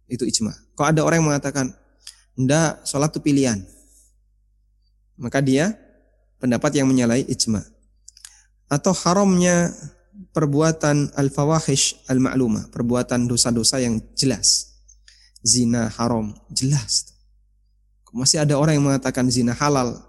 itu 0.10 0.26
ijma. 0.26 0.58
Kalau 0.74 0.90
ada 0.90 1.02
orang 1.06 1.22
yang 1.22 1.30
mengatakan, 1.30 1.78
enggak, 2.34 2.82
sholat 2.82 3.14
itu 3.14 3.22
pilihan. 3.22 3.62
Maka 5.14 5.46
dia 5.46 5.78
pendapat 6.42 6.74
yang 6.74 6.90
menyalahi 6.90 7.30
ijma. 7.30 7.62
Atau 8.68 8.92
haramnya 8.92 9.72
perbuatan 10.36 11.16
al-fawahish 11.16 12.08
al-ma'lumah, 12.12 12.68
perbuatan 12.72 13.28
dosa-dosa 13.28 13.80
yang 13.80 14.04
jelas. 14.14 14.76
Zina 15.44 15.88
haram, 15.96 16.36
jelas. 16.52 17.16
Masih 18.12 18.44
ada 18.44 18.60
orang 18.60 18.76
yang 18.80 18.86
mengatakan 18.88 19.28
zina 19.32 19.56
halal, 19.56 20.00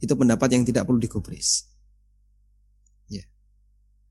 itu 0.00 0.14
pendapat 0.16 0.48
yang 0.56 0.64
tidak 0.64 0.88
perlu 0.88 1.00
digubris. 1.00 1.68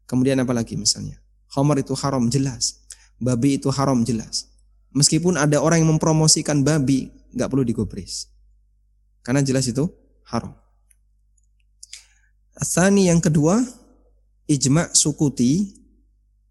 Kemudian 0.08 0.40
apa 0.40 0.56
lagi 0.56 0.80
misalnya? 0.80 1.20
Khamar 1.52 1.84
itu 1.84 1.92
haram 2.00 2.32
jelas. 2.32 2.88
Babi 3.20 3.60
itu 3.60 3.68
haram 3.68 4.08
jelas. 4.08 4.48
Meskipun 4.96 5.36
ada 5.36 5.60
orang 5.60 5.84
yang 5.84 5.92
mempromosikan 5.92 6.64
babi, 6.64 7.12
nggak 7.36 7.52
perlu 7.52 7.68
digubris. 7.68 8.32
Karena 9.20 9.44
jelas 9.44 9.68
itu 9.68 9.92
haram. 10.32 10.56
Asani 12.56 13.12
yang 13.12 13.20
kedua, 13.20 13.60
ijma 14.48 14.90
sukuti, 14.96 15.76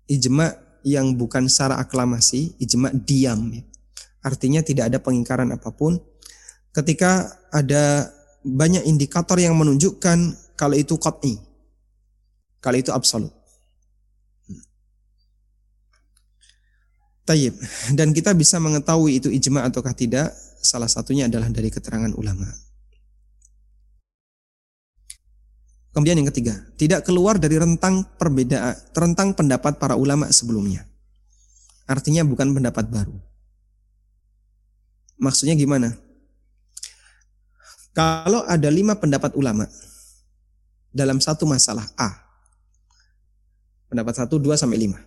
ijma 0.06 0.52
yang 0.86 1.16
bukan 1.16 1.48
secara 1.50 1.80
aklamasi, 1.80 2.54
ijma 2.60 2.92
diam. 2.94 3.50
Artinya 4.22 4.62
tidak 4.62 4.92
ada 4.92 4.98
pengingkaran 5.02 5.50
apa 5.50 5.72
pun. 5.72 5.98
Ketika 6.70 7.32
ada 7.50 8.12
banyak 8.44 8.84
indikator 8.84 9.40
yang 9.40 9.56
menunjukkan 9.56 10.36
kalau 10.54 10.76
itu 10.76 10.94
qat'i, 11.00 11.40
kalau 12.60 12.76
itu 12.78 12.92
absolut. 12.92 13.32
Tayyib. 17.26 17.58
Dan 17.98 18.14
kita 18.14 18.30
bisa 18.38 18.62
mengetahui 18.62 19.18
itu 19.18 19.28
ijma 19.34 19.66
ataukah 19.66 19.96
tidak, 19.98 20.30
salah 20.62 20.86
satunya 20.86 21.26
adalah 21.26 21.50
dari 21.50 21.74
keterangan 21.74 22.14
ulama. 22.14 22.46
Kemudian 25.96 26.20
yang 26.20 26.28
ketiga, 26.28 26.60
tidak 26.76 27.08
keluar 27.08 27.40
dari 27.40 27.56
rentang 27.56 28.04
perbedaan, 28.20 28.76
rentang 28.92 29.32
pendapat 29.32 29.80
para 29.80 29.96
ulama 29.96 30.28
sebelumnya. 30.28 30.84
Artinya 31.88 32.20
bukan 32.20 32.52
pendapat 32.52 32.84
baru. 32.92 33.16
Maksudnya 35.16 35.56
gimana? 35.56 35.96
Kalau 37.96 38.44
ada 38.44 38.68
lima 38.68 38.92
pendapat 39.00 39.32
ulama 39.32 39.64
dalam 40.92 41.16
satu 41.16 41.48
masalah 41.48 41.88
A, 41.96 42.12
pendapat 43.88 44.20
satu, 44.20 44.36
dua 44.36 44.60
sampai 44.60 44.76
lima 44.76 45.00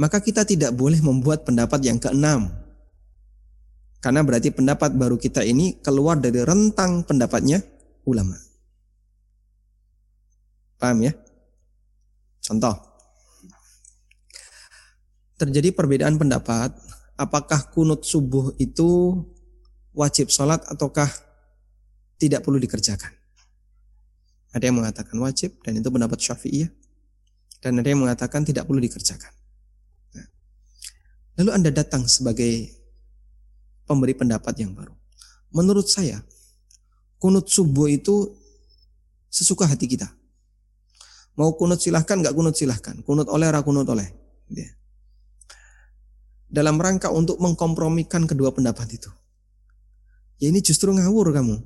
maka 0.00 0.16
kita 0.16 0.48
tidak 0.48 0.72
boleh 0.72 0.96
membuat 1.04 1.44
pendapat 1.44 1.84
yang 1.84 2.00
keenam. 2.00 2.48
Karena 4.00 4.24
berarti 4.24 4.48
pendapat 4.48 4.96
baru 4.96 5.20
kita 5.20 5.44
ini 5.44 5.76
keluar 5.84 6.16
dari 6.16 6.40
rentang 6.40 7.04
pendapatnya 7.04 7.60
ulama. 8.08 8.49
Paham 10.80 11.04
ya? 11.04 11.12
Contoh. 12.40 12.72
Terjadi 15.36 15.76
perbedaan 15.76 16.16
pendapat, 16.16 16.72
apakah 17.20 17.68
kunut 17.68 18.04
subuh 18.04 18.56
itu 18.56 19.20
wajib 19.92 20.32
sholat 20.32 20.64
ataukah 20.68 21.08
tidak 22.16 22.44
perlu 22.44 22.56
dikerjakan. 22.56 23.12
Ada 24.50 24.72
yang 24.72 24.80
mengatakan 24.80 25.16
wajib 25.20 25.60
dan 25.62 25.78
itu 25.78 25.88
pendapat 25.92 26.18
syafi'iyah. 26.18 26.72
Dan 27.60 27.76
ada 27.76 27.88
yang 27.92 28.00
mengatakan 28.00 28.40
tidak 28.40 28.64
perlu 28.64 28.80
dikerjakan. 28.80 29.32
Lalu 31.40 31.50
Anda 31.56 31.70
datang 31.72 32.04
sebagai 32.04 32.68
pemberi 33.88 34.12
pendapat 34.12 34.60
yang 34.60 34.76
baru. 34.76 34.92
Menurut 35.56 35.88
saya, 35.88 36.20
kunut 37.16 37.48
subuh 37.48 37.88
itu 37.88 38.36
sesuka 39.32 39.64
hati 39.64 39.88
kita. 39.88 40.19
Mau 41.38 41.54
kunut 41.54 41.78
silahkan, 41.78 42.18
nggak 42.18 42.34
kunut 42.34 42.54
silahkan. 42.58 42.96
Kunut 43.06 43.30
oleh, 43.30 43.48
ra 43.50 43.62
kunut 43.62 43.86
oleh. 43.86 44.10
Dalam 46.50 46.82
rangka 46.82 47.14
untuk 47.14 47.38
mengkompromikan 47.38 48.26
kedua 48.26 48.50
pendapat 48.50 48.98
itu. 48.98 49.10
Ya 50.42 50.50
ini 50.50 50.58
justru 50.58 50.90
ngawur 50.90 51.30
kamu. 51.30 51.56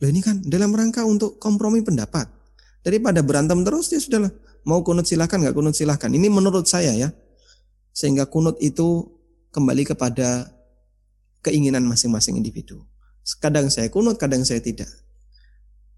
Loh 0.00 0.08
ini 0.08 0.18
kan 0.18 0.42
dalam 0.42 0.74
rangka 0.74 1.06
untuk 1.06 1.38
kompromi 1.38 1.86
pendapat. 1.86 2.26
Daripada 2.82 3.22
berantem 3.22 3.62
terus, 3.62 3.92
ya 3.94 4.02
sudahlah. 4.02 4.32
Mau 4.66 4.82
kunut 4.82 5.06
silahkan, 5.06 5.38
nggak 5.38 5.54
kunut 5.54 5.78
silahkan. 5.78 6.10
Ini 6.10 6.26
menurut 6.26 6.66
saya 6.66 6.90
ya. 6.96 7.14
Sehingga 7.94 8.26
kunut 8.26 8.58
itu 8.58 9.06
kembali 9.54 9.86
kepada 9.94 10.50
keinginan 11.46 11.86
masing-masing 11.86 12.34
individu. 12.40 12.82
Kadang 13.38 13.70
saya 13.70 13.86
kunut, 13.92 14.18
kadang 14.18 14.42
saya 14.42 14.58
tidak. 14.58 14.88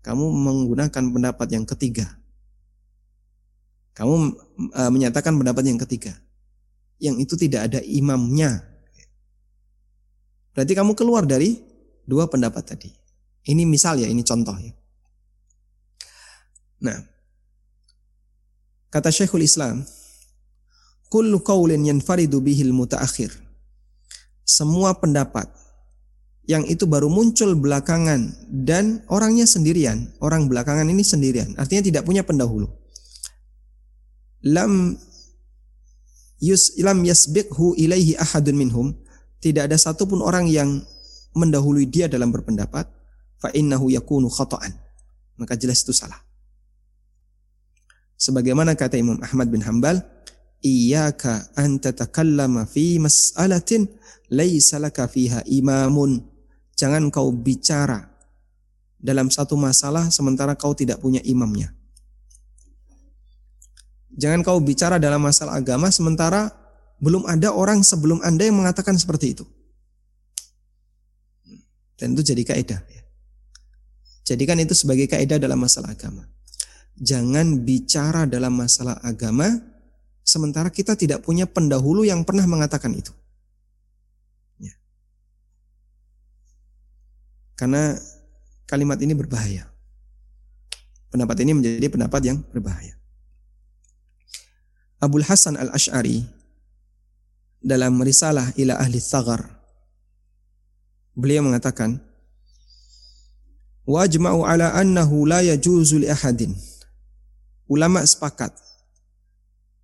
Kamu 0.03 0.27
menggunakan 0.35 1.05
pendapat 1.15 1.49
yang 1.55 1.65
ketiga. 1.65 2.22
Kamu 3.93 4.15
uh, 4.73 4.91
menyatakan 4.91 5.37
pendapat 5.37 5.69
yang 5.69 5.77
ketiga. 5.77 6.17
Yang 6.97 7.29
itu 7.29 7.35
tidak 7.37 7.73
ada 7.73 7.81
imamnya. 7.85 8.65
Berarti 10.53 10.73
kamu 10.77 10.93
keluar 10.93 11.25
dari 11.25 11.61
dua 12.05 12.29
pendapat 12.29 12.77
tadi. 12.77 12.91
Ini 13.43 13.67
misal 13.67 13.99
ya, 13.99 14.09
ini 14.09 14.23
contoh 14.23 14.55
ya. 14.55 14.73
Nah, 16.83 16.99
kata 18.91 19.11
Syekhul 19.11 19.47
Islam, 19.47 19.83
kullu 21.09 21.41
qaulin 21.43 21.83
yanfaridu 21.87 22.39
bihil 22.43 22.75
mutaakhir. 22.75 23.33
Semua 24.43 24.95
pendapat 24.99 25.49
yang 26.47 26.67
itu 26.67 26.91
baru 26.91 27.07
muncul 27.07 27.55
belakangan 27.55 28.51
dan 28.51 29.07
orangnya 29.07 29.47
sendirian, 29.47 30.11
orang 30.19 30.51
belakangan 30.51 30.91
ini 30.91 31.07
sendirian, 31.07 31.55
artinya 31.55 31.83
tidak 31.87 32.03
punya 32.03 32.27
pendahulu. 32.27 32.82
Lam 34.43 34.99
yus 36.43 36.75
lam 36.83 37.07
yasbiqhu 37.07 37.79
ilaihi 37.79 38.19
ahadun 38.19 38.59
minhum, 38.59 38.87
tidak 39.39 39.71
ada 39.71 39.79
satupun 39.79 40.23
orang 40.23 40.51
yang 40.51 40.83
mendahului 41.35 41.87
dia 41.87 42.11
dalam 42.11 42.35
berpendapat, 42.35 42.91
fa 43.39 43.49
innahu 43.55 43.91
yakunu 43.91 44.27
khata'an. 44.27 44.75
Maka 45.39 45.55
jelas 45.59 45.83
itu 45.83 45.95
salah. 45.95 46.19
Sebagaimana 48.19 48.79
kata 48.79 48.95
Imam 48.99 49.19
Ahmad 49.19 49.51
bin 49.51 49.67
Hambal, 49.67 49.99
iyyaka 50.63 51.51
an 51.59 51.83
tatakallama 51.83 52.71
fi 52.71 53.03
mas'alatin 53.03 53.91
laisa 54.31 54.79
laka 54.79 55.11
fiha 55.11 55.43
imamun. 55.51 56.23
Jangan 56.79 57.11
kau 57.11 57.35
bicara 57.35 58.15
dalam 59.03 59.27
satu 59.29 59.59
masalah 59.59 60.07
sementara 60.15 60.55
kau 60.55 60.71
tidak 60.73 61.03
punya 61.03 61.19
imamnya. 61.27 61.75
Jangan 64.13 64.45
kau 64.45 64.61
bicara 64.61 65.01
dalam 65.01 65.25
masalah 65.25 65.57
agama 65.57 65.89
sementara 65.89 66.53
belum 67.01 67.25
ada 67.27 67.51
orang 67.51 67.81
sebelum 67.81 68.21
Anda 68.21 68.47
yang 68.47 68.61
mengatakan 68.61 68.95
seperti 68.95 69.35
itu. 69.35 69.45
Dan 71.97 72.13
itu 72.13 72.35
jadi 72.35 72.43
kaidah. 72.45 72.81
Ya. 72.87 73.03
Jadikan 74.27 74.59
itu 74.61 74.75
sebagai 74.77 75.09
kaidah 75.09 75.39
dalam 75.41 75.59
masalah 75.59 75.95
agama. 75.95 76.29
Jangan 76.99 77.65
bicara 77.65 78.29
dalam 78.29 78.53
masalah 78.53 79.01
agama 79.01 79.73
Sementara 80.23 80.71
kita 80.71 80.95
tidak 80.95 81.27
punya 81.27 81.51
pendahulu 81.51 82.07
yang 82.07 82.23
pernah 82.23 82.47
mengatakan 82.47 82.95
itu. 82.95 83.11
Ya. 84.63 84.75
Karena 87.59 87.99
kalimat 88.71 89.03
ini 89.03 89.19
berbahaya. 89.19 89.67
Pendapat 91.11 91.43
ini 91.43 91.59
menjadi 91.59 91.87
pendapat 91.91 92.23
yang 92.23 92.39
berbahaya. 92.55 92.95
Abul 95.03 95.27
Hasan 95.27 95.59
al-Ash'ari 95.59 96.23
dalam 97.59 97.99
risalah 97.99 98.55
ila 98.55 98.79
ahli 98.79 99.03
thagar. 99.03 99.43
Beliau 101.19 101.43
mengatakan 101.43 101.99
wajma'u 103.83 104.47
ala 104.47 104.79
annahu 104.79 105.27
la 105.27 105.43
yajuzu 105.43 106.03
li 106.03 106.07
ahadin. 106.07 106.55
Ulama 107.67 107.99
sepakat 108.07 108.55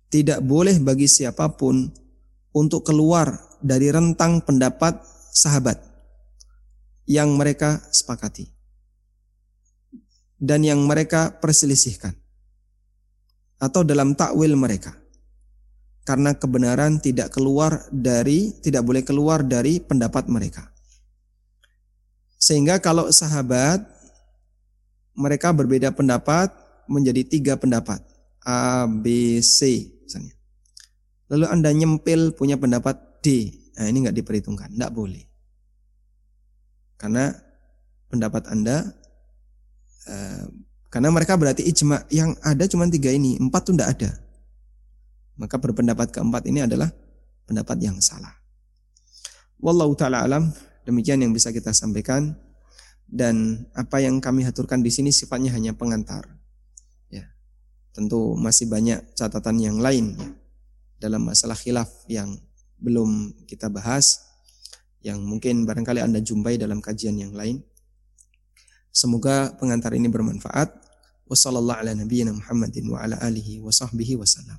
tidak 0.07 0.39
boleh 0.39 0.79
bagi 0.79 1.11
siapa 1.11 1.51
pun 1.51 1.91
untuk 2.55 2.87
keluar 2.87 3.35
dari 3.59 3.91
rentang 3.91 4.39
pendapat 4.39 5.03
sahabat 5.35 5.83
yang 7.03 7.35
mereka 7.35 7.83
sepakati 7.91 8.47
dan 10.39 10.63
yang 10.63 10.79
mereka 10.87 11.35
perselisihkan 11.43 12.15
atau 13.59 13.83
dalam 13.83 14.15
takwil 14.15 14.55
mereka 14.55 14.98
karena 16.09 16.33
kebenaran 16.33 16.97
tidak 16.97 17.29
keluar 17.29 17.85
dari 17.93 18.57
tidak 18.65 18.81
boleh 18.81 19.05
keluar 19.05 19.45
dari 19.45 19.77
pendapat 19.77 20.25
mereka 20.25 20.73
sehingga 22.41 22.81
kalau 22.81 23.13
sahabat 23.13 23.85
mereka 25.13 25.53
berbeda 25.53 25.93
pendapat 25.93 26.49
menjadi 26.89 27.21
tiga 27.27 27.53
pendapat 27.59 28.01
A 28.41 28.87
B 28.87 29.37
C 29.43 29.91
misalnya. 30.07 30.33
Lalu 31.29 31.45
Anda 31.45 31.69
nyempil 31.69 32.33
punya 32.33 32.57
pendapat 32.57 33.21
D. 33.21 33.53
Nah, 33.77 33.85
ini 33.85 34.07
nggak 34.07 34.17
diperhitungkan, 34.17 34.73
nggak 34.73 34.89
boleh. 34.89 35.21
Karena 36.97 37.29
pendapat 38.09 38.49
Anda 38.49 38.89
eh, 40.07 40.47
karena 40.89 41.13
mereka 41.13 41.37
berarti 41.37 41.67
ijma 41.67 42.09
yang 42.09 42.33
ada 42.41 42.65
cuma 42.65 42.89
tiga 42.89 43.13
ini, 43.13 43.37
empat 43.37 43.61
tuh 43.69 43.77
nggak 43.77 43.91
ada. 43.99 44.11
Maka 45.39 45.55
berpendapat 45.55 46.11
keempat 46.11 46.43
ini 46.51 46.67
adalah 46.67 46.91
pendapat 47.47 47.79
yang 47.79 47.95
salah. 48.03 48.35
Wallahu 49.63 49.95
taala 49.95 50.27
alam, 50.27 50.51
demikian 50.83 51.23
yang 51.23 51.31
bisa 51.31 51.55
kita 51.55 51.71
sampaikan 51.71 52.35
dan 53.07 53.65
apa 53.71 54.03
yang 54.03 54.19
kami 54.19 54.43
haturkan 54.43 54.83
di 54.83 54.91
sini 54.91 55.15
sifatnya 55.15 55.55
hanya 55.55 55.71
pengantar. 55.71 56.39
Tentu 57.89 58.37
masih 58.37 58.69
banyak 58.69 59.17
catatan 59.17 59.57
yang 59.57 59.81
lain 59.81 60.13
ya, 60.13 60.29
dalam 61.01 61.25
masalah 61.25 61.57
khilaf 61.57 61.89
yang 62.05 62.37
belum 62.77 63.33
kita 63.49 63.67
bahas, 63.67 64.29
yang 65.01 65.19
mungkin 65.19 65.65
barangkali 65.65 65.99
Anda 65.99 66.21
jumpai 66.21 66.55
dalam 66.61 66.79
kajian 66.85 67.17
yang 67.17 67.33
lain. 67.33 67.65
Semoga 68.93 69.51
pengantar 69.57 69.91
ini 69.97 70.07
bermanfaat. 70.07 70.69
Wassalamualaikum 71.29 72.41
Muhammadin 72.41 72.85
wa 72.89 73.03
ala 73.05 73.19
alihi 73.21 73.61
wa 73.61 73.69
sahbihi 73.73 74.17
wasallam. 74.17 74.57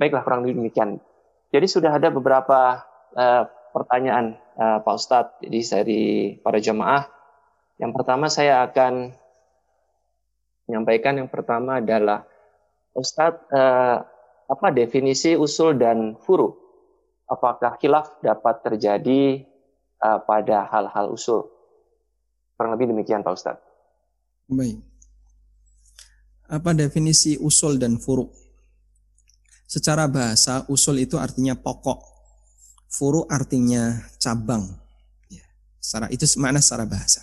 Baiklah 0.00 0.24
kurang 0.24 0.48
lebih 0.48 0.64
demikian. 0.64 0.96
Jadi 1.52 1.66
sudah 1.68 1.92
ada 1.92 2.08
beberapa 2.08 2.80
uh, 3.12 3.44
pertanyaan 3.76 4.40
uh, 4.56 4.80
Pak 4.80 4.94
Ustadz 4.96 5.36
jadi 5.44 5.60
dari 5.60 6.02
para 6.40 6.56
jemaah. 6.56 7.04
Yang 7.76 7.92
pertama 8.00 8.32
saya 8.32 8.64
akan 8.64 9.12
menyampaikan 10.64 11.20
yang 11.20 11.28
pertama 11.28 11.84
adalah 11.84 12.24
Ustadz 12.96 13.44
uh, 13.52 14.00
apa 14.48 14.66
definisi 14.72 15.36
usul 15.36 15.76
dan 15.76 16.16
furu? 16.16 16.56
Apakah 17.28 17.76
khilaf 17.76 18.24
dapat 18.24 18.64
terjadi 18.64 19.44
uh, 20.00 20.18
pada 20.24 20.64
hal-hal 20.64 21.12
usul? 21.12 21.44
Kurang 22.56 22.72
lebih 22.72 22.96
demikian 22.96 23.20
Pak 23.20 23.36
Ustadz. 23.36 23.62
Baik. 24.48 24.80
Apa 26.50 26.72
definisi 26.74 27.36
usul 27.36 27.76
dan 27.76 28.00
furu? 28.00 28.39
Secara 29.70 30.10
bahasa, 30.10 30.66
usul 30.66 31.06
itu 31.06 31.14
artinya 31.14 31.54
pokok. 31.54 32.02
Furu 32.90 33.22
artinya 33.30 34.02
cabang. 34.18 34.66
Ya, 35.30 35.46
secara 35.78 36.10
itu 36.10 36.26
mana 36.42 36.58
secara 36.58 36.90
bahasa. 36.90 37.22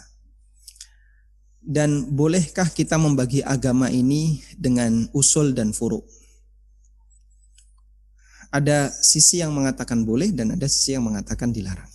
Dan 1.60 2.16
bolehkah 2.16 2.72
kita 2.72 2.96
membagi 2.96 3.44
agama 3.44 3.92
ini 3.92 4.40
dengan 4.56 5.12
usul 5.12 5.52
dan 5.52 5.76
furu? 5.76 6.00
Ada 8.48 8.96
sisi 8.96 9.44
yang 9.44 9.52
mengatakan 9.52 10.08
boleh 10.08 10.32
dan 10.32 10.56
ada 10.56 10.72
sisi 10.72 10.96
yang 10.96 11.04
mengatakan 11.04 11.52
dilarang. 11.52 11.92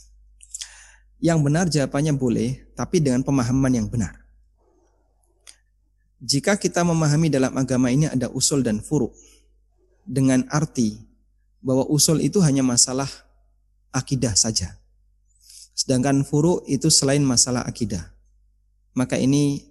Yang 1.17 1.39
benar 1.41 1.65
jawabannya 1.73 2.13
boleh, 2.13 2.77
tapi 2.77 3.01
dengan 3.01 3.25
pemahaman 3.25 3.73
yang 3.73 3.89
benar. 3.89 4.21
Jika 6.21 6.61
kita 6.61 6.85
memahami 6.85 7.33
dalam 7.33 7.57
agama 7.57 7.89
ini 7.89 8.05
ada 8.05 8.29
usul 8.29 8.61
dan 8.61 8.85
furu, 8.85 9.09
dengan 10.05 10.47
arti 10.51 10.99
bahwa 11.63 11.87
usul 11.87 12.21
itu 12.21 12.43
hanya 12.43 12.61
masalah 12.67 13.09
akidah 13.95 14.35
saja. 14.35 14.77
Sedangkan 15.73 16.23
furu 16.27 16.61
itu 16.69 16.91
selain 16.93 17.25
masalah 17.25 17.65
akidah. 17.65 18.13
Maka 18.93 19.17
ini 19.17 19.65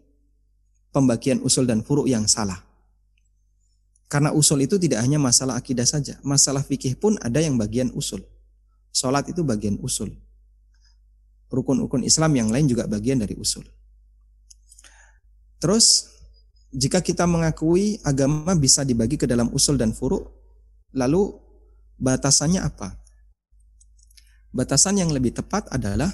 pembagian 0.90 1.44
usul 1.46 1.70
dan 1.70 1.86
furu 1.86 2.10
yang 2.10 2.26
salah. 2.26 2.58
Karena 4.12 4.36
usul 4.36 4.66
itu 4.66 4.76
tidak 4.76 5.04
hanya 5.06 5.22
masalah 5.22 5.56
akidah 5.56 5.88
saja. 5.88 6.20
Masalah 6.26 6.66
fikih 6.66 7.00
pun 7.00 7.16
ada 7.22 7.40
yang 7.40 7.56
bagian 7.56 7.94
usul. 7.96 8.20
Sholat 8.92 9.30
itu 9.32 9.40
bagian 9.46 9.80
usul 9.80 10.12
rukun-rukun 11.52 12.08
Islam 12.08 12.32
yang 12.34 12.50
lain 12.50 12.66
juga 12.72 12.88
bagian 12.88 13.20
dari 13.20 13.36
usul. 13.36 13.68
Terus 15.62 16.10
jika 16.72 17.04
kita 17.04 17.28
mengakui 17.28 18.00
agama 18.08 18.56
bisa 18.56 18.88
dibagi 18.88 19.20
ke 19.20 19.28
dalam 19.28 19.52
usul 19.52 19.76
dan 19.76 19.92
furu, 19.92 20.24
lalu 20.96 21.36
batasannya 22.00 22.64
apa? 22.64 22.96
Batasan 24.52 25.00
yang 25.00 25.12
lebih 25.12 25.36
tepat 25.36 25.68
adalah 25.72 26.12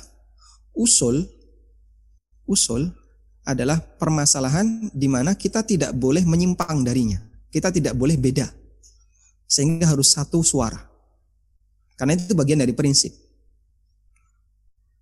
usul 0.78 1.26
usul 2.46 2.90
adalah 3.48 3.80
permasalahan 3.80 4.92
di 4.92 5.08
mana 5.08 5.38
kita 5.38 5.64
tidak 5.64 5.94
boleh 5.94 6.26
menyimpang 6.26 6.84
darinya. 6.84 7.22
Kita 7.48 7.72
tidak 7.72 7.96
boleh 7.96 8.20
beda. 8.20 8.48
Sehingga 9.48 9.88
harus 9.88 10.12
satu 10.12 10.44
suara. 10.44 10.84
Karena 11.96 12.20
itu 12.20 12.36
bagian 12.36 12.60
dari 12.60 12.76
prinsip. 12.76 13.16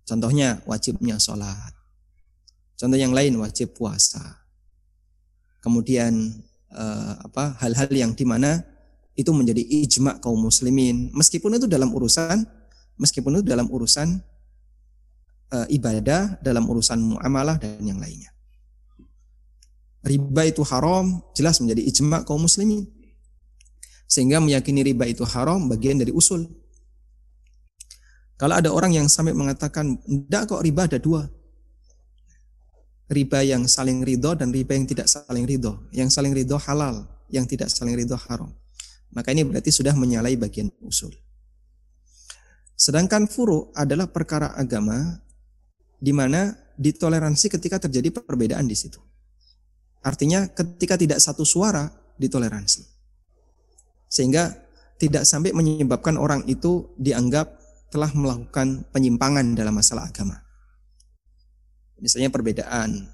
Contohnya 0.06 0.62
wajibnya 0.64 1.18
sholat. 1.18 1.74
Contoh 2.78 2.94
yang 2.94 3.10
lain 3.10 3.34
wajib 3.42 3.74
puasa. 3.74 4.45
Kemudian 5.66 6.30
eh, 6.70 7.12
apa 7.26 7.58
hal-hal 7.58 7.90
yang 7.90 8.14
di 8.14 8.22
mana 8.22 8.62
itu 9.18 9.34
menjadi 9.34 9.66
ijma 9.82 10.22
kaum 10.22 10.38
muslimin. 10.38 11.10
Meskipun 11.10 11.58
itu 11.58 11.66
dalam 11.66 11.90
urusan, 11.90 12.46
meskipun 12.94 13.42
itu 13.42 13.44
dalam 13.50 13.66
urusan 13.66 14.22
eh, 15.50 15.66
ibadah, 15.74 16.38
dalam 16.38 16.70
urusan 16.70 17.02
muamalah 17.02 17.58
dan 17.58 17.82
yang 17.82 17.98
lainnya. 17.98 18.30
Riba 20.06 20.46
itu 20.46 20.62
haram, 20.62 21.18
jelas 21.34 21.58
menjadi 21.58 21.82
ijma 21.82 22.22
kaum 22.22 22.46
muslimin. 22.46 22.86
Sehingga 24.06 24.38
meyakini 24.38 24.86
riba 24.86 25.02
itu 25.10 25.26
haram 25.26 25.66
bagian 25.66 25.98
dari 25.98 26.14
usul. 26.14 26.46
Kalau 28.38 28.54
ada 28.54 28.70
orang 28.70 28.94
yang 28.94 29.10
sampai 29.10 29.34
mengatakan, 29.34 29.98
tidak 30.06 30.46
kok 30.46 30.62
riba 30.62 30.86
ada 30.86 31.02
dua. 31.02 31.26
Riba 33.06 33.46
yang 33.46 33.70
saling 33.70 34.02
ridho 34.02 34.34
dan 34.34 34.50
riba 34.50 34.74
yang 34.74 34.86
tidak 34.86 35.06
saling 35.06 35.46
ridho. 35.46 35.86
Yang 35.94 36.18
saling 36.18 36.34
ridho 36.34 36.58
halal, 36.58 37.06
yang 37.30 37.46
tidak 37.46 37.70
saling 37.70 37.94
ridho 37.94 38.18
haram. 38.18 38.50
Maka 39.14 39.30
ini 39.30 39.46
berarti 39.46 39.70
sudah 39.70 39.94
menyalahi 39.94 40.36
bagian 40.36 40.68
usul. 40.82 41.14
Sedangkan 42.76 43.24
furu 43.24 43.72
adalah 43.72 44.10
perkara 44.12 44.52
agama 44.52 45.22
di 45.96 46.12
mana 46.12 46.52
ditoleransi 46.76 47.48
ketika 47.48 47.80
terjadi 47.80 48.12
perbedaan 48.12 48.68
di 48.68 48.76
situ. 48.76 49.00
Artinya 50.04 50.46
ketika 50.52 50.94
tidak 51.00 51.18
satu 51.18 51.42
suara 51.42 51.88
ditoleransi. 52.20 52.84
Sehingga 54.06 54.54
tidak 55.02 55.26
sampai 55.26 55.50
menyebabkan 55.56 56.14
orang 56.20 56.44
itu 56.46 56.94
dianggap 57.00 57.58
telah 57.90 58.12
melakukan 58.14 58.86
penyimpangan 58.92 59.56
dalam 59.56 59.74
masalah 59.74 60.06
agama. 60.06 60.45
Misalnya 61.96 62.28
perbedaan 62.28 63.08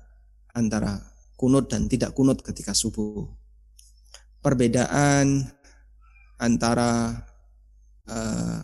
antara 0.51 0.99
kunut 1.39 1.71
dan 1.71 1.91
tidak 1.91 2.15
kunut 2.15 2.43
ketika 2.43 2.75
subuh. 2.75 3.27
Perbedaan 4.43 5.47
antara 6.39 7.23
uh, 8.11 8.59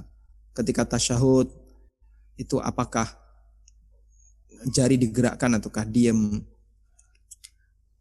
ketika 0.55 0.87
tasyahud 0.87 1.51
itu 2.39 2.59
apakah 2.59 3.07
jari 4.71 4.99
digerakkan 4.99 5.59
ataukah 5.59 5.87
diam. 5.87 6.43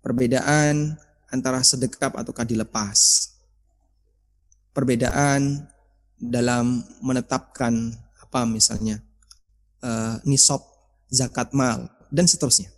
Perbedaan 0.02 0.98
antara 1.30 1.62
sedekap 1.62 2.18
ataukah 2.18 2.46
dilepas. 2.46 3.34
Perbedaan 4.74 5.70
dalam 6.18 6.82
menetapkan 7.02 7.94
apa 8.22 8.46
misalnya 8.46 9.02
uh, 9.86 10.18
nisab 10.26 10.62
zakat 11.10 11.54
mal 11.54 11.97
dan 12.12 12.26
seterusnya. 12.26 12.72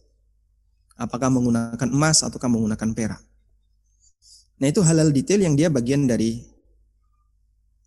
Apakah 1.00 1.32
menggunakan 1.32 1.90
emas 1.90 2.26
ataukah 2.26 2.52
menggunakan 2.52 2.90
perak. 2.92 3.22
Nah 4.60 4.68
itu 4.68 4.84
halal 4.84 5.16
detail 5.16 5.40
yang 5.40 5.56
dia 5.56 5.72
bagian 5.72 6.04
dari 6.04 6.44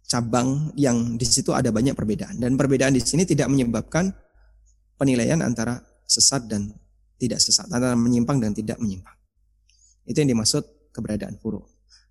cabang 0.08 0.72
yang 0.76 1.16
di 1.20 1.24
situ 1.28 1.52
ada 1.52 1.72
banyak 1.72 1.96
perbedaan 1.96 2.36
dan 2.36 2.56
perbedaan 2.56 2.92
di 2.92 3.00
sini 3.00 3.24
tidak 3.24 3.48
menyebabkan 3.48 4.12
penilaian 4.96 5.40
antara 5.40 5.80
sesat 6.08 6.48
dan 6.48 6.72
tidak 7.20 7.40
sesat 7.40 7.68
antara 7.68 7.96
menyimpang 7.96 8.40
dan 8.40 8.56
tidak 8.56 8.80
menyimpang. 8.80 9.14
Itu 10.08 10.24
yang 10.24 10.36
dimaksud 10.36 10.92
keberadaan 10.92 11.38
furu. 11.38 11.64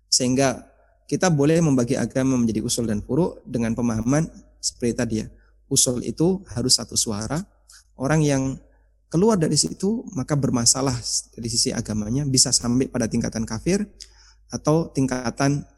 Sehingga 0.08 0.72
kita 1.06 1.28
boleh 1.28 1.60
membagi 1.60 1.98
agama 1.98 2.40
menjadi 2.40 2.64
usul 2.64 2.88
dan 2.88 3.04
furu 3.04 3.36
dengan 3.44 3.76
pemahaman 3.76 4.26
seperti 4.58 4.92
tadi 4.96 5.14
ya. 5.22 5.26
Usul 5.68 6.04
itu 6.04 6.40
harus 6.52 6.76
satu 6.76 6.96
suara. 6.96 7.40
Orang 7.96 8.24
yang 8.24 8.56
keluar 9.12 9.36
dari 9.36 9.60
situ 9.60 10.08
maka 10.16 10.32
bermasalah 10.32 10.96
dari 11.36 11.48
sisi 11.52 11.68
agamanya 11.68 12.24
bisa 12.24 12.48
sampai 12.48 12.88
pada 12.88 13.04
tingkatan 13.04 13.44
kafir 13.44 13.84
atau 14.48 14.88
tingkatan 14.88 15.68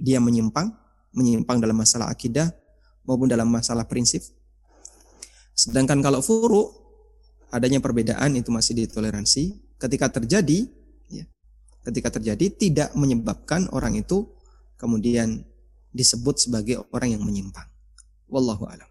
dia 0.00 0.16
menyimpang, 0.16 0.72
menyimpang 1.12 1.60
dalam 1.60 1.76
masalah 1.76 2.08
akidah 2.08 2.48
maupun 3.04 3.28
dalam 3.28 3.52
masalah 3.52 3.84
prinsip. 3.84 4.24
Sedangkan 5.52 6.00
kalau 6.00 6.24
furu 6.24 6.72
adanya 7.52 7.84
perbedaan 7.84 8.32
itu 8.36 8.48
masih 8.48 8.72
ditoleransi. 8.80 9.76
Ketika 9.80 10.12
terjadi, 10.12 10.68
ya, 11.08 11.24
ketika 11.88 12.20
terjadi 12.20 12.52
tidak 12.52 12.92
menyebabkan 12.96 13.68
orang 13.72 13.96
itu 13.96 14.28
kemudian 14.76 15.44
disebut 15.92 16.36
sebagai 16.36 16.84
orang 16.92 17.16
yang 17.16 17.22
menyimpang. 17.24 17.68
Wallahu 18.28 18.68
a'lam. 18.68 18.89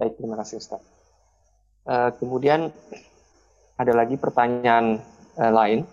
Baik, 0.00 0.16
terima 0.16 0.40
kasih 0.40 0.56
Ustaz. 0.64 0.80
Uh, 1.84 2.08
kemudian 2.16 2.72
ada 3.76 3.92
lagi 3.92 4.16
pertanyaan 4.16 5.04
uh, 5.36 5.52
lain. 5.52 5.84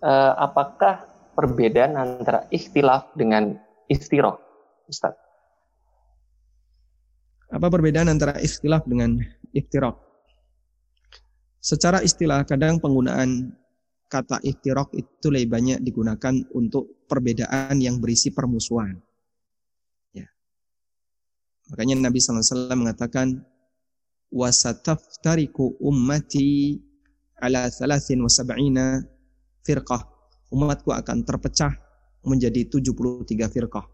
Uh, 0.00 0.32
apakah 0.40 1.04
perbedaan 1.36 2.00
antara 2.00 2.48
ikhtilaf 2.48 3.12
dengan 3.12 3.60
istirok, 3.92 4.40
Ustaz? 4.88 5.12
Apa 7.52 7.68
perbedaan 7.68 8.08
antara 8.08 8.40
ikhtilaf 8.40 8.88
dengan 8.88 9.20
iftirok? 9.52 10.00
Secara 11.60 12.00
istilah 12.00 12.40
kadang 12.48 12.80
penggunaan 12.80 13.52
kata 14.08 14.40
iftirok 14.40 14.96
itu 14.96 15.28
lebih 15.28 15.52
banyak 15.52 15.78
digunakan 15.84 16.34
untuk 16.56 17.04
perbedaan 17.04 17.84
yang 17.84 18.00
berisi 18.00 18.32
permusuhan. 18.32 18.96
Ya. 21.65 21.75
Makanya 21.75 21.95
Nabi 22.09 22.19
SAW 22.19 22.75
mengatakan, 22.75 23.45
وَسَتَفْتَرِكُ 24.31 25.83
ummati 25.83 26.79
ala 27.43 27.67
thalathin 27.67 28.23
wa 28.23 28.31
sab'ina 28.31 29.03
firqah. 29.67 30.07
Umatku 30.51 30.91
akan 30.91 31.23
terpecah 31.27 31.75
menjadi 32.23 32.67
73 32.67 33.47
firqah. 33.51 33.85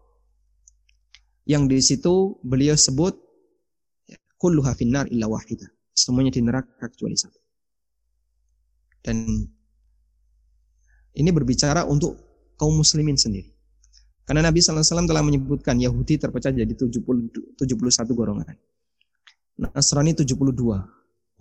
Yang 1.48 1.62
di 1.70 1.78
situ 1.80 2.14
beliau 2.44 2.76
sebut 2.78 3.14
kulluha 4.38 4.74
finnar 4.78 5.10
illa 5.10 5.26
wahidah. 5.26 5.66
Semuanya 5.90 6.30
di 6.30 6.42
neraka 6.44 6.86
kecuali 6.86 7.18
satu. 7.18 7.40
Dan 9.02 9.26
ini 11.18 11.30
berbicara 11.34 11.82
untuk 11.82 12.14
kaum 12.54 12.78
muslimin 12.78 13.18
sendiri. 13.18 13.51
Karena 14.23 14.47
Nabi 14.47 14.63
SAW 14.63 15.03
telah 15.03 15.19
menyebutkan 15.19 15.75
Yahudi 15.75 16.15
terpecah 16.15 16.55
jadi 16.55 16.71
70, 16.71 17.59
71 17.59 17.59
golongan. 18.15 18.55
Nasrani 19.59 20.15
72. 20.15 20.39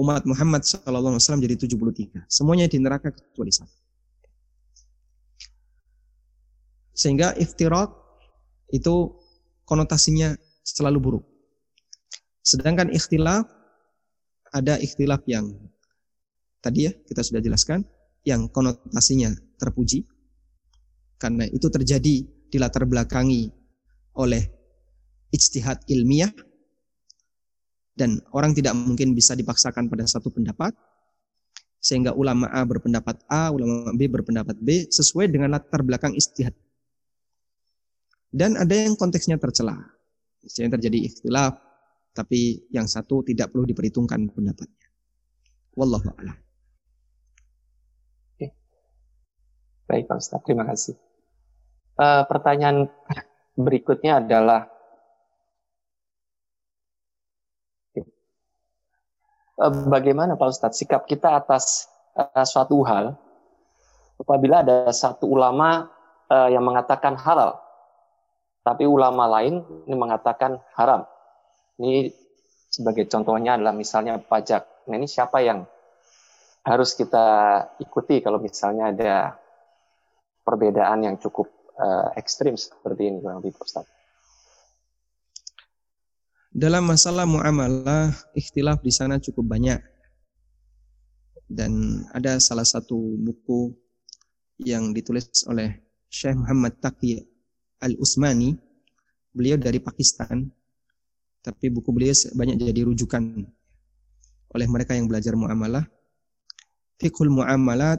Umat 0.03 0.26
Muhammad 0.26 0.66
SAW 0.66 1.39
jadi 1.39 1.55
73. 1.55 2.26
Semuanya 2.26 2.66
di 2.66 2.83
neraka 2.83 3.14
kecuali 3.14 3.55
satu. 3.55 3.78
Sehingga 6.93 7.39
iftirat 7.39 7.89
itu 8.74 9.14
konotasinya 9.64 10.35
selalu 10.66 10.99
buruk. 10.99 11.24
Sedangkan 12.43 12.91
ikhtilaf 12.91 13.47
ada 14.53 14.76
ikhtilaf 14.76 15.22
yang 15.30 15.55
tadi 16.59 16.91
ya 16.91 16.93
kita 16.93 17.22
sudah 17.22 17.41
jelaskan 17.41 17.87
yang 18.26 18.51
konotasinya 18.51 19.33
terpuji 19.59 20.07
karena 21.18 21.47
itu 21.51 21.66
terjadi 21.70 22.26
di 22.53 22.61
latar 22.61 22.84
belakangi 22.84 23.48
oleh 24.20 24.44
ijtihad 25.32 25.88
ilmiah 25.88 26.28
dan 27.96 28.20
orang 28.36 28.53
tidak 28.53 28.76
mungkin 28.76 29.16
bisa 29.16 29.32
dipaksakan 29.32 29.88
pada 29.88 30.05
satu 30.05 30.28
pendapat 30.28 30.76
sehingga 31.82 32.14
ulama 32.14 32.46
A 32.53 32.62
berpendapat 32.62 33.24
A, 33.26 33.50
ulama 33.50 33.90
B 33.96 34.07
berpendapat 34.07 34.55
B 34.61 34.86
sesuai 34.86 35.32
dengan 35.32 35.50
latar 35.50 35.82
belakang 35.82 36.14
istihad. 36.14 36.55
Dan 38.30 38.55
ada 38.55 38.70
yang 38.70 38.94
konteksnya 38.94 39.34
tercela. 39.34 39.74
Misalnya 40.40 40.78
terjadi 40.78 41.11
ikhtilaf, 41.11 41.59
tapi 42.14 42.70
yang 42.70 42.86
satu 42.86 43.26
tidak 43.26 43.50
perlu 43.50 43.66
diperhitungkan 43.66 44.30
pendapatnya. 44.30 44.88
Wallahu 45.74 46.07
a'lam. 46.16 46.38
Baik 49.90 50.09
Pak 50.09 50.16
Ustaz, 50.22 50.40
terima 50.46 50.64
kasih. 50.64 50.96
Uh, 52.03 52.26
pertanyaan 52.26 52.90
berikutnya 53.55 54.18
adalah 54.18 54.66
uh, 59.62 59.70
bagaimana 59.86 60.34
Pak 60.34 60.50
Ustadz 60.50 60.82
sikap 60.82 61.07
kita 61.07 61.38
atas 61.38 61.86
uh, 62.18 62.42
suatu 62.42 62.82
hal 62.82 63.14
apabila 64.18 64.66
ada 64.66 64.90
satu 64.90 65.30
ulama 65.30 65.94
uh, 66.26 66.50
yang 66.50 66.66
mengatakan 66.66 67.14
halal, 67.14 67.62
tapi 68.66 68.82
ulama 68.82 69.38
lain 69.38 69.62
ini 69.86 69.94
mengatakan 69.94 70.59
haram. 70.74 71.07
Ini 71.78 72.11
sebagai 72.66 73.07
contohnya 73.07 73.55
adalah 73.55 73.78
misalnya 73.78 74.18
pajak. 74.18 74.90
Nah 74.90 74.98
ini 74.98 75.07
siapa 75.07 75.38
yang 75.38 75.62
harus 76.66 76.98
kita 76.98 77.26
ikuti 77.78 78.18
kalau 78.18 78.42
misalnya 78.42 78.90
ada 78.90 79.38
perbedaan 80.42 81.07
yang 81.07 81.14
cukup 81.22 81.62
uh, 81.79 82.12
ekstrim 82.18 82.59
seperti 82.59 83.09
ini 83.09 83.23
kurang 83.23 83.41
lebih 83.41 83.57
Ustaz. 83.61 83.87
Dalam 86.53 86.85
masalah 86.85 87.25
muamalah, 87.25 88.12
ikhtilaf 88.37 88.85
di 88.85 88.93
sana 88.93 89.16
cukup 89.16 89.57
banyak. 89.57 89.81
Dan 91.49 92.05
ada 92.12 92.37
salah 92.45 92.64
satu 92.68 92.97
buku 93.16 93.73
yang 94.61 94.93
ditulis 94.93 95.29
oleh 95.49 95.81
Syekh 96.12 96.37
Muhammad 96.37 96.77
Taqi 96.77 97.25
Al-Usmani. 97.81 98.53
Beliau 99.33 99.57
dari 99.57 99.81
Pakistan. 99.81 100.45
Tapi 101.41 101.73
buku 101.73 101.89
beliau 101.89 102.12
banyak 102.37 102.61
jadi 102.61 102.85
rujukan 102.85 103.49
oleh 104.53 104.66
mereka 104.68 104.93
yang 104.93 105.09
belajar 105.09 105.33
muamalah. 105.33 105.89
Fiqhul 107.01 107.33
muamalat 107.33 107.99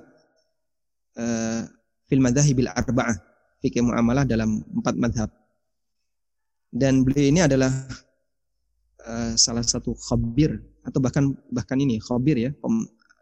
uh, 1.17 1.65
fil 2.05 2.21
madhahibil 2.21 2.69
arba'ah. 2.69 3.32
Fikih 3.64 3.80
muamalah 3.80 4.28
dalam 4.28 4.59
empat 4.59 4.95
madhab. 4.99 5.32
Dan 6.68 7.07
beliau 7.07 7.32
ini 7.32 7.39
adalah 7.39 7.72
uh, 9.07 9.32
salah 9.39 9.64
satu 9.64 9.95
khabir 9.95 10.59
atau 10.84 10.99
bahkan 10.99 11.32
bahkan 11.47 11.80
ini 11.80 11.95
khabir 12.03 12.36
ya 12.36 12.51
uh, 12.59 12.76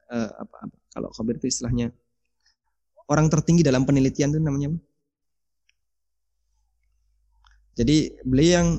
apa, 0.10 0.56
apa, 0.66 0.76
kalau 0.98 1.14
khabir 1.14 1.38
itu 1.38 1.54
istilahnya 1.54 1.94
orang 3.06 3.30
tertinggi 3.30 3.62
dalam 3.62 3.86
penelitian 3.86 4.34
itu 4.34 4.42
namanya? 4.42 4.74
Jadi 7.78 8.18
beliau 8.26 8.52
yang 8.66 8.70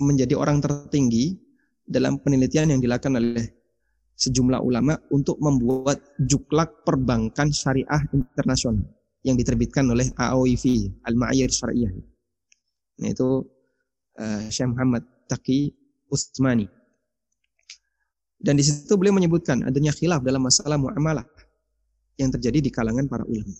menjadi 0.00 0.32
orang 0.32 0.64
tertinggi 0.64 1.36
dalam 1.84 2.24
penelitian 2.24 2.72
yang 2.72 2.80
dilakukan 2.80 3.20
oleh 3.20 3.52
sejumlah 4.16 4.64
ulama 4.64 4.96
untuk 5.12 5.36
membuat 5.44 6.00
juklak 6.24 6.88
perbankan 6.88 7.52
syariah 7.52 8.00
internasional 8.16 9.01
yang 9.22 9.38
diterbitkan 9.38 9.86
oleh 9.86 10.10
AOIV 10.18 10.90
Al-Ma'ayir 11.06 11.50
Syariah. 11.50 11.94
Nah 13.02 13.08
itu 13.10 13.46
uh, 14.18 14.46
Syekh 14.50 14.68
Muhammad 14.74 15.06
Taqi 15.30 15.70
Utsmani. 16.10 16.66
Dan 18.42 18.58
di 18.58 18.66
situ 18.66 18.98
beliau 18.98 19.14
menyebutkan 19.14 19.62
adanya 19.62 19.94
khilaf 19.94 20.26
dalam 20.26 20.42
masalah 20.42 20.74
muamalah 20.74 21.22
yang 22.18 22.34
terjadi 22.34 22.58
di 22.58 22.70
kalangan 22.74 23.06
para 23.06 23.22
ulama. 23.22 23.54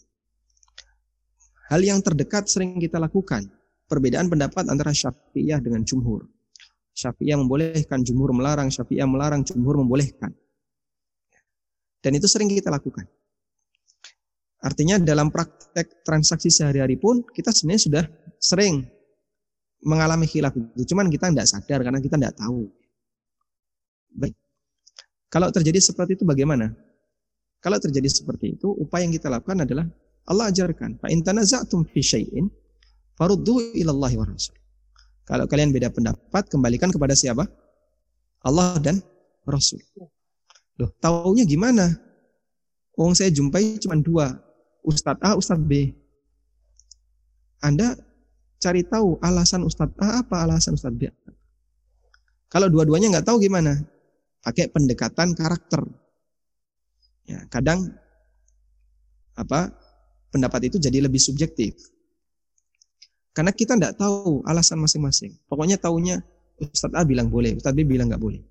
Hal 1.70 1.80
yang 1.80 2.02
terdekat 2.02 2.50
sering 2.50 2.76
kita 2.82 2.98
lakukan, 2.98 3.46
perbedaan 3.86 4.26
pendapat 4.26 4.66
antara 4.68 4.90
Syafi'iyah 4.90 5.62
dengan 5.62 5.86
jumhur. 5.86 6.26
Syafi'iyah 6.92 7.38
membolehkan, 7.40 8.02
jumhur 8.04 8.34
melarang, 8.34 8.68
Syafi'iyah 8.68 9.08
melarang, 9.08 9.46
jumhur 9.46 9.80
membolehkan. 9.80 10.34
Dan 12.02 12.18
itu 12.18 12.26
sering 12.26 12.50
kita 12.50 12.68
lakukan. 12.68 13.06
Artinya 14.62 14.96
dalam 15.02 15.28
praktek 15.34 16.06
transaksi 16.06 16.46
sehari-hari 16.46 16.94
pun 16.94 17.26
kita 17.34 17.50
sebenarnya 17.50 17.82
sudah 17.82 18.04
sering 18.38 18.86
mengalami 19.82 20.30
khilaf 20.30 20.54
itu. 20.54 20.94
Cuman 20.94 21.10
kita 21.10 21.34
tidak 21.34 21.50
sadar 21.50 21.82
karena 21.82 21.98
kita 21.98 22.14
tidak 22.14 22.38
tahu. 22.38 22.70
Baik. 24.14 24.38
Kalau 25.26 25.50
terjadi 25.50 25.82
seperti 25.82 26.14
itu 26.14 26.22
bagaimana? 26.22 26.70
Kalau 27.62 27.78
terjadi 27.78 28.06
seperti 28.10 28.58
itu, 28.58 28.70
upaya 28.70 29.06
yang 29.06 29.14
kita 29.14 29.30
lakukan 29.30 29.66
adalah 29.66 29.86
Allah 30.26 30.50
ajarkan, 30.50 31.02
fa 31.02 31.10
in 31.10 31.22
tanaza'tum 31.22 31.86
fi 31.90 31.98
syai'in 32.02 32.46
faruddu 33.18 33.74
ila 33.82 33.90
Allah 33.90 34.12
wa 34.22 34.26
Rasul. 34.26 34.54
Kalau 35.26 35.46
kalian 35.46 35.70
beda 35.70 35.90
pendapat, 35.94 36.50
kembalikan 36.50 36.90
kepada 36.90 37.14
siapa? 37.14 37.46
Allah 38.42 38.78
dan 38.82 38.98
Rasul. 39.46 39.78
Loh, 40.78 40.90
taunya 40.98 41.46
gimana? 41.46 41.94
Wong 42.98 43.14
saya 43.14 43.30
jumpai 43.30 43.78
cuma 43.78 43.94
dua, 43.98 44.34
Ustadz 44.82 45.22
A, 45.22 45.38
Ustadz 45.38 45.62
B. 45.62 45.94
Anda 47.62 47.94
cari 48.58 48.82
tahu 48.82 49.18
alasan 49.22 49.62
Ustadz 49.62 49.98
A 50.02 50.26
apa 50.26 50.42
alasan 50.42 50.74
Ustadz 50.74 50.98
B. 50.98 51.10
Kalau 52.50 52.68
dua-duanya 52.68 53.18
nggak 53.18 53.26
tahu 53.26 53.40
gimana? 53.40 53.78
Pakai 54.42 54.68
pendekatan 54.68 55.32
karakter. 55.38 55.86
Ya, 57.22 57.46
kadang 57.46 57.94
apa 59.38 59.70
pendapat 60.34 60.68
itu 60.68 60.76
jadi 60.82 60.98
lebih 61.00 61.22
subjektif. 61.22 61.78
Karena 63.32 63.54
kita 63.54 63.78
nggak 63.78 63.96
tahu 63.96 64.44
alasan 64.44 64.82
masing-masing. 64.82 65.32
Pokoknya 65.48 65.80
taunya 65.80 66.20
Ustadz 66.60 66.98
A 66.98 67.06
bilang 67.06 67.32
boleh, 67.32 67.56
Ustadz 67.56 67.78
B 67.78 67.86
bilang 67.86 68.12
nggak 68.12 68.20
boleh. 68.20 68.42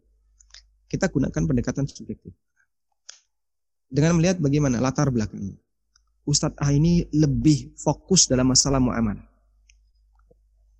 Kita 0.89 1.07
gunakan 1.11 1.43
pendekatan 1.43 1.85
subjektif. 1.85 2.33
Dengan 3.91 4.17
melihat 4.17 4.39
bagaimana 4.39 4.79
latar 4.79 5.11
belakangnya. 5.11 5.59
Ustadz 6.31 6.63
A 6.63 6.71
ini 6.71 7.03
lebih 7.11 7.75
fokus 7.75 8.31
dalam 8.31 8.47
masalah 8.47 8.79
muamalah. 8.79 9.27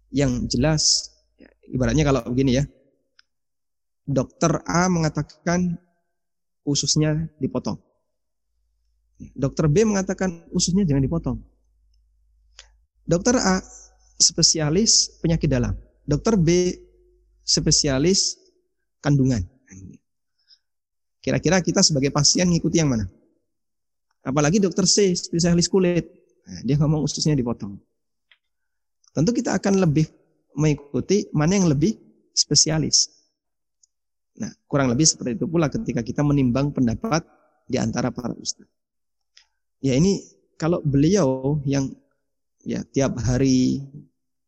Yang 0.08 0.32
jelas 0.56 0.84
ya, 1.36 1.52
ibaratnya 1.68 2.08
kalau 2.08 2.24
begini 2.32 2.56
ya 2.56 2.64
dokter 4.08 4.64
A 4.64 4.88
mengatakan 4.88 5.76
ususnya 6.64 7.28
dipotong. 7.44 7.76
Dokter 9.36 9.68
B 9.68 9.84
mengatakan 9.84 10.48
ususnya 10.56 10.88
jangan 10.88 11.04
dipotong. 11.04 11.38
Dokter 13.04 13.36
A 13.38 13.60
spesialis 14.18 15.20
penyakit 15.20 15.52
dalam. 15.52 15.76
Dokter 16.08 16.40
B 16.40 16.74
spesialis 17.44 18.40
kandungan. 19.04 19.44
Kira-kira 21.22 21.62
kita 21.62 21.86
sebagai 21.86 22.10
pasien 22.10 22.50
ngikuti 22.50 22.82
yang 22.82 22.90
mana 22.90 23.06
apalagi 24.22 24.62
dokter 24.62 24.86
C 24.86 25.14
spesialis 25.18 25.68
kulit 25.68 26.06
nah, 26.46 26.60
dia 26.66 26.76
ngomong 26.78 27.06
ususnya 27.06 27.34
dipotong 27.34 27.78
tentu 29.12 29.32
kita 29.36 29.58
akan 29.58 29.84
lebih 29.84 30.08
mengikuti 30.56 31.28
mana 31.32 31.56
yang 31.56 31.68
lebih 31.72 31.96
spesialis. 32.36 33.12
Nah, 34.40 34.52
kurang 34.66 34.92
lebih 34.92 35.06
seperti 35.06 35.44
itu 35.44 35.46
pula 35.48 35.68
ketika 35.68 36.02
kita 36.02 36.24
menimbang 36.24 36.72
pendapat 36.72 37.24
di 37.68 37.78
antara 37.78 38.10
para 38.10 38.34
ustaz. 38.36 38.68
Ya 39.84 39.98
ini 39.98 40.24
kalau 40.56 40.80
beliau 40.82 41.60
yang 41.68 41.92
ya 42.62 42.86
tiap 42.86 43.18
hari 43.22 43.82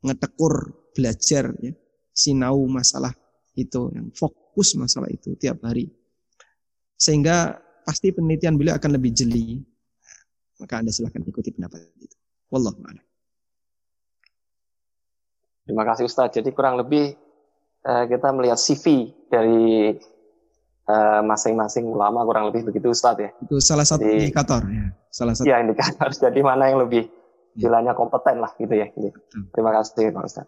ngetekur 0.03 0.71
belajar 0.93 1.51
ya, 1.59 1.73
sinau 2.13 2.63
masalah 2.69 3.11
itu 3.57 3.89
yang 3.93 4.09
fokus 4.13 4.77
masalah 4.77 5.09
itu 5.09 5.35
tiap 5.37 5.61
hari. 5.65 5.89
Sehingga 6.95 7.59
pasti 7.83 8.15
penelitian 8.15 8.55
beliau 8.55 8.75
akan 8.79 8.91
lebih 8.95 9.11
jeli. 9.11 9.61
Maka 10.59 10.79
Anda 10.79 10.91
silahkan 10.95 11.23
ikuti 11.27 11.51
pendapat 11.51 11.83
itu. 11.99 12.15
Wallahu 12.47 12.79
a'lam. 12.87 13.05
Terima 15.63 15.83
kasih 15.87 16.07
Ustaz. 16.07 16.31
Jadi 16.35 16.51
kurang 16.51 16.75
lebih 16.75 17.15
uh, 17.87 18.05
kita 18.07 18.31
melihat 18.35 18.59
CV 18.59 19.15
dari 19.31 19.95
eh, 20.83 21.21
masing-masing 21.23 21.87
uh, 21.87 21.95
ulama 21.95 22.27
kurang 22.27 22.51
lebih 22.51 22.67
begitu 22.67 22.91
Ustaz 22.91 23.15
ya. 23.15 23.31
Itu 23.39 23.63
salah 23.63 23.87
satu 23.87 24.03
Jadi, 24.03 24.27
indikator 24.27 24.61
ya. 24.67 24.91
Salah 25.07 25.33
satu. 25.33 25.47
Ya 25.47 25.63
indikator. 25.63 26.11
Jadi 26.27 26.39
mana 26.43 26.67
yang 26.67 26.83
lebih 26.83 27.07
ya. 27.55 27.95
kompeten 27.95 28.43
lah 28.43 28.51
gitu 28.59 28.75
ya. 28.75 28.91
Jadi, 28.91 29.09
terima 29.55 29.71
kasih 29.71 30.11
Pak 30.11 30.23
Ustaz. 30.27 30.47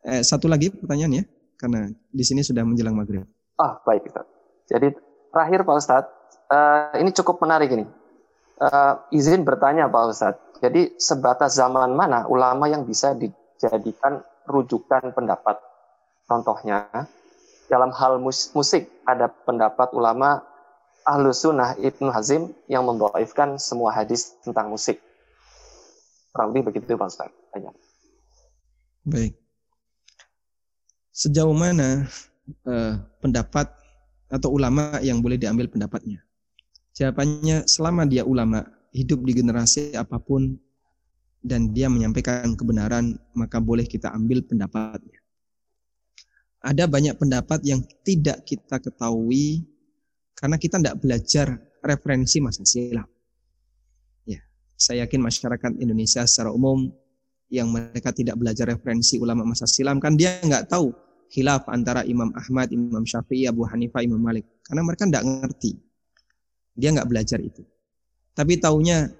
Eh, 0.00 0.22
satu 0.24 0.48
lagi 0.48 0.72
pertanyaan 0.72 1.20
ya, 1.20 1.24
karena 1.60 1.92
di 2.08 2.24
sini 2.24 2.40
sudah 2.40 2.64
menjelang 2.64 2.96
maghrib. 2.96 3.24
Ah 3.60 3.80
baik 3.84 4.08
Ustaz. 4.08 4.24
Jadi 4.68 4.96
terakhir 5.32 5.60
Pak 5.64 5.76
Ustaz, 5.76 6.04
uh, 6.50 6.92
ini 6.98 7.10
cukup 7.14 7.40
menarik 7.40 7.70
ini. 7.72 7.86
Uh, 8.60 9.00
izin 9.14 9.46
bertanya 9.46 9.88
Pak 9.88 10.02
Ustadz. 10.12 10.44
Jadi 10.60 11.00
sebatas 11.00 11.56
zaman 11.56 11.96
mana 11.96 12.28
ulama 12.28 12.68
yang 12.68 12.84
bisa 12.84 13.16
dijadikan 13.16 14.20
rujukan 14.44 15.16
pendapat. 15.16 15.56
Contohnya, 16.28 17.08
dalam 17.72 17.88
hal 17.96 18.20
musik 18.52 18.92
ada 19.08 19.32
pendapat 19.32 19.96
ulama 19.96 20.44
ahlu 21.08 21.32
sunnah 21.32 21.80
Ibnu 21.80 22.12
Hazim 22.12 22.52
yang 22.68 22.84
membawaifkan 22.84 23.56
semua 23.56 23.96
hadis 23.96 24.36
tentang 24.44 24.68
musik. 24.68 25.00
Kurang 26.30 26.52
begitu 26.52 26.92
Pak 26.92 27.08
Ustaz. 27.08 27.32
Tanya. 27.50 27.72
Baik. 29.02 29.34
Sejauh 31.10 31.56
mana 31.56 32.04
uh, 32.68 33.00
pendapat 33.18 33.72
atau 34.30 34.52
ulama 34.52 35.00
yang 35.02 35.18
boleh 35.24 35.40
diambil 35.40 35.66
pendapatnya? 35.66 36.22
Jawabannya 36.94 37.66
selama 37.70 38.06
dia 38.06 38.26
ulama, 38.26 38.66
hidup 38.90 39.22
di 39.22 39.32
generasi 39.34 39.94
apa 39.94 40.18
pun, 40.18 40.58
dan 41.40 41.72
dia 41.72 41.88
menyampaikan 41.88 42.52
kebenaran, 42.52 43.16
maka 43.32 43.58
boleh 43.58 43.88
kita 43.88 44.12
ambil 44.12 44.44
pendapatnya. 44.44 45.18
Ada 46.60 46.84
banyak 46.84 47.16
pendapat 47.16 47.64
yang 47.64 47.80
tidak 48.04 48.44
kita 48.44 48.76
ketahui 48.76 49.64
karena 50.36 50.60
kita 50.60 50.76
tidak 50.76 51.00
belajar 51.00 51.56
referensi 51.80 52.36
masa 52.44 52.68
silam. 52.68 53.08
Ya, 54.28 54.44
saya 54.76 55.08
yakin 55.08 55.24
masyarakat 55.24 55.80
Indonesia 55.80 56.20
secara 56.28 56.52
umum 56.52 56.92
yang 57.48 57.72
mereka 57.72 58.12
tidak 58.12 58.36
belajar 58.36 58.68
referensi 58.68 59.16
ulama 59.16 59.42
masa 59.42 59.64
silam 59.64 59.98
kan 59.98 60.14
dia 60.14 60.38
nggak 60.44 60.68
tahu 60.70 60.92
khilaf 61.32 61.66
antara 61.72 62.04
Imam 62.04 62.30
Ahmad, 62.36 62.70
Imam 62.70 63.02
Syafi'i, 63.02 63.48
Abu 63.48 63.64
Hanifah, 63.64 64.04
Imam 64.04 64.20
Malik 64.20 64.44
karena 64.68 64.84
mereka 64.84 65.08
tidak 65.08 65.24
ngerti. 65.24 65.89
Dia 66.80 66.96
nggak 66.96 67.08
belajar 67.08 67.36
itu. 67.44 67.60
Tapi 68.32 68.56
taunya 68.56 69.12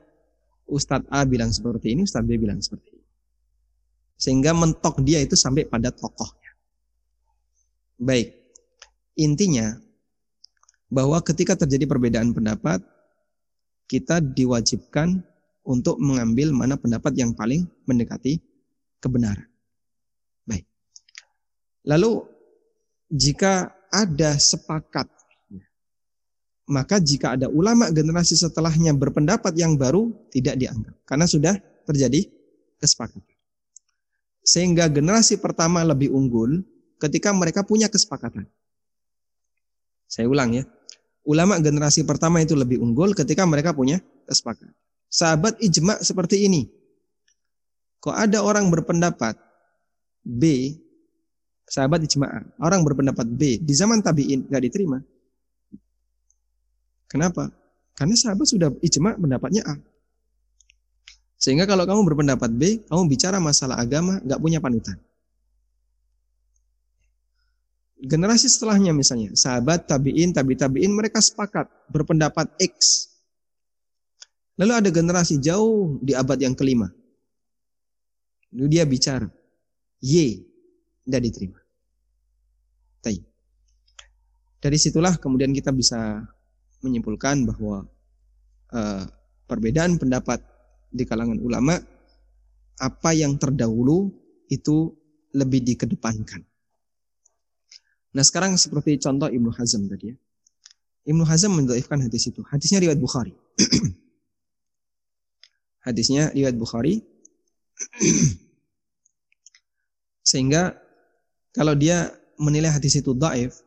Ustadz 0.65 1.13
A 1.13 1.29
bilang 1.29 1.53
seperti 1.53 1.93
ini, 1.93 2.09
Ustadz 2.09 2.25
B 2.25 2.41
bilang 2.41 2.65
seperti 2.65 2.97
ini. 2.97 3.07
Sehingga 4.17 4.57
mentok 4.57 5.05
dia 5.05 5.21
itu 5.21 5.37
sampai 5.37 5.69
pada 5.69 5.93
tokohnya. 5.93 6.57
Baik, 8.01 8.33
intinya 9.21 9.77
bahwa 10.89 11.21
ketika 11.21 11.53
terjadi 11.53 11.85
perbedaan 11.85 12.33
pendapat, 12.33 12.81
kita 13.85 14.25
diwajibkan 14.25 15.21
untuk 15.67 16.01
mengambil 16.01 16.55
mana 16.57 16.81
pendapat 16.81 17.13
yang 17.19 17.37
paling 17.37 17.69
mendekati 17.85 18.41
kebenaran. 19.03 19.47
Baik. 20.49 20.65
Lalu 21.85 22.25
jika 23.11 23.75
ada 23.91 24.39
sepakat 24.39 25.11
maka 26.71 27.03
jika 27.03 27.35
ada 27.35 27.51
ulama 27.51 27.91
generasi 27.91 28.39
setelahnya 28.39 28.95
berpendapat 28.95 29.51
yang 29.59 29.75
baru 29.75 30.15
tidak 30.31 30.55
dianggap 30.57 30.95
karena 31.03 31.27
sudah 31.27 31.55
terjadi 31.85 32.31
kesepakatan. 32.79 33.27
Sehingga 34.41 34.89
generasi 34.89 35.37
pertama 35.37 35.83
lebih 35.85 36.15
unggul 36.15 36.63
ketika 37.03 37.35
mereka 37.35 37.67
punya 37.67 37.91
kesepakatan. 37.91 38.47
Saya 40.07 40.27
ulang 40.27 40.55
ya. 40.57 40.65
Ulama 41.27 41.61
generasi 41.61 42.03
pertama 42.09 42.41
itu 42.41 42.57
lebih 42.57 42.81
unggul 42.81 43.13
ketika 43.13 43.45
mereka 43.45 43.77
punya 43.77 44.01
kesepakatan. 44.25 44.73
Sahabat 45.11 45.61
ijma 45.61 46.01
seperti 46.01 46.49
ini. 46.49 46.71
Kok 48.01 48.17
ada 48.17 48.41
orang 48.41 48.73
berpendapat 48.73 49.37
B, 50.25 50.73
sahabat 51.69 52.01
ijma, 52.09 52.57
orang 52.65 52.81
berpendapat 52.81 53.29
B 53.29 53.61
di 53.61 53.75
zaman 53.77 54.01
tabiin 54.01 54.49
nggak 54.49 54.63
diterima. 54.65 54.99
Kenapa? 57.11 57.51
Karena 57.99 58.15
sahabat 58.15 58.47
sudah 58.47 58.71
ijma 58.81 59.19
pendapatnya 59.19 59.67
A. 59.67 59.75
Sehingga 61.37 61.67
kalau 61.67 61.83
kamu 61.85 62.07
berpendapat 62.07 62.51
B, 62.55 62.87
kamu 62.87 63.03
bicara 63.11 63.43
masalah 63.43 63.83
agama, 63.83 64.23
nggak 64.23 64.41
punya 64.41 64.63
panutan. 64.63 64.95
Generasi 68.01 68.49
setelahnya 68.49 68.97
misalnya, 68.97 69.37
sahabat, 69.37 69.85
tabiin, 69.85 70.33
tabi 70.33 70.57
tabiin, 70.57 70.93
mereka 70.95 71.21
sepakat 71.21 71.69
berpendapat 71.93 72.49
X. 72.57 73.09
Lalu 74.57 74.73
ada 74.73 74.89
generasi 74.89 75.37
jauh 75.41 76.01
di 76.01 76.17
abad 76.17 76.41
yang 76.41 76.57
kelima. 76.57 76.89
Lalu 78.57 78.67
dia 78.73 78.85
bicara, 78.89 79.29
Y, 80.01 80.41
tidak 81.05 81.23
diterima. 81.29 81.61
Dari 84.61 84.77
situlah 84.77 85.17
kemudian 85.17 85.57
kita 85.57 85.73
bisa 85.73 86.21
menyimpulkan 86.81 87.49
bahwa 87.49 87.85
uh, 88.73 89.05
perbedaan 89.47 90.01
pendapat 90.01 90.41
di 90.91 91.07
kalangan 91.07 91.39
ulama 91.39 91.79
apa 92.81 93.11
yang 93.13 93.37
terdahulu 93.37 94.11
itu 94.51 94.91
lebih 95.37 95.63
dikedepankan. 95.63 96.43
Nah 98.11 98.25
sekarang 98.27 98.59
seperti 98.59 98.99
contoh 98.99 99.31
Ibnu 99.31 99.55
Hazm 99.55 99.87
tadi 99.87 100.11
ya. 100.11 100.17
Ibnu 101.07 101.23
Hazm 101.23 101.63
mendoifkan 101.63 102.03
hadis 102.03 102.27
itu. 102.27 102.43
Hadisnya 102.49 102.83
riwayat 102.83 102.99
Bukhari. 102.99 103.35
hadisnya 105.87 106.35
riwayat 106.35 106.59
Bukhari. 106.59 106.99
Sehingga 110.31 110.75
kalau 111.55 111.79
dia 111.79 112.11
menilai 112.39 112.71
hadis 112.71 112.99
itu 112.99 113.15
daif, 113.15 113.63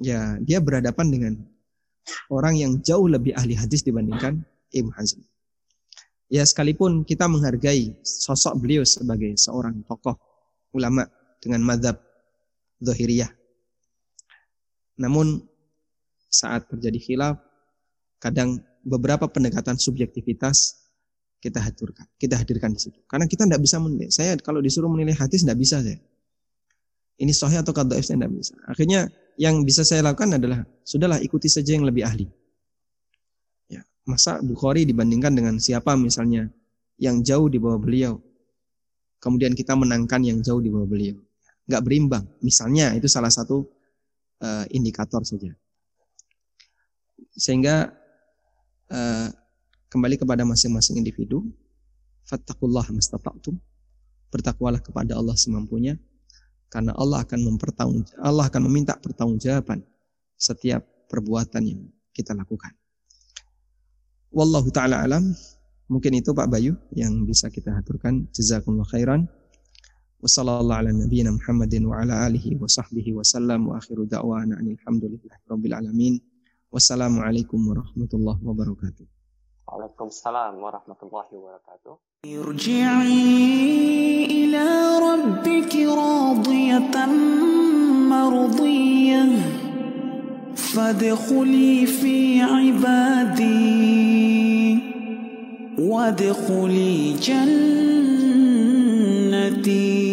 ya 0.00 0.36
dia 0.40 0.60
berhadapan 0.60 1.06
dengan 1.08 1.32
orang 2.30 2.58
yang 2.58 2.72
jauh 2.82 3.06
lebih 3.06 3.34
ahli 3.36 3.54
hadis 3.54 3.86
dibandingkan 3.86 4.42
Ibnu 4.72 4.92
Hazm. 4.94 5.20
Ya 6.32 6.42
sekalipun 6.48 7.04
kita 7.04 7.28
menghargai 7.28 7.92
sosok 8.00 8.56
beliau 8.56 8.82
sebagai 8.88 9.36
seorang 9.36 9.84
tokoh 9.84 10.16
ulama 10.72 11.04
dengan 11.44 11.60
madhab 11.60 12.00
zahiriyah. 12.80 13.28
Namun 14.96 15.44
saat 16.32 16.64
terjadi 16.72 16.96
khilaf, 16.96 17.36
kadang 18.16 18.64
beberapa 18.80 19.28
pendekatan 19.28 19.76
subjektivitas 19.76 20.80
kita 21.42 21.58
hadirkan, 21.58 22.06
kita 22.16 22.38
hadirkan 22.38 22.72
di 22.72 22.80
situ. 22.80 22.98
Karena 23.04 23.26
kita 23.28 23.44
tidak 23.44 23.60
bisa 23.60 23.76
menilai. 23.82 24.08
Saya 24.08 24.38
kalau 24.40 24.62
disuruh 24.62 24.88
menilai 24.88 25.12
hadis 25.12 25.42
tidak 25.44 25.58
bisa 25.60 25.82
saya. 25.82 25.98
Ini 27.18 27.32
sahih 27.34 27.60
atau 27.60 27.74
kadaif 27.74 28.06
saya 28.06 28.22
tidak 28.22 28.32
bisa. 28.40 28.54
Akhirnya 28.64 29.10
yang 29.40 29.64
bisa 29.64 29.82
saya 29.82 30.04
lakukan 30.04 30.36
adalah 30.36 30.64
sudahlah 30.84 31.18
ikuti 31.22 31.48
saja 31.48 31.72
yang 31.72 31.88
lebih 31.88 32.04
ahli. 32.04 32.26
Ya, 33.68 33.80
masa 34.04 34.40
Bukhari 34.44 34.84
dibandingkan 34.84 35.32
dengan 35.32 35.56
siapa 35.56 35.96
misalnya 35.96 36.52
yang 37.00 37.24
jauh 37.24 37.48
di 37.48 37.56
bawah 37.56 37.80
beliau. 37.80 38.20
Kemudian 39.22 39.54
kita 39.54 39.78
menangkan 39.78 40.20
yang 40.26 40.38
jauh 40.42 40.58
di 40.58 40.68
bawah 40.68 40.86
beliau. 40.86 41.16
Nggak 41.70 41.82
berimbang. 41.86 42.24
Misalnya 42.42 42.90
itu 42.92 43.06
salah 43.06 43.30
satu 43.30 43.64
uh, 44.42 44.66
indikator 44.74 45.22
saja. 45.22 45.54
Sehingga 47.32 47.94
uh, 48.90 49.28
kembali 49.88 50.20
kepada 50.20 50.42
masing-masing 50.42 50.98
individu. 50.98 51.46
Fattakullah 52.26 52.86
mastata'tum. 52.90 53.56
Bertakwalah 54.32 54.80
kepada 54.80 55.14
Allah 55.14 55.36
semampunya 55.38 56.00
karena 56.72 56.96
Allah 56.96 57.20
akan 57.20 57.40
mempertanggung 57.52 58.08
Allah 58.16 58.48
akan 58.48 58.64
meminta 58.64 58.96
pertanggungjawaban 58.96 59.84
setiap 60.40 60.80
perbuatan 61.12 61.62
yang 61.68 61.84
kita 62.16 62.32
lakukan. 62.32 62.72
Wallahu 64.32 64.72
taala 64.72 65.04
alam. 65.04 65.36
Mungkin 65.92 66.24
itu 66.24 66.32
Pak 66.32 66.48
Bayu 66.48 66.72
yang 66.96 67.28
bisa 67.28 67.52
kita 67.52 67.76
aturkan. 67.76 68.24
Jazakumullah 68.32 68.88
khairan. 68.88 69.28
Wassalamualaikum 76.72 77.60
warahmatullahi 77.60 78.40
wabarakatuh. 78.40 79.11
Waalaikumsalam 79.72 80.60
warahmatullahi 80.60 81.32
wabarakatuh. 81.32 81.96
ارجعي 82.28 83.24
إلى 84.24 84.68
ربك 85.00 85.76
راضية 85.76 87.06
مرضية. 88.12 89.28
فادخلي 90.54 91.86
في 91.86 92.40
عبادي. 92.40 93.48
وادخلي 95.78 97.12
جنتي. 99.52 100.11